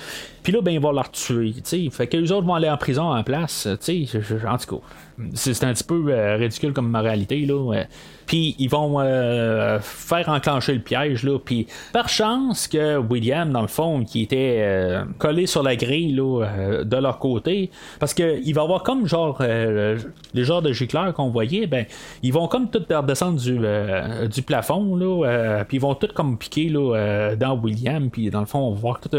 Puis 0.43 0.53
là, 0.53 0.61
ben, 0.61 0.71
ils 0.71 0.79
vont 0.79 0.91
leur 0.91 1.11
tuer, 1.11 1.53
tu 1.55 1.61
sais. 1.63 1.89
Fait 1.91 2.07
que 2.07 2.17
les 2.17 2.31
autres 2.31 2.47
vont 2.47 2.55
aller 2.55 2.69
en 2.69 2.77
prison 2.77 3.11
en 3.11 3.23
place, 3.23 3.67
tu 3.83 4.05
sais, 4.05 4.19
en 4.47 4.57
tout 4.57 4.77
cas 4.77 4.85
c'est 5.33 5.63
un 5.63 5.73
petit 5.73 5.83
peu 5.83 6.05
euh, 6.09 6.35
ridicule 6.35 6.73
comme 6.73 6.89
moralité 6.89 7.45
là. 7.45 7.83
Puis 8.25 8.55
ils 8.57 8.69
vont 8.69 8.99
euh, 8.99 9.79
faire 9.79 10.27
enclencher 10.29 10.73
le 10.73 10.81
piège 10.81 11.23
là. 11.23 11.37
Puis 11.37 11.67
par 11.93 12.09
chance 12.09 12.67
que 12.67 12.97
William 12.97 13.51
dans 13.51 13.61
le 13.61 13.67
fond 13.67 14.03
qui 14.03 14.23
était 14.23 14.57
euh, 14.59 15.03
collé 15.17 15.45
sur 15.45 15.63
la 15.63 15.75
grille 15.75 16.13
là, 16.13 16.83
de 16.83 16.97
leur 16.97 17.19
côté, 17.19 17.69
parce 17.99 18.13
que 18.13 18.39
il 18.43 18.53
va 18.53 18.63
avoir 18.63 18.83
comme 18.83 19.07
genre 19.07 19.41
les 19.41 20.43
genres 20.43 20.61
de 20.61 20.73
gicleurs 20.73 21.13
qu'on 21.13 21.29
voyait, 21.29 21.67
ben 21.67 21.85
ils 22.23 22.33
vont 22.33 22.47
comme 22.47 22.69
tout 22.69 22.83
redescendre 22.89 23.39
du, 23.39 23.59
du 24.27 24.41
plafond 24.41 24.95
là. 24.95 25.63
puis 25.65 25.77
ils 25.77 25.81
vont 25.81 25.95
tout 25.95 26.09
comme 26.13 26.37
piquer 26.37 26.69
là 26.69 27.35
dans 27.35 27.57
William. 27.57 28.09
Puis 28.09 28.29
dans 28.29 28.41
le 28.41 28.47
fond 28.47 28.59
on 28.59 28.73
va 28.73 28.79
voir 28.79 28.99
tout 28.99 29.09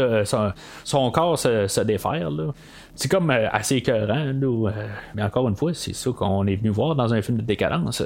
son, 0.83 1.11
corps 1.11 1.39
se, 1.39 1.67
se 1.67 1.81
défaire 1.81 2.29
là 2.29 2.53
c'est 2.97 3.09
comme 3.09 3.29
euh, 3.29 3.47
assez 3.51 3.75
écœurant, 3.75 4.33
là, 4.33 4.69
euh, 4.69 4.71
mais 5.13 5.21
encore 5.21 5.47
une 5.47 5.55
fois, 5.55 5.71
c'est 5.75 5.93
ça 5.93 6.09
qu'on 6.11 6.47
est 6.47 6.55
venu 6.55 6.69
voir 6.69 6.95
dans 6.95 7.13
un 7.13 7.21
film 7.21 7.37
de 7.37 7.43
décadence. 7.43 8.01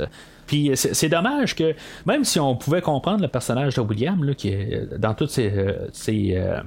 Puis 0.46 0.72
c'est 0.76 1.08
dommage 1.08 1.56
que, 1.56 1.74
même 2.06 2.26
si 2.26 2.42
on 2.42 2.58
pouvait 2.58 2.82
comprendre 2.82 3.22
le 3.22 3.30
personnage 3.30 3.76
de 3.76 3.82
William, 3.82 4.22
là, 4.22 4.34
qui 4.34 4.50
est 4.50 5.00
dans 5.00 5.16
euh, 5.18 6.62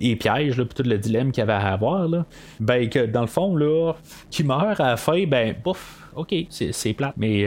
les 0.00 0.16
pièges, 0.16 0.56
puis 0.56 0.66
tout 0.74 0.82
le 0.82 0.98
dilemme 0.98 1.32
qu'il 1.32 1.42
avait 1.42 1.54
à 1.54 1.72
avoir, 1.72 2.06
là, 2.08 2.26
ben 2.60 2.90
que 2.90 3.06
dans 3.06 3.22
le 3.22 3.26
fond, 3.26 3.56
là, 3.56 3.94
qui 4.30 4.44
meurt 4.44 4.78
à 4.78 4.90
la 4.90 4.96
fin, 4.98 5.24
ben, 5.26 5.54
bouf, 5.64 6.06
ok, 6.14 6.34
c'est 6.50 6.92
plate, 6.92 7.14
mais 7.16 7.46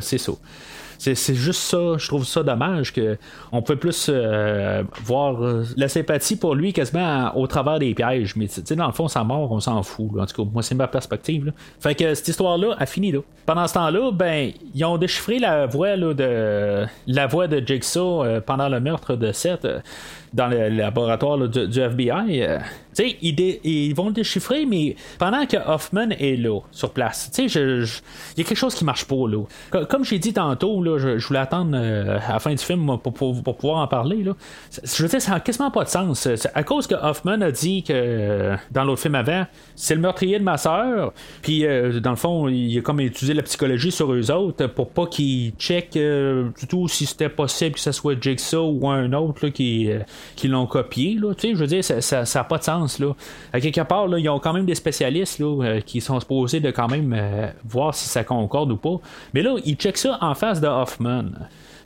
c'est 0.00 0.18
ça. 0.18 0.32
C'est 1.02 1.34
juste 1.34 1.62
ça, 1.62 1.96
je 1.98 2.06
trouve 2.06 2.24
ça 2.24 2.44
dommage 2.44 2.92
que 2.92 3.18
on 3.50 3.60
peut 3.60 3.74
plus 3.74 4.06
euh, 4.08 4.84
voir 5.04 5.42
euh, 5.42 5.64
la 5.76 5.88
sympathie 5.88 6.36
pour 6.36 6.54
lui 6.54 6.72
quasiment 6.72 7.36
au 7.36 7.48
travers 7.48 7.80
des 7.80 7.92
pièges. 7.92 8.36
Mais 8.36 8.46
dans 8.76 8.86
le 8.86 8.92
fond, 8.92 9.08
sa 9.08 9.24
mort, 9.24 9.50
on 9.50 9.58
s'en 9.58 9.82
fout. 9.82 10.10
En 10.16 10.26
tout 10.26 10.44
cas, 10.44 10.50
moi, 10.52 10.62
c'est 10.62 10.76
ma 10.76 10.86
perspective. 10.86 11.52
Fait 11.80 11.96
que 11.96 12.14
cette 12.14 12.28
histoire-là 12.28 12.76
a 12.78 12.86
fini 12.86 13.10
là. 13.10 13.18
Pendant 13.46 13.66
ce 13.66 13.74
temps-là, 13.74 14.12
ben, 14.12 14.52
ils 14.74 14.84
ont 14.84 14.96
déchiffré 14.96 15.40
la 15.40 15.66
voix 15.66 15.96
de 15.96 16.86
la 17.08 17.26
voix 17.26 17.48
de 17.48 17.60
Jigsaw 17.66 18.22
euh, 18.22 18.40
pendant 18.40 18.68
le 18.68 18.78
meurtre 18.78 19.16
de 19.16 19.32
Seth 19.32 19.66
dans 20.32 20.48
le 20.48 20.68
laboratoire 20.68 21.48
du, 21.48 21.80
FBI. 21.80 22.46
sais, 22.92 23.16
ils, 23.22 23.58
ils, 23.64 23.94
vont 23.94 24.08
le 24.08 24.12
déchiffrer, 24.12 24.66
mais 24.66 24.96
pendant 25.18 25.46
que 25.46 25.56
Hoffman 25.56 26.10
est 26.10 26.36
là, 26.36 26.60
sur 26.70 26.90
place, 26.90 27.30
il 27.38 27.44
y 27.44 28.40
a 28.40 28.44
quelque 28.44 28.54
chose 28.54 28.74
qui 28.74 28.84
marche 28.84 29.04
pas. 29.04 29.26
Là. 29.28 29.44
Comme 29.86 30.04
j'ai 30.04 30.18
dit 30.18 30.32
tantôt, 30.32 30.82
là, 30.82 30.98
je, 30.98 31.26
voulais 31.26 31.40
attendre 31.40 31.72
euh, 31.74 32.18
à 32.26 32.34
la 32.34 32.38
fin 32.38 32.50
du 32.50 32.62
film 32.62 32.98
pour, 33.02 33.12
pouvoir 33.12 33.78
en 33.78 33.86
parler. 33.86 34.22
Là. 34.22 34.32
Je 34.82 35.02
veux 35.02 35.08
dire, 35.08 35.20
ça 35.20 35.32
n'a 35.32 35.40
quasiment 35.40 35.70
pas 35.70 35.84
de 35.84 35.88
sens. 35.88 36.28
à 36.54 36.62
cause 36.62 36.86
que 36.86 36.94
Hoffman 36.94 37.40
a 37.40 37.50
dit 37.50 37.82
que 37.82 37.92
euh, 37.94 38.56
dans 38.70 38.84
l'autre 38.84 39.02
film 39.02 39.14
avant, 39.14 39.46
c'est 39.76 39.94
le 39.94 40.00
meurtrier 40.00 40.38
de 40.38 40.44
ma 40.44 40.58
soeur, 40.58 41.12
puis 41.42 41.66
euh, 41.66 42.00
dans 42.00 42.10
le 42.10 42.16
fond, 42.16 42.48
il 42.48 42.78
a 42.78 42.80
comme 42.82 43.00
utilisé 43.00 43.34
la 43.34 43.42
psychologie 43.42 43.92
sur 43.92 44.12
eux 44.12 44.30
autres 44.30 44.66
pour 44.66 44.90
pas 44.90 45.06
qu'ils 45.06 45.52
checkent 45.58 45.92
du 45.92 46.66
tout 46.68 46.88
si 46.88 47.06
c'était 47.06 47.28
possible 47.28 47.74
que 47.74 47.80
ce 47.80 47.92
soit 47.92 48.20
Jigsaw 48.20 48.70
ou 48.70 48.88
un 48.88 49.12
autre 49.12 49.48
qui, 49.48 49.90
qui 50.36 50.48
l'ont 50.48 50.66
copié. 50.66 51.18
Là, 51.20 51.32
je 51.40 51.54
veux 51.54 51.66
dire, 51.66 51.84
ça 51.84 52.24
n'a 52.34 52.44
pas 52.44 52.58
de 52.58 52.64
sens. 52.64 52.98
Là. 52.98 53.14
Quelque 53.52 53.82
part, 53.82 54.06
là, 54.06 54.18
ils 54.18 54.28
ont 54.28 54.38
quand 54.38 54.52
même 54.52 54.66
des 54.66 54.74
spécialistes 54.74 55.38
là, 55.38 55.80
qui 55.80 56.00
sont 56.00 56.20
supposés 56.20 56.60
de 56.60 56.70
quand 56.70 56.88
même 56.88 57.16
voir 57.64 57.94
si 57.94 58.08
ça 58.08 58.24
concorde 58.24 58.72
ou 58.72 58.76
pas. 58.76 58.96
Mais 59.34 59.42
là, 59.42 59.56
ils 59.64 59.76
checkent 59.76 59.98
ça 59.98 60.18
en 60.20 60.34
face 60.34 60.60
de 60.60 60.66
Hoffman. 60.66 61.24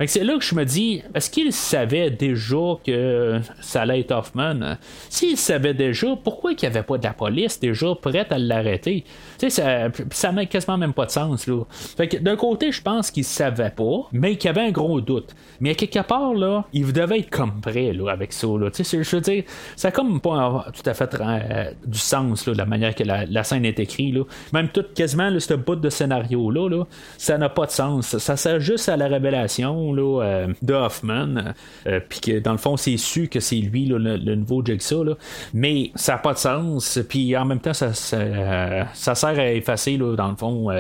C'est 0.05 0.25
là 0.25 0.37
que 0.37 0.45
je 0.45 0.55
me 0.55 0.65
dis, 0.65 1.03
est-ce 1.15 1.31
qu'il 1.31 1.53
savait 1.53 2.11
déjà 2.11 2.77
que 2.85 3.41
ça 3.61 3.83
allait 3.83 4.01
être 4.01 4.13
Hoffman? 4.13 4.77
S'il 5.09 5.37
savait 5.37 5.75
déjà, 5.75 6.09
pourquoi 6.23 6.53
il 6.53 6.59
n'y 6.61 6.67
avait 6.67 6.83
pas 6.83 6.99
de 6.99 7.05
la 7.05 7.15
police 7.15 7.59
déjà 7.59 7.95
prête 7.95 8.31
à 8.33 8.39
l'arrêter? 8.39 9.05
ça, 9.49 9.89
ça 10.11 10.33
n'a 10.33 10.47
quasiment 10.47 10.77
même 10.77 10.93
pas 10.93 11.07
de 11.07 11.11
sens. 11.11 11.47
Là. 11.47 11.65
Fait 11.97 12.09
que 12.09 12.17
d'un 12.19 12.37
côté, 12.37 12.73
je 12.73 12.83
pense 12.83 13.11
qu'il 13.11 13.25
savait 13.25 13.71
pas, 13.71 14.09
mais 14.13 14.37
qu'il 14.37 14.51
avait 14.51 14.67
un 14.67 14.71
gros 14.71 15.01
doute. 15.01 15.35
Mais 15.61 15.75
quelque 15.75 16.07
part, 16.07 16.35
là, 16.35 16.65
il 16.73 16.93
devait 16.93 17.21
être 17.21 17.31
comme 17.31 17.61
prêt 17.61 17.93
là, 17.93 18.11
avec 18.11 18.33
ça. 18.33 18.47
Là. 18.47 18.71
Je 18.77 19.17
veux 19.17 19.23
dire, 19.23 19.45
ça 19.77 19.89
n'a 19.89 19.93
comme 19.93 20.21
pas 20.21 20.67
tout 20.75 20.89
à 20.89 20.95
fait 20.95 21.15
euh, 21.15 21.71
du 21.87 21.99
sens, 21.99 22.47
là, 22.47 22.55
la 22.55 22.67
manière 22.67 22.95
que 22.95 23.05
la, 23.05 23.45
scène 23.45 23.65
est 23.65 23.79
écrite. 23.79 24.15
Là. 24.15 24.25
Même 24.53 24.69
tout 24.69 24.85
quasiment 24.95 25.31
ce 25.39 25.55
bout 25.55 25.77
de 25.77 25.89
scénario-là, 25.89 26.69
là, 26.69 26.85
ça 27.19 27.39
n'a 27.39 27.49
pas 27.49 27.67
de 27.67 27.71
sens. 27.71 28.19
Ça 28.19 28.37
sert 28.37 28.61
juste 28.61 28.89
à 28.89 28.97
la 28.97 29.07
révélation 29.07 29.86
euh, 29.95 30.49
de 30.63 30.75
Hoffman. 30.75 31.55
Euh, 31.87 32.01
puis 32.09 32.21
que 32.21 32.39
dans 32.39 32.53
le 32.53 32.59
fond, 32.59 32.77
c'est 32.77 32.97
su 32.97 33.29
que 33.29 33.41
c'est 33.41 33.57
lui 33.57 33.87
le, 33.87 34.35
nouveau 34.35 34.65
Jigsaw. 34.65 35.17
Mais 35.55 35.91
ça 35.95 36.13
n'a 36.13 36.19
pas 36.19 36.33
de 36.33 36.39
sens. 36.39 36.99
Puis 37.09 37.37
en 37.37 37.45
même 37.45 37.61
temps, 37.61 37.75
ça, 37.75 37.93
sert 37.93 39.39
à 39.39 39.53
effacer, 39.53 39.97
dans 39.99 40.29
le 40.29 40.37
fond, 40.37 40.71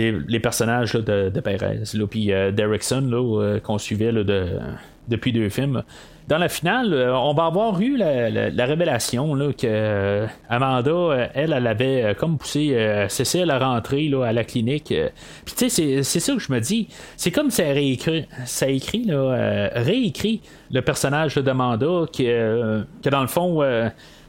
euh, 0.00 0.20
les, 0.26 0.40
personnages 0.40 0.94
de, 0.94 1.40
Perez. 1.40 1.82
Puis 2.10 2.32
euh, 2.32 2.50
Derrickson, 2.50 3.10
euh, 3.12 3.60
qu'on 3.60 3.78
suivait 3.78 4.12
de, 4.12 4.58
depuis 5.08 5.32
deux 5.32 5.48
films. 5.48 5.82
Dans 6.28 6.38
la 6.38 6.48
finale, 6.50 7.10
on 7.14 7.32
va 7.32 7.46
avoir 7.46 7.80
eu 7.80 7.96
la, 7.96 8.66
révélation 8.66 9.34
là, 9.34 9.52
que 9.52 10.26
Amanda, 10.48 11.30
elle, 11.34 11.54
elle 11.54 11.66
avait 11.66 12.14
comme 12.18 12.36
poussé 12.36 13.06
Cécile 13.08 13.50
à 13.50 13.58
rentrer 13.58 14.08
là, 14.08 14.24
à 14.24 14.32
la 14.32 14.44
clinique. 14.44 14.92
Puis 15.46 15.54
tu 15.56 15.70
sais, 15.70 16.02
c'est 16.02 16.20
ça 16.20 16.34
que 16.34 16.38
je 16.38 16.52
me 16.52 16.60
dis. 16.60 16.88
C'est 17.16 17.30
comme 17.30 17.50
ça 17.50 17.62
réécrit, 17.62 18.26
ça 18.44 18.68
écrit, 18.68 19.04
là, 19.04 19.70
réécrit 19.74 20.42
le 20.70 20.82
personnage 20.82 21.36
d'Amanda 21.36 22.06
que, 22.12 22.84
que 23.02 23.08
dans 23.08 23.22
le 23.22 23.26
fond 23.26 23.62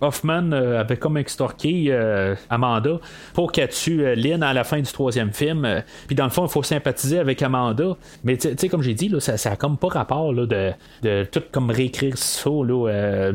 Hoffman 0.01 0.51
euh, 0.51 0.79
avait 0.79 0.97
comme 0.97 1.17
extorqué 1.17 1.87
euh, 1.89 2.35
Amanda 2.49 2.99
pour 3.33 3.51
qu'elle 3.51 3.69
tue 3.69 4.05
euh, 4.05 4.15
Lynn 4.15 4.43
à 4.43 4.53
la 4.53 4.63
fin 4.63 4.79
du 4.79 4.91
troisième 4.91 5.33
film. 5.33 5.83
Puis 6.07 6.15
dans 6.15 6.23
le 6.23 6.29
fond, 6.29 6.45
il 6.45 6.51
faut 6.51 6.63
sympathiser 6.63 7.19
avec 7.19 7.41
Amanda. 7.41 7.97
Mais 8.23 8.37
tu 8.37 8.49
sais, 8.57 8.69
comme 8.69 8.81
j'ai 8.81 8.93
dit, 8.93 9.09
là, 9.09 9.19
ça, 9.19 9.37
ça 9.37 9.51
a 9.51 9.55
comme 9.55 9.77
pas 9.77 9.89
rapport 9.89 10.33
là, 10.33 10.45
de, 10.45 10.71
de 11.03 11.23
tout 11.25 11.43
comme 11.51 11.69
réécrire 11.69 12.17
ça 12.17 12.49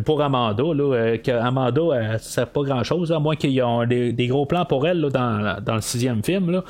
pour 0.04 0.22
Amanda. 0.22 0.62
Là, 0.62 1.18
que 1.18 1.30
Amanda, 1.30 2.18
sert 2.18 2.48
pas 2.48 2.62
grand-chose, 2.62 3.12
à 3.12 3.18
moins 3.18 3.36
qu'ils 3.36 3.58
aient 3.58 4.12
des, 4.12 4.26
gros 4.26 4.46
plans 4.46 4.64
pour 4.64 4.86
elle 4.86 5.00
dans, 5.00 5.56
le 5.66 5.80
sixième 5.80 6.22
film. 6.22 6.50
Là. 6.50 6.64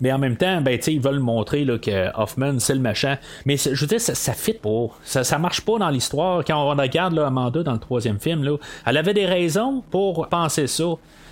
Mais 0.00 0.12
en 0.12 0.18
même 0.18 0.36
temps, 0.36 0.60
ben, 0.60 0.78
ils 0.86 1.00
veulent 1.00 1.18
montrer 1.18 1.64
là, 1.64 1.78
que 1.78 2.08
Hoffman, 2.18 2.58
c'est 2.58 2.74
le 2.74 2.80
machin. 2.80 3.16
Mais 3.44 3.56
je 3.56 3.78
veux 3.78 3.86
dire, 3.86 4.00
ça, 4.00 4.14
ça 4.14 4.32
fit 4.32 4.54
pas. 4.54 4.86
Ça, 5.04 5.24
ça 5.24 5.38
marche 5.38 5.60
pas 5.62 5.78
dans 5.78 5.90
l'histoire. 5.90 6.44
Quand 6.44 6.62
on 6.62 6.74
regarde 6.74 7.14
là, 7.14 7.26
Amanda 7.26 7.62
dans 7.62 7.72
le 7.72 7.78
troisième 7.78 8.18
film, 8.18 8.44
là, 8.44 8.56
elle 8.86 8.96
avait 8.96 9.14
des 9.14 9.26
raisons 9.26 9.82
pour 9.90 10.28
penser 10.28 10.66
ça. 10.66 10.84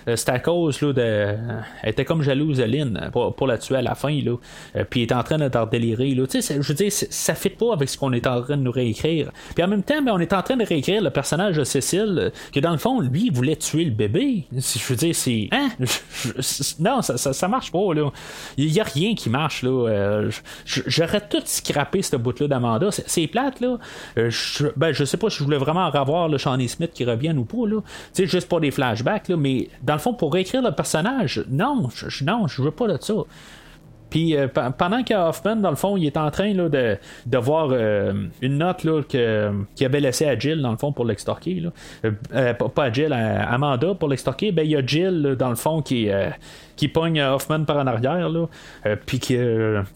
Euh, 0.09 0.17
c'est 0.17 0.31
à 0.31 0.39
cause 0.39 0.81
là, 0.81 0.93
de. 0.93 1.37
Elle 1.83 1.91
était 1.91 2.05
comme 2.05 2.23
jalouse 2.23 2.59
de 2.59 2.65
Lynn 2.65 3.11
pour, 3.13 3.35
pour, 3.35 3.47
la 3.47 3.59
tuer 3.59 3.77
à 3.77 3.83
la 3.83 3.95
fin. 3.95 4.13
Là. 4.23 4.37
Euh, 4.77 4.85
puis 4.89 5.03
elle 5.03 5.09
est 5.09 5.15
en 5.15 5.23
train 5.23 5.39
de 5.39 5.71
délirer. 5.71 6.15
Là. 6.15 6.25
Je 6.33 6.67
veux 6.67 6.75
dire, 6.75 6.91
ça 6.91 7.35
fit 7.35 7.51
pas 7.51 7.73
avec 7.73 7.89
ce 7.89 7.99
qu'on 7.99 8.13
est 8.13 8.27
en 8.27 8.43
train 8.43 8.57
de 8.57 8.63
nous 8.63 8.71
réécrire. 8.71 9.31
Puis 9.55 9.63
en 9.63 9.69
même 9.69 9.83
temps, 9.83 10.01
ben, 10.03 10.13
on 10.13 10.19
est 10.19 10.33
en 10.33 10.43
train 10.43 10.57
de 10.57 10.65
réécrire 10.65 11.03
le 11.03 11.11
personnage 11.11 11.57
de 11.57 11.65
Cécile, 11.65 12.19
euh, 12.19 12.31
que 12.53 12.61
dans 12.61 12.73
le 12.73 12.79
fond, 12.79 13.01
lui, 13.01 13.27
il 13.27 13.33
voulait 13.33 13.57
tuer 13.57 13.85
le 13.85 13.91
bébé. 13.91 14.45
Je 14.53 14.89
veux 14.89 14.97
dire, 14.97 15.15
c'est. 15.15 15.49
Hein? 15.53 15.69
non, 16.79 17.03
ça, 17.03 17.19
ça, 17.19 17.49
marche 17.49 17.71
pas. 17.71 17.95
Là. 17.95 18.11
Il 18.57 18.73
y 18.73 18.81
a 18.81 18.85
rien 18.85 19.15
qui 19.15 19.31
marche. 19.31 19.63
là. 19.63 20.29
J'aurais 20.65 21.29
tout 21.29 21.43
scrappé 21.45 22.03
ce 22.03 22.17
bout-là 22.17 22.49
d'Amanda. 22.49 22.89
C'est 22.91 23.27
plate, 23.27 23.61
là. 23.61 23.79
Je, 24.17 24.67
ben, 24.77 24.93
sais 24.93 25.17
pas 25.17 25.31
si 25.31 25.39
je 25.39 25.45
voulais 25.45 25.59
vraiment 25.59 25.91
revoir 25.91 26.29
le 26.29 26.39
Shawnee 26.39 26.69
Smith 26.69 26.93
qui 26.93 27.05
revienne 27.05 27.39
ou 27.39 27.45
pas. 27.45 27.67
Là. 27.67 27.81
juste 28.15 28.49
pour 28.49 28.61
des 28.61 28.71
flashbacks, 28.71 29.29
là, 29.29 29.37
mais 29.37 29.69
dans 29.83 29.98
le 29.99 30.03
fond, 30.03 30.15
pour 30.15 30.33
réécrire 30.33 30.63
le 30.63 30.73
personnage, 30.73 31.45
non, 31.49 31.89
je, 31.95 32.25
non, 32.25 32.47
je 32.47 32.63
veux 32.63 32.71
pas 32.71 32.87
de 32.87 32.99
ça. 33.01 33.15
Puis 34.11 34.37
euh, 34.37 34.49
pendant 34.49 35.03
que 35.03 35.15
Hoffman, 35.15 35.57
dans 35.57 35.71
le 35.71 35.77
fond, 35.77 35.97
il 35.97 36.07
est 36.07 36.17
en 36.17 36.31
train 36.31 36.55
de, 36.55 36.97
de 37.27 37.39
voir 37.39 37.69
euh, 37.73 38.13
une 38.41 38.59
note 38.59 38.85
là, 38.85 39.03
que, 39.03 39.53
qu'il 39.75 39.87
avait 39.87 40.01
laissée 40.01 40.27
à 40.27 40.39
Jill, 40.39 40.63
dans 40.63 40.71
le 40.71 40.77
fond, 40.77 40.93
pour 40.93 41.05
l'extorquer. 41.05 41.63
Euh, 42.05 42.55
pas 42.55 42.85
à 42.85 42.93
Jill, 42.93 43.13
à 43.13 43.53
Amanda 43.53 43.95
pour 43.95 44.09
l'extorquer. 44.09 44.53
Ben, 44.53 44.63
il 44.65 44.71
y 44.71 44.77
a 44.77 44.85
Jill, 44.85 45.37
dans 45.39 45.51
le 45.51 45.57
fond, 45.57 45.83
qui, 45.83 46.09
qui 46.77 46.89
pogne 46.89 47.21
Hoffman 47.21 47.65
par 47.65 47.77
en 47.79 47.87
arrière. 47.87 48.31
Puis 49.07 49.19
qui, 49.19 49.37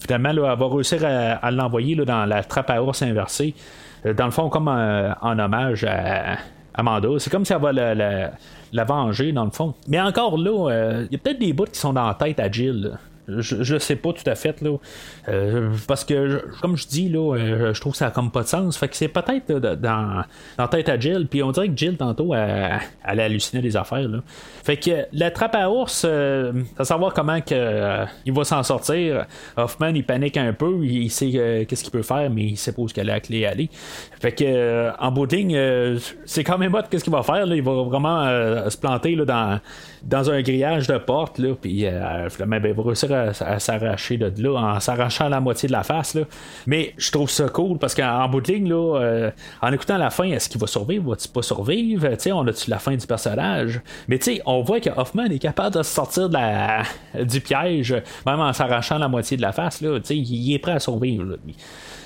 finalement, 0.01 0.31
elle 0.31 0.41
va 0.41 0.69
réussir 0.69 1.01
à, 1.05 1.51
l'envoyer 1.51 1.97
dans 1.97 2.27
la 2.27 2.43
trappe 2.45 2.71
à 2.71 2.83
ours 2.83 3.03
inversée. 3.03 3.55
dans 4.05 4.27
le 4.27 4.31
fond, 4.31 4.49
comme 4.49 4.69
en 4.69 5.39
hommage 5.39 5.85
à 5.85 6.39
Amanda. 6.75 7.09
C'est 7.19 7.31
comme 7.31 7.45
si 7.45 7.53
elle 7.53 7.61
va 7.61 7.73
la, 7.73 8.33
venger, 8.85 9.33
dans 9.33 9.45
le 9.45 9.51
fond. 9.51 9.75
Mais 9.89 10.01
encore 10.01 10.39
là, 10.39 10.71
euh, 10.71 11.07
il 11.11 11.13
y 11.13 11.17
a 11.17 11.19
peut-être 11.19 11.39
des 11.39 11.53
bouts 11.53 11.67
qui 11.67 11.79
sont 11.79 11.93
dans 11.93 12.07
la 12.07 12.15
tête 12.15 12.41
à 12.41 12.51
Jill. 12.51 12.99
Je, 13.29 13.75
ne 13.75 13.79
sais 13.79 13.97
pas 13.97 14.13
tout 14.13 14.29
à 14.29 14.35
fait 14.35 14.61
là. 14.63 14.77
Euh, 15.29 15.71
parce 15.87 16.05
que 16.05 16.45
comme 16.61 16.77
je 16.77 16.89
dis 16.89 17.09
là, 17.09 17.37
euh, 17.37 17.73
je 17.73 17.81
trouve 17.81 17.93
que 17.93 17.99
ça 17.99 18.09
a 18.09 18.11
comme 18.11 18.33
pas 18.33 18.43
de 18.43 18.49
sens. 18.49 18.77
Fait 18.77 18.89
que 18.89 18.97
c'est 18.97 19.09
peut-être 19.09 19.53
dans, 19.53 20.25
dans 20.59 20.69
tête 20.69 20.89
à 20.89 20.99
Jill. 20.99 21.29
Puis 21.31 21.43
on 21.43 21.53
dirait 21.53 21.69
que 21.69 21.77
Jill 21.77 21.97
tantôt 21.97 22.35
elle, 22.35 22.81
elle 23.05 23.21
a 23.21 23.25
halluciné 23.25 23.63
des 23.63 23.77
affaires. 23.77 24.09
Là. 24.09 24.19
Fait 24.65 24.77
que 24.77 25.07
la 25.13 25.31
trappe 25.31 25.55
à 25.55 25.71
ours, 25.71 26.03
euh, 26.05 26.53
à 26.77 26.85
savoir 26.85 27.15
comment 27.15 27.41
que, 27.41 28.05
il 28.27 28.33
va 28.33 28.45
s'en 28.45 28.63
sortir. 28.65 29.27
Hoffman 29.57 29.95
il 29.95 30.05
panique 30.05 30.37
un 30.37 30.53
peu, 30.53 30.85
il, 30.85 31.11
sait 31.11 31.67
qu'est-ce 31.69 31.85
qu'il 31.85 31.93
peut 31.93 32.03
faire, 32.03 32.29
mais 32.29 32.43
il 32.43 32.57
sait 32.57 32.73
pas 32.73 32.83
où 32.83 32.89
est 32.89 33.05
la 33.05 33.21
clé 33.21 33.47
aller. 33.47 33.71
Fait 34.21 34.33
que 34.33 34.91
en 35.01 35.13
bout 35.13 35.29
c'est 36.25 36.45
quand 36.45 36.59
même 36.59 36.73
mode 36.73 36.89
qu'est-ce 36.89 37.05
qu'il 37.05 37.13
va 37.13 37.23
faire. 37.23 37.47
Là. 37.47 37.55
Il 37.55 37.63
va 37.63 37.83
vraiment 37.83 38.69
se 38.69 38.77
planter 38.77 39.15
là, 39.15 39.25
dans, 39.25 39.61
dans 40.05 40.31
un 40.31 40.43
grillage 40.43 40.87
de 40.87 40.99
porte. 40.99 41.39
Là, 41.39 41.55
puis 41.61 41.87
finalement, 42.31 42.61
ben, 42.61 42.69
il 42.69 42.75
va 42.75 42.83
réussir 42.83 43.13
à, 43.13 43.59
s'arracher 43.59 44.17
de 44.17 44.33
là 44.43 44.55
en 44.59 44.81
s'arrachant 44.81 45.29
la 45.29 45.41
moitié 45.41 45.67
de 45.67 45.73
la 45.73 45.83
face. 45.83 46.15
Là. 46.15 46.23
Mais 46.67 46.95
je 46.97 47.11
trouve 47.11 47.31
ça 47.31 47.49
cool 47.49 47.79
parce 47.79 47.95
qu'en 47.95 48.29
bout 48.29 48.41
de 48.41 48.53
ligne, 48.53 48.69
là, 48.69 49.01
euh, 49.01 49.31
en 49.61 49.73
écoutant 49.73 49.99
la 49.99 50.11
fin, 50.11 50.25
est-ce 50.25 50.49
qu'il 50.49 50.61
va 50.61 50.67
survivre, 50.67 51.11
va-t-il 51.11 51.33
pas 51.33 51.43
survivre? 51.43 52.09
sais 52.19 52.33
on 52.33 52.47
a-tu 52.47 52.71
la 52.71 52.79
fin 52.79 52.97
du 52.97 53.07
personnage? 53.07 53.81
Mais 54.09 54.19
tu 54.19 54.41
on 54.47 54.63
voit 54.63 54.81
que 54.81 54.91
Hoffman 54.91 55.27
est 55.27 55.39
capable 55.39 55.77
de 55.77 55.83
sortir 55.83 56.29
de 56.29 56.35
la, 56.35 56.83
du 57.23 57.41
piège, 57.41 57.95
même 58.27 58.41
en 58.41 58.53
s'arrachant 58.53 58.99
la 58.99 59.09
moitié 59.09 59.37
de 59.37 59.43
la 59.43 59.53
face. 59.53 59.81
Là, 59.81 59.99
il, 60.11 60.17
il 60.17 60.55
est 60.55 60.59
prêt 60.59 60.73
à 60.73 60.81
survivre. 60.81 61.37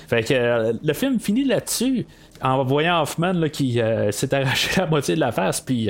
Fait 0.07 0.23
que 0.23 0.33
euh, 0.33 0.73
le 0.83 0.93
film 0.93 1.19
finit 1.19 1.43
là-dessus 1.43 2.05
en 2.41 2.63
voyant 2.63 3.01
Hoffman 3.01 3.33
là, 3.33 3.49
qui 3.49 3.81
euh, 3.81 4.11
s'est 4.11 4.33
arraché 4.33 4.69
la 4.79 4.87
moitié 4.87 5.15
de 5.15 5.19
la 5.19 5.31
face, 5.31 5.61
puis 5.61 5.89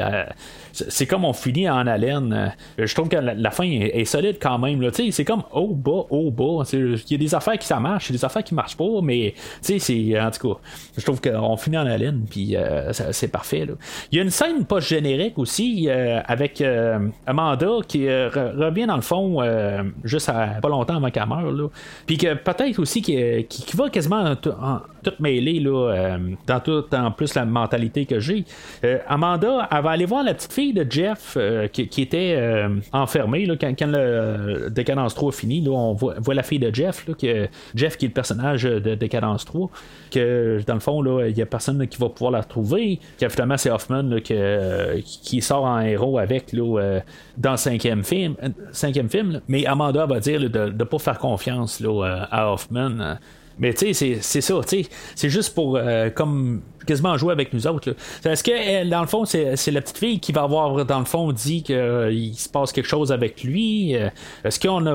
c'est 0.90 1.06
comme 1.06 1.26
on 1.26 1.34
finit 1.34 1.70
en 1.70 1.88
haleine. 1.88 2.34
Euh, 2.80 2.86
je 2.86 2.94
trouve 2.94 3.10
que 3.10 3.18
la, 3.18 3.52
fin 3.52 3.64
est, 3.64 4.06
solide 4.06 4.38
quand 4.42 4.58
même. 4.60 4.88
C'est 5.12 5.26
comme 5.26 5.44
haut, 5.52 5.74
bas, 5.74 6.06
haut, 6.10 6.32
bas. 6.32 6.64
Il 6.74 7.00
y 7.10 7.16
a 7.16 7.18
des 7.18 7.36
affaires 7.36 7.58
qui 7.58 7.68
ça 7.68 7.80
marche, 7.80 8.12
des 8.12 8.24
affaires 8.24 8.44
qui 8.44 8.54
marchent 8.54 8.78
pas, 8.78 9.02
mais 9.02 9.34
c'est 9.62 9.78
en 10.20 10.32
tout 10.32 10.54
cas, 10.54 10.60
je 10.98 11.04
trouve 11.04 11.22
qu'on 11.22 11.58
finit 11.58 11.78
en 11.78 11.86
haleine, 11.86 12.26
puis 12.30 12.56
euh, 12.56 12.92
c'est 13.12 13.30
parfait. 13.30 13.68
Il 14.12 14.18
y 14.18 14.20
a 14.20 14.24
une 14.24 14.30
scène 14.30 14.66
post-générique 14.66 15.38
aussi 15.38 15.88
euh, 15.88 16.22
avec 16.26 16.64
Amanda 17.26 17.68
qui 17.88 18.08
revient 18.08 18.86
dans 18.86 18.96
le 18.96 19.02
fond 19.02 19.42
juste 20.04 20.28
pas 20.28 20.70
longtemps 20.70 20.98
avant 20.98 21.10
qu'elle 21.10 21.28
meure. 21.28 21.70
Puis 22.06 22.18
que 22.18 22.34
peut-être 22.34 22.80
aussi 22.80 23.02
qui, 23.02 23.18
va 23.74 23.90
quasiment 23.90 24.07
en, 24.16 24.36
tout 24.36 25.12
mêler 25.20 25.60
là, 25.60 26.18
dans 26.46 26.60
tout 26.60 26.84
en 26.94 27.12
plus 27.12 27.34
la 27.36 27.46
mentalité 27.46 28.06
que 28.06 28.20
j'ai. 28.20 28.46
Amanda, 29.08 29.68
elle 29.72 29.84
va 29.84 29.92
aller 29.92 30.06
voir 30.06 30.24
la 30.24 30.34
petite 30.34 30.54
fille 30.54 30.74
de 30.74 30.86
Jeff 30.90 31.38
euh, 31.38 31.68
qui, 31.68 32.02
était 32.02 32.36
euh, 32.38 32.70
enfermée 32.92 33.48
quand, 33.60 33.76
le 33.82 34.70
Décadence 34.70 35.16
3 35.16 35.32
fini. 35.32 35.62
Là, 35.62 35.72
on 35.72 35.94
voit, 35.94 36.34
la 36.34 36.44
fille 36.44 36.60
de 36.60 36.74
Jeff, 36.74 37.06
que, 37.06 37.48
Jeff 37.76 37.98
qui 37.98 38.06
est 38.06 38.10
le 38.10 38.14
personnage 38.14 38.64
de 38.64 38.96
Décadence 38.96 39.46
3, 39.46 39.70
que 40.12 40.60
dans 40.66 40.74
le 40.74 40.80
fond, 40.80 41.22
il 41.24 41.34
n'y 41.34 41.42
a 41.42 41.46
personne 41.46 41.88
qui 41.88 41.98
va 41.98 42.10
pouvoir 42.10 42.32
la 42.32 42.42
retrouver. 42.42 43.00
Finalement, 43.18 43.58
c'est 43.58 43.72
Hoffman 43.72 44.20
qui 44.22 45.42
sort 45.42 45.64
en 45.64 45.82
héros 45.82 46.18
avec 46.18 46.56
dans 46.56 47.52
le 47.52 47.58
cinquième 47.58 48.04
film. 48.04 48.36
Cinquième 48.72 49.10
film 49.10 49.42
Mais 49.48 49.66
Amanda 49.66 50.06
va 50.06 50.20
dire 50.20 50.50
de 50.50 50.70
ne 50.70 50.84
pas 50.84 51.00
faire 51.00 51.20
confiance 51.20 51.84
à 52.32 52.52
Hoffman. 52.52 53.18
Mais 53.60 53.74
tu 53.74 53.94
sais, 53.94 54.20
c'est 54.22 54.42
ça, 54.42 54.56
tu 54.68 54.84
sais, 54.84 54.90
c'est 55.16 55.30
juste 55.30 55.54
pour 55.56 55.78
euh, 55.78 56.10
comme 56.10 56.62
quasiment 56.88 57.18
jouer 57.18 57.34
avec 57.34 57.54
nous 57.54 57.68
autres. 57.68 57.96
Est-ce 58.26 58.44
que 58.44 58.90
dans 58.90 59.02
le 59.02 59.08
fond, 59.08 59.26
c'est 59.26 59.72
la 59.72 59.82
petite 59.82 59.98
fille 59.98 60.20
qui 60.20 60.32
va 60.32 60.44
avoir 60.44 60.86
dans 60.86 61.00
le 61.00 61.06
fond 61.06 61.32
dit 61.32 61.64
qu'il 61.64 61.76
euh, 61.76 62.34
se 62.34 62.50
passe 62.50 62.72
quelque 62.72 62.88
chose 62.88 63.12
avec 63.12 63.44
lui? 63.44 63.96
Euh, 63.96 64.10
est-ce 64.44 64.60
qu'on 64.60 64.86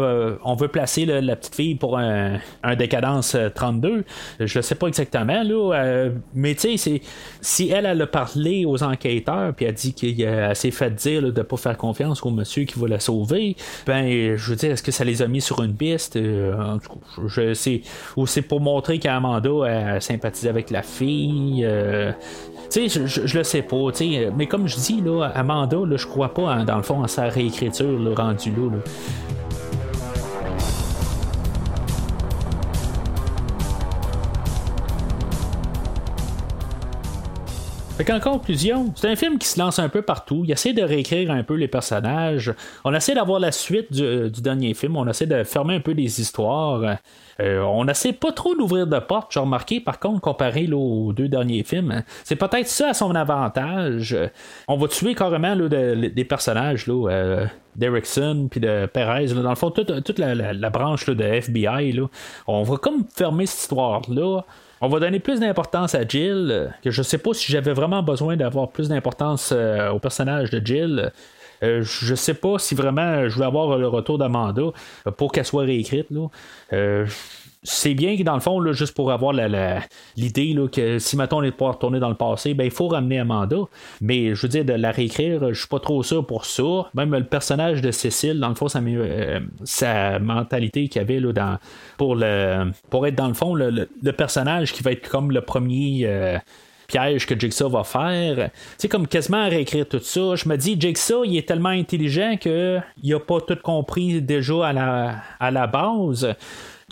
on 0.44 0.54
veut 0.56 0.68
placer 0.68 1.04
la 1.04 1.36
petite 1.36 1.54
fille 1.54 1.74
pour 1.74 1.98
un, 1.98 2.38
décadence 2.78 3.36
32? 3.54 4.04
Je 4.40 4.60
sais 4.60 4.74
pas 4.74 4.86
exactement 4.88 5.42
là. 5.42 6.08
mais 6.34 6.54
tu 6.54 6.76
sais, 6.78 7.02
si 7.40 7.70
elle, 7.70 7.86
elle 7.86 8.02
a 8.02 8.06
parlé 8.06 8.64
aux 8.64 8.82
enquêteurs 8.82 9.52
puis 9.54 9.66
a 9.66 9.72
dit 9.72 9.94
qu'elle 9.94 10.56
s'est 10.56 10.70
fait 10.70 10.90
dire 10.90 11.22
de 11.22 11.42
de 11.42 11.44
pas 11.44 11.56
faire 11.56 11.76
confiance 11.76 12.24
au 12.24 12.30
monsieur 12.30 12.64
qui 12.64 12.78
va 12.78 12.88
la 12.88 13.00
sauver, 13.00 13.56
ben 13.86 14.36
je 14.36 14.50
veux 14.50 14.56
dire, 14.56 14.70
est-ce 14.70 14.82
que 14.82 14.92
ça 14.92 15.04
les 15.04 15.22
a 15.22 15.28
mis 15.28 15.40
sur 15.40 15.62
une 15.62 15.74
piste? 15.74 16.18
je 17.26 17.54
sais. 17.54 17.82
Ou 18.16 18.26
c'est 18.26 18.42
pour 18.42 18.60
montrer 18.60 18.98
qu'Amanda 18.98 19.50
a 19.96 20.00
sympathisé 20.00 20.48
avec 20.48 20.70
la 20.70 20.82
fille. 20.82 21.64
Euh, 21.64 21.81
tu 22.70 22.88
sais, 22.88 23.06
je, 23.06 23.38
le 23.38 23.44
sais 23.44 23.62
pas, 23.62 23.76
mais 24.36 24.46
comme 24.46 24.66
je 24.66 24.76
dis, 24.76 25.00
là, 25.00 25.30
Amanda, 25.34 25.78
là, 25.86 25.96
je 25.96 26.06
crois 26.06 26.32
pas, 26.32 26.64
dans 26.64 26.76
le 26.76 26.82
fond, 26.82 27.02
à 27.02 27.08
sa 27.08 27.24
réécriture 27.24 27.98
là, 27.98 28.14
rendue 28.14 28.52
là. 38.08 38.16
En 38.16 38.20
conclusion, 38.20 38.92
c'est 38.96 39.08
un 39.08 39.16
film 39.16 39.38
qui 39.38 39.46
se 39.46 39.58
lance 39.58 39.78
un 39.78 39.88
peu 39.88 40.02
partout. 40.02 40.42
Il 40.44 40.50
essaie 40.52 40.72
de 40.72 40.82
réécrire 40.82 41.30
un 41.30 41.42
peu 41.42 41.54
les 41.54 41.68
personnages. 41.68 42.52
On 42.84 42.94
essaie 42.94 43.14
d'avoir 43.14 43.40
la 43.40 43.52
suite 43.52 43.92
du, 43.92 44.42
dernier 44.42 44.74
film. 44.74 44.96
On 44.96 45.06
essaie 45.08 45.26
de 45.26 45.44
fermer 45.44 45.74
un 45.76 45.80
peu 45.80 45.94
des 45.94 46.20
histoires. 46.20 46.96
Euh, 47.40 47.60
on 47.60 47.86
essaie 47.88 48.12
pas 48.12 48.32
trop 48.32 48.54
d'ouvrir 48.54 48.86
de 48.86 48.98
portes. 48.98 49.32
J'ai 49.32 49.40
remarqué, 49.40 49.80
par 49.80 49.98
contre, 49.98 50.20
comparé 50.20 50.68
aux 50.72 51.12
deux 51.12 51.28
derniers 51.28 51.64
films, 51.64 52.02
c'est 52.24 52.36
peut-être 52.36 52.68
ça 52.68 52.90
à 52.90 52.94
son 52.94 53.14
avantage. 53.14 54.16
On 54.68 54.76
va 54.76 54.88
tuer 54.88 55.14
carrément 55.14 55.56
des 55.56 56.24
personnages. 56.24 56.86
Là, 56.86 57.08
euh, 57.10 57.46
d'Erickson 57.76 58.48
puis 58.50 58.60
de 58.60 58.86
Perez, 58.86 59.28
dans 59.28 59.48
le 59.48 59.56
fond, 59.56 59.70
toute, 59.70 60.18
la, 60.18 60.70
branche 60.70 61.06
de 61.06 61.24
FBI, 61.24 61.98
on 62.46 62.62
va 62.62 62.76
comme 62.76 63.04
fermer 63.14 63.46
cette 63.46 63.60
histoire-là. 63.60 64.42
On 64.84 64.88
va 64.88 64.98
donner 64.98 65.20
plus 65.20 65.38
d'importance 65.38 65.94
à 65.94 66.04
Jill, 66.04 66.74
que 66.82 66.90
je 66.90 67.02
sais 67.02 67.18
pas 67.18 67.32
si 67.34 67.52
j'avais 67.52 67.72
vraiment 67.72 68.02
besoin 68.02 68.36
d'avoir 68.36 68.68
plus 68.72 68.88
d'importance 68.88 69.52
euh, 69.52 69.90
au 69.90 70.00
personnage 70.00 70.50
de 70.50 70.60
Jill. 70.64 71.12
Euh, 71.62 71.82
je 71.84 72.14
sais 72.16 72.34
pas 72.34 72.58
si 72.58 72.74
vraiment 72.74 73.28
je 73.28 73.38
veux 73.38 73.44
avoir 73.44 73.78
le 73.78 73.86
retour 73.86 74.18
d'Amanda 74.18 74.72
pour 75.16 75.30
qu'elle 75.30 75.44
soit 75.44 75.62
réécrite. 75.62 76.10
Là. 76.10 76.26
Euh, 76.72 77.06
c'est 77.64 77.94
bien 77.94 78.16
que 78.16 78.24
dans 78.24 78.34
le 78.34 78.40
fond, 78.40 78.58
là, 78.58 78.72
juste 78.72 78.94
pour 78.94 79.12
avoir 79.12 79.32
l'idée 79.32 80.56
que 80.72 80.98
si 80.98 81.16
maintenant 81.16 81.38
on 81.38 81.42
est 81.44 81.52
pas 81.52 81.68
retourner 81.68 82.00
dans 82.00 82.08
le 82.08 82.16
passé, 82.16 82.54
ben 82.54 82.64
il 82.64 82.72
faut 82.72 82.88
ramener 82.88 83.20
Amanda. 83.20 83.56
Mais 84.00 84.34
je 84.34 84.42
veux 84.42 84.48
dire, 84.48 84.64
de 84.64 84.72
la 84.72 84.90
réécrire, 84.90 85.52
je 85.52 85.58
suis 85.58 85.68
pas 85.68 85.78
trop 85.78 86.02
sûr 86.02 86.26
pour 86.26 86.44
ça. 86.44 86.90
Même 86.94 87.14
le 87.14 87.24
personnage 87.24 87.80
de 87.80 87.92
Cécile, 87.92 88.40
dans 88.40 88.48
le 88.48 88.56
fond, 88.56 88.66
sa, 88.66 88.80
euh, 88.80 89.40
sa 89.64 90.18
mentalité 90.18 90.88
qu'il 90.88 91.00
avait 91.00 91.20
là, 91.20 91.32
dans, 91.32 91.58
pour 91.98 92.16
le 92.16 92.72
pour 92.90 93.06
être 93.06 93.14
dans 93.14 93.28
le 93.28 93.34
fond 93.34 93.54
le, 93.54 93.86
personnage 94.12 94.72
qui 94.72 94.82
va 94.82 94.92
être 94.92 95.08
comme 95.08 95.30
le 95.30 95.40
premier. 95.40 96.02
Euh, 96.04 96.38
piège 96.88 97.26
que 97.26 97.38
Jigsaw 97.38 97.70
va 97.70 97.84
faire. 97.84 98.50
C'est 98.76 98.88
comme 98.88 99.06
quasiment 99.06 99.48
réécrire 99.48 99.88
tout 99.88 100.00
ça. 100.00 100.34
Je 100.34 100.46
me 100.46 100.56
dis, 100.56 100.78
Jigsaw, 100.78 101.24
il 101.24 101.38
est 101.38 101.48
tellement 101.48 101.70
intelligent 101.70 102.36
qu'il 102.36 102.82
n'a 103.02 103.18
pas 103.18 103.40
tout 103.40 103.56
compris 103.62 104.20
déjà 104.20 104.66
à 104.66 104.72
la, 104.74 105.14
à 105.40 105.50
la 105.50 105.66
base. 105.66 106.34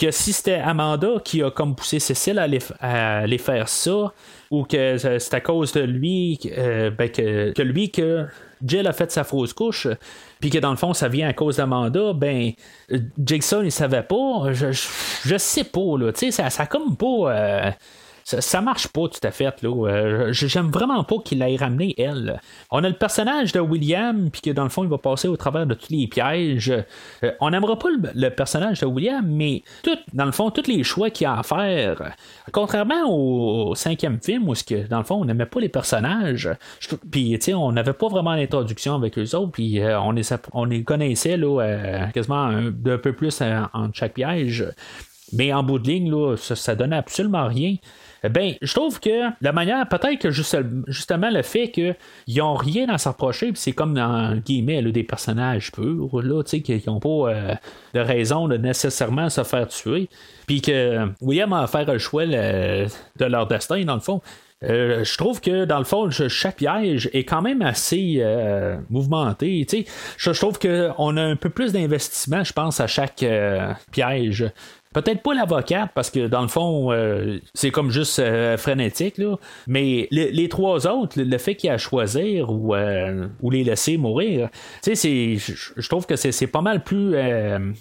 Que 0.01 0.11
si 0.11 0.33
c'était 0.33 0.55
Amanda 0.55 1.09
qui 1.23 1.43
a 1.43 1.51
comme 1.51 1.77
poussé 1.77 1.99
Cécile 1.99 2.39
à 2.39 3.19
aller, 3.19 3.39
faire 3.39 3.69
ça, 3.69 4.15
ou 4.51 4.65
que 4.65 4.97
c'est 4.97 5.35
à 5.35 5.41
cause 5.41 5.73
de 5.73 5.83
lui, 5.83 6.41
euh, 6.57 6.91
ben 6.91 7.11
que, 7.11 7.53
que, 7.53 7.61
lui 7.61 7.91
que 7.91 8.27
Jill 8.65 8.87
a 8.87 8.95
fait 8.95 9.13
sa 9.13 9.25
fausse 9.25 9.53
couche, 9.53 9.89
puis 10.41 10.49
que 10.49 10.57
dans 10.57 10.71
le 10.71 10.79
fond 10.79 10.95
ça 10.95 11.09
vient 11.09 11.29
à 11.29 11.35
cause 11.35 11.59
d'Amanda, 11.59 12.15
ben 12.15 12.53
Jigsaw 13.23 13.63
il 13.63 13.71
savait 13.71 14.03
pas, 14.03 14.53
je, 14.53 14.73
je, 14.73 15.37
sais 15.37 15.65
pas 15.65 15.99
là, 15.99 16.13
tu 16.15 16.21
sais 16.21 16.31
ça, 16.31 16.49
ça 16.49 16.65
comme 16.65 16.97
pas 16.97 17.07
euh, 17.07 17.71
ça, 18.39 18.61
marche 18.61 18.89
pas 18.89 19.09
tout 19.09 19.21
à 19.23 19.31
fait. 19.31 19.63
Là. 19.63 19.89
Euh, 19.89 20.33
j'aime 20.33 20.71
vraiment 20.71 21.03
pas 21.05 21.17
qu'il 21.25 21.43
ait 21.43 21.57
ramené 21.57 21.95
elle. 21.99 22.41
On 22.71 22.85
a 22.85 22.89
le 22.89 22.95
personnage 22.95 23.53
de 23.53 23.61
William, 23.61 24.31
puis 24.31 24.43
que 24.43 24.51
dans 24.51 24.63
le 24.63 24.69
fond, 24.69 24.85
il 24.85 24.91
va 24.91 24.99
passer 24.99 25.29
au 25.29 25.37
travers 25.37 25.67
de 25.67 25.75
tous 25.75 25.91
les 25.91 26.07
pièges. 26.07 26.73
Euh, 27.25 27.33
on 27.41 27.51
n'aimera 27.51 27.79
pas 27.79 27.89
le, 28.15 28.29
personnage 28.31 28.81
de 28.81 28.87
William, 28.87 29.27
mais 29.27 29.63
tout, 29.83 29.97
dans 30.13 30.27
le 30.27 30.33
fond, 30.33 30.51
tous 30.51 30.69
les 30.69 30.85
choix 30.85 31.11
qu'il 31.11 31.27
a 31.27 31.39
à 31.39 31.43
faire, 31.43 32.15
contrairement 32.53 33.09
au, 33.09 33.75
cinquième 33.75 34.21
film, 34.21 34.49
où 34.49 34.55
que, 34.55 34.87
dans 34.87 34.99
le 34.99 35.05
fond, 35.05 35.17
on 35.17 35.25
n'aimait 35.25 35.47
pas 35.47 35.61
les 35.61 35.69
personnages, 35.69 36.49
puis 37.11 37.39
on 37.55 37.73
n'avait 37.73 37.93
pas 37.93 38.09
vraiment 38.09 38.35
l'introduction 38.35 38.95
avec 38.95 39.19
eux 39.19 39.35
autres, 39.35 39.53
puis 39.53 39.81
euh, 39.81 40.01
on, 40.01 40.13
les, 40.13 40.23
on 40.53 40.65
les 40.65 40.85
connaissait 40.85 41.37
là, 41.37 42.09
quasiment 42.13 42.45
un, 42.45 42.73
peu 42.73 43.13
plus 43.13 43.41
en, 43.43 43.93
chaque 43.93 44.15
piège. 44.15 44.67
Mais 45.33 45.53
en 45.53 45.63
bout 45.63 45.79
de 45.79 45.89
ligne, 45.89 46.11
là, 46.11 46.37
ça, 46.37 46.57
ça 46.57 46.75
donnait 46.75 46.97
absolument 46.97 47.47
rien. 47.47 47.77
Ben, 48.29 48.55
je 48.61 48.75
trouve 48.75 49.01
que 49.01 49.31
la 49.41 49.53
manière, 49.53 49.89
peut-être 49.89 50.19
que 50.19 50.31
justement 50.31 51.31
le 51.31 51.43
fait 51.43 51.71
qu'ils 51.71 51.97
n'ont 52.37 52.55
rien 52.55 52.89
à 52.89 52.99
s'approcher, 52.99 53.53
c'est 53.55 53.73
comme 53.73 53.95
dans 53.95 54.37
guillemets 54.37 54.83
des 54.83 55.05
personnages 55.05 55.73
purs, 55.73 56.23
là, 56.23 56.43
qui 56.43 56.83
n'ont 56.87 57.01
pas 57.01 57.09
euh, 57.09 57.55
de 57.95 58.01
raison 58.01 58.49
de 58.49 58.57
nécessairement 58.57 59.31
se 59.31 59.43
faire 59.43 59.69
tuer, 59.69 60.09
puis 60.47 60.61
que 60.61 61.09
William 61.21 61.53
a 61.53 61.63
à 61.63 61.67
faire 61.67 61.91
le 61.91 61.99
choix 61.99 62.27
de 62.27 62.89
leur 63.25 63.47
destin, 63.47 63.85
dans 63.85 63.95
le 63.95 64.01
fond. 64.01 64.21
Euh, 64.63 65.05
je 65.05 65.17
trouve 65.17 65.41
que 65.41 65.65
dans 65.65 65.79
le 65.79 65.85
fond, 65.85 66.11
chaque 66.11 66.57
piège 66.57 67.09
est 67.15 67.25
quand 67.25 67.41
même 67.41 67.63
assez 67.63 68.17
euh, 68.19 68.77
mouvementé. 68.91 69.67
Je, 70.19 70.33
je 70.35 70.39
trouve 70.39 70.59
qu'on 70.59 71.17
a 71.17 71.23
un 71.23 71.37
peu 71.37 71.49
plus 71.49 71.73
d'investissement, 71.73 72.45
je 72.45 72.53
pense, 72.53 72.79
à 72.79 72.87
chaque 72.87 73.25
piège. 73.91 74.53
Peut-être 74.93 75.23
pas 75.23 75.35
l'avocate, 75.35 75.93
parce 75.95 76.11
que 76.11 76.27
dans 76.27 76.43
le 76.43 76.49
fond, 76.49 76.91
euh, 76.91 77.39
c'est 77.55 77.71
comme 77.71 77.93
juste 77.93 78.19
euh, 78.19 78.57
frénétique, 78.57 79.19
là. 79.19 79.37
mais 79.69 80.09
les, 80.11 80.49
trois 80.49 80.89
autres, 80.89 81.23
le, 81.23 81.39
fait 81.39 81.55
qu'il 81.55 81.69
y 81.69 81.71
a 81.71 81.75
à 81.75 81.79
choisir 81.79 82.51
ou, 82.51 82.75
euh, 82.75 83.29
ou 83.41 83.53
les 83.53 83.63
laisser 83.63 83.99
mourir, 83.99 84.49
je 84.85 85.89
trouve 85.89 86.07
que 86.07 86.17
c'est 86.17 86.47
pas 86.49 86.61
mal 86.61 86.83
plus 86.83 87.15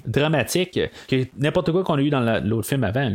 dramatique 0.05 0.80
que 1.07 1.26
n'importe 1.39 1.72
quoi 1.72 1.84
qu'on 1.84 1.95
a 1.95 2.01
eu 2.01 2.12
dans 2.12 2.43
l'autre 2.43 2.68
film 2.68 2.84
avant. 2.84 3.12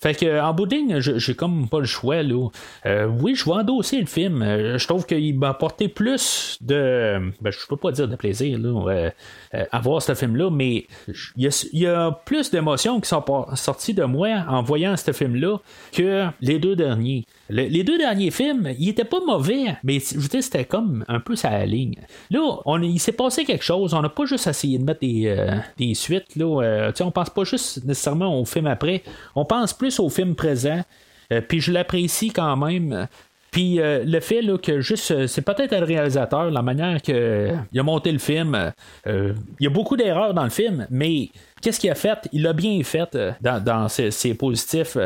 Fait 0.00 0.14
que 0.14 0.40
en 0.40 0.52
bout 0.52 0.66
de 0.66 1.00
j'ai 1.00 1.34
comme 1.34 1.68
pas 1.68 1.78
le 1.78 1.84
choix 1.84 2.22
là. 2.22 2.48
Oui, 3.20 3.34
je 3.34 3.44
vais 3.44 3.52
endosser 3.52 4.00
le 4.00 4.06
film. 4.06 4.44
Je 4.76 4.86
trouve 4.86 5.04
qu'il 5.04 5.38
m'a 5.38 5.50
apporté 5.50 5.88
plus 5.88 6.58
de. 6.60 7.32
Ben, 7.40 7.50
je 7.50 7.66
peux 7.68 7.76
pas 7.76 7.92
dire 7.92 8.08
de 8.08 8.16
plaisir 8.16 8.58
là, 8.58 9.10
à 9.52 9.80
voir 9.80 10.00
ce 10.00 10.14
film-là, 10.14 10.50
mais 10.50 10.86
il 11.36 11.50
y, 11.72 11.86
a 11.86 12.10
plus 12.24 12.50
d'émotions 12.50 13.00
qui 13.00 13.08
sont 13.08 13.24
sorties 13.54 13.94
de 13.94 14.04
moi 14.04 14.44
en 14.48 14.62
voyant 14.62 14.96
ce 14.96 15.12
film-là 15.12 15.58
que 15.92 16.26
les 16.40 16.58
deux 16.58 16.76
derniers 16.76 17.26
les 17.52 17.84
deux 17.84 17.98
derniers 17.98 18.30
films, 18.30 18.72
ils 18.78 18.88
étaient 18.88 19.04
pas 19.04 19.20
mauvais, 19.20 19.76
mais 19.84 19.98
je 20.00 20.18
veux 20.18 20.40
c'était 20.40 20.64
comme 20.64 21.04
un 21.08 21.20
peu 21.20 21.36
sa 21.36 21.64
ligne. 21.66 21.96
Là, 22.30 22.40
on, 22.64 22.80
il 22.82 22.98
s'est 22.98 23.12
passé 23.12 23.44
quelque 23.44 23.64
chose. 23.64 23.94
On 23.94 24.02
n'a 24.02 24.08
pas 24.08 24.24
juste 24.24 24.46
essayé 24.46 24.78
de 24.78 24.84
mettre 24.84 25.00
des, 25.00 25.26
euh, 25.26 25.94
suites. 25.94 26.36
Là, 26.36 26.62
euh, 26.62 26.92
on 27.00 27.10
pense 27.10 27.30
pas 27.30 27.44
juste 27.44 27.84
nécessairement 27.84 28.38
au 28.38 28.44
film 28.44 28.66
après. 28.66 29.02
On 29.34 29.44
pense 29.44 29.72
plus 29.72 30.00
au 30.00 30.08
film 30.08 30.34
présent. 30.34 30.82
Euh, 31.32 31.40
puis 31.40 31.60
je 31.60 31.72
l'apprécie 31.72 32.30
quand 32.30 32.56
même. 32.56 33.08
Puis 33.52 33.78
le 33.82 34.20
fait 34.20 34.42
là, 34.42 34.58
que 34.58 34.80
juste, 34.80 35.26
c'est 35.26 35.42
peut-être 35.42 35.78
le 35.78 35.84
réalisateur, 35.84 36.50
la 36.50 36.62
manière 36.62 37.00
qu'il 37.02 37.14
a 37.14 37.82
monté 37.82 38.10
le 38.10 38.18
film, 38.18 38.72
il 39.06 39.34
y 39.60 39.66
a 39.66 39.70
beaucoup 39.70 39.96
d'erreurs 39.96 40.34
dans 40.34 40.44
le 40.44 40.50
film, 40.50 40.86
mais 40.90 41.28
qu'est-ce 41.62 41.80
qu'il 41.80 41.90
a 41.90 41.94
fait? 41.94 42.28
Il 42.32 42.42
l'a 42.42 42.52
bien 42.52 42.82
fait 42.82 43.16
dans, 43.40 43.62
dans 43.62 43.88
ses, 43.88 44.34
positifs. 44.34 44.96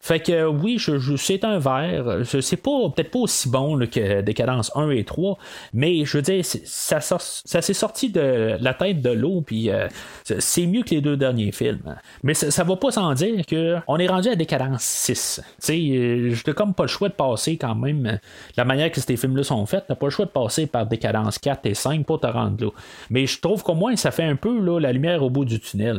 Fait 0.00 0.20
que 0.20 0.46
oui, 0.46 0.76
je, 0.78 0.98
je 0.98 1.16
c'est 1.16 1.44
un 1.44 1.58
verre. 1.58 2.18
C'est 2.24 2.58
pas 2.58 2.90
peut-être 2.94 3.10
pas 3.10 3.20
aussi 3.20 3.48
bon 3.48 3.78
que 3.86 4.20
Décadence 4.20 4.70
1 4.74 4.90
et 4.90 5.04
3, 5.04 5.38
mais 5.72 6.04
je 6.04 6.18
veux 6.18 6.22
dire, 6.22 6.44
ça, 6.44 7.00
s'est 7.00 7.72
sorti 7.72 8.10
de 8.10 8.56
la 8.60 8.74
tête 8.74 9.00
de 9.00 9.10
l'eau, 9.10 9.40
puis 9.40 9.70
euh, 9.70 9.88
c'est 10.24 10.66
mieux 10.66 10.82
que 10.82 10.90
les 10.90 11.00
deux 11.00 11.16
derniers 11.16 11.52
films. 11.52 11.96
Mais 12.22 12.34
ça, 12.34 12.50
ça 12.50 12.64
va 12.64 12.76
pas 12.76 12.90
sans 12.90 13.14
dire 13.14 13.46
qu'on 13.46 13.96
est 13.96 14.06
rendu 14.06 14.28
à 14.28 14.36
Décadence 14.36 14.82
6. 14.82 15.40
Tu 15.42 15.52
sais, 15.58 15.80
euh, 15.96 16.52
comme 16.52 16.74
pas 16.74 16.84
le 16.84 16.88
choix 16.88 17.08
de 17.08 17.14
passer 17.14 17.56
quand 17.56 17.74
même 17.74 18.18
la 18.56 18.64
manière 18.64 18.92
que 18.92 19.00
ces 19.00 19.16
films-là 19.16 19.42
sont 19.42 19.64
faits. 19.66 19.84
T'as 19.88 19.94
pas 19.94 20.06
le 20.06 20.10
choix 20.10 20.26
de 20.26 20.30
passer 20.30 20.66
par 20.66 20.86
Décadence 20.86 21.38
4 21.38 21.64
et 21.64 21.74
5 21.74 22.04
pour 22.04 22.20
te 22.20 22.26
rendre 22.26 22.62
là. 22.62 22.70
Mais 23.10 23.26
je 23.26 23.40
trouve 23.40 23.62
qu'au 23.62 23.74
moins 23.74 23.96
ça 23.96 24.10
fait 24.10 24.24
un 24.24 24.36
peu 24.36 24.78
la 24.78 24.92
lumière 24.92 25.22
au 25.22 25.30
bout 25.30 25.44
du 25.44 25.60
tunnel. 25.60 25.93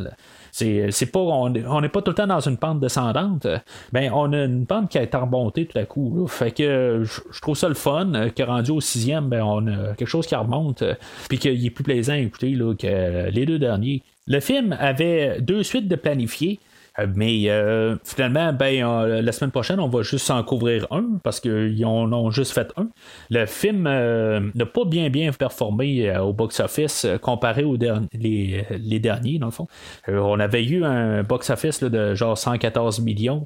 C'est, 0.51 1.11
pas, 1.11 1.19
on 1.19 1.49
n'est 1.49 1.89
pas 1.89 2.01
tout 2.01 2.11
le 2.11 2.15
temps 2.15 2.27
dans 2.27 2.39
une 2.39 2.55
pente 2.55 2.79
descendante. 2.79 3.45
Ben, 3.91 4.09
on 4.13 4.31
a 4.31 4.45
une 4.45 4.65
pente 4.65 4.89
qui 4.89 4.97
a 4.97 5.03
été 5.03 5.17
remontée 5.17 5.65
tout 5.65 5.77
à 5.77 5.83
coup. 5.83 6.25
Fait 6.27 6.51
que 6.51 7.03
je 7.03 7.41
trouve 7.41 7.57
ça 7.57 7.67
le 7.67 7.75
fun 7.75 8.13
euh, 8.13 8.29
que 8.29 8.41
rendu 8.41 8.71
au 8.71 8.79
sixième, 8.79 9.27
ben, 9.27 9.43
on 9.43 9.67
a 9.67 9.93
quelque 9.95 10.07
chose 10.07 10.25
qui 10.25 10.35
remonte, 10.35 10.81
euh, 10.81 10.93
puis 11.27 11.39
qu'il 11.39 11.65
est 11.65 11.69
plus 11.69 11.83
plaisant 11.83 12.13
à 12.13 12.19
écouter 12.19 12.51
là, 12.51 12.73
que 12.73 13.29
les 13.29 13.45
deux 13.45 13.59
derniers. 13.59 14.01
Le 14.27 14.39
film 14.39 14.75
avait 14.79 15.41
deux 15.41 15.61
suites 15.61 15.89
de 15.89 15.95
planifiées. 15.95 16.59
Euh, 16.99 17.07
mais 17.13 17.49
euh, 17.49 17.95
finalement, 18.03 18.53
ben, 18.53 19.05
la 19.05 19.31
semaine 19.31 19.51
prochaine, 19.51 19.79
on 19.79 19.87
va 19.87 20.01
juste 20.01 20.29
en 20.31 20.43
couvrir 20.43 20.87
un 20.91 21.19
parce 21.23 21.39
qu'ils 21.39 21.85
en 21.85 22.11
ont 22.13 22.31
juste 22.31 22.53
fait 22.53 22.71
un. 22.77 22.87
Le 23.29 23.45
film 23.45 23.85
euh, 23.87 24.39
n'a 24.53 24.65
pas 24.65 24.85
bien 24.85 25.09
bien 25.09 25.31
performé 25.31 26.15
au 26.17 26.33
box-office 26.33 27.07
comparé 27.21 27.63
aux 27.63 27.77
les, 28.13 28.65
les, 28.69 28.99
derniers, 28.99 29.37
dans 29.37 29.47
le 29.47 29.51
fond. 29.51 29.67
on 30.07 30.39
avait 30.39 30.63
eu 30.63 30.83
un 30.85 31.23
box-office 31.23 31.83
de 31.83 32.15
genre 32.15 32.37
114 32.37 33.01
millions 33.01 33.45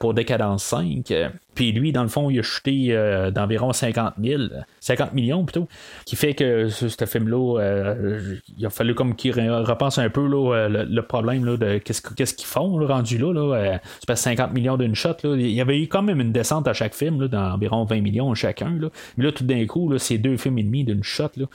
pour 0.00 0.14
Décadence 0.14 0.64
5. 0.64 1.12
Puis 1.54 1.72
lui, 1.72 1.92
dans 1.92 2.02
le 2.02 2.08
fond, 2.08 2.30
il 2.30 2.40
a 2.40 2.42
chuté 2.42 2.94
d'environ 3.34 3.72
50 3.72 4.14
000, 4.22 4.42
50 4.80 5.12
millions 5.14 5.44
plutôt, 5.44 5.68
qui 6.04 6.16
fait 6.16 6.34
que 6.34 6.68
ce, 6.68 7.04
film-là, 7.06 7.94
il 8.58 8.66
a 8.66 8.70
fallu 8.70 8.94
comme 8.94 9.14
qu'il 9.14 9.32
repense 9.32 9.98
un 9.98 10.10
peu 10.10 10.26
le, 10.26 11.00
problème 11.02 11.56
de 11.56 11.78
qu'est-ce 11.78 12.34
qu'ils 12.34 12.46
font 12.46 12.78
rendu 12.88 13.18
là, 13.18 13.32
là 13.32 13.56
euh, 13.56 13.78
c'est 14.06 14.16
50 14.16 14.52
millions 14.52 14.76
d'une 14.76 14.94
shot. 14.94 15.16
Là. 15.22 15.34
Il 15.36 15.50
y 15.50 15.60
avait 15.60 15.80
eu 15.80 15.88
quand 15.88 16.02
même 16.02 16.20
une 16.20 16.32
descente 16.32 16.66
à 16.68 16.72
chaque 16.72 16.94
film, 16.94 17.20
là, 17.20 17.28
d'environ 17.28 17.84
20 17.84 18.00
millions 18.00 18.34
chacun. 18.34 18.70
Là. 18.70 18.88
Mais 19.16 19.24
là, 19.24 19.32
tout 19.32 19.44
d'un 19.44 19.64
coup, 19.66 19.88
là, 19.90 19.98
c'est 19.98 20.18
deux 20.18 20.36
films 20.36 20.58
et 20.58 20.62
demi 20.62 20.84
d'une 20.84 21.02
shot. 21.02 21.30
Là. 21.36 21.46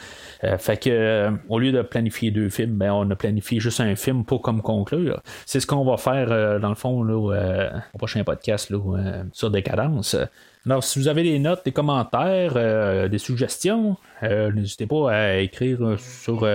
Euh, 0.44 0.58
fait 0.58 0.78
que 0.78 0.90
euh, 0.90 1.32
au 1.50 1.60
lieu 1.60 1.72
de 1.72 1.82
planifier 1.82 2.32
deux 2.32 2.50
films, 2.50 2.76
ben, 2.76 2.92
on 2.92 3.10
a 3.10 3.16
planifié 3.16 3.60
juste 3.60 3.80
un 3.80 3.96
film 3.96 4.24
pour 4.24 4.42
comme 4.42 4.62
conclure. 4.62 5.22
C'est 5.46 5.60
ce 5.60 5.68
qu'on 5.68 5.84
va 5.84 5.98
faire 5.98 6.60
dans 6.60 6.70
le 6.70 6.76
fond 6.76 7.04
là, 7.04 7.16
au 7.94 7.98
prochain 7.98 8.24
podcast 8.24 8.70
là, 8.70 8.80
sur 9.32 9.52
Décadence. 9.52 10.16
Alors, 10.66 10.84
si 10.84 11.00
vous 11.00 11.08
avez 11.08 11.24
des 11.24 11.40
notes, 11.40 11.66
des 11.66 11.72
commentaires, 11.72 13.10
des 13.10 13.18
suggestions, 13.18 13.98
n'hésitez 14.22 14.86
pas 14.86 15.12
à 15.12 15.38
écrire 15.38 15.80
sur 15.98 16.46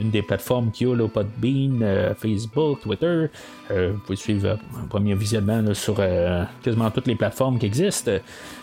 une 0.00 0.10
des 0.10 0.22
plateformes 0.22 0.70
qu'il 0.70 0.88
y 0.88 0.92
a, 0.92 0.94
là, 0.94 1.08
Podbean, 1.08 1.80
euh, 1.82 2.14
Facebook, 2.14 2.80
Twitter. 2.80 3.26
Euh, 3.70 3.92
vous 3.92 3.98
pouvez 4.00 4.16
suivre 4.16 4.58
un 4.76 4.86
premier 4.86 5.14
visionnement 5.14 5.62
sur 5.74 5.96
euh, 5.98 6.44
quasiment 6.62 6.90
toutes 6.90 7.06
les 7.06 7.16
plateformes 7.16 7.58
qui 7.58 7.66
existent. 7.66 8.12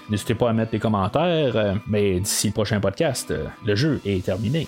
N'hésitez 0.10 0.36
pas 0.36 0.50
à 0.50 0.54
mettre 0.54 0.72
des 0.72 0.80
commentaires, 0.80 1.78
mais 1.88 2.20
d'ici 2.20 2.48
le 2.48 2.54
prochain 2.54 2.80
podcast, 2.80 3.34
le 3.66 3.76
jeu 3.76 4.02
est 4.06 4.26
terminé. 4.26 4.68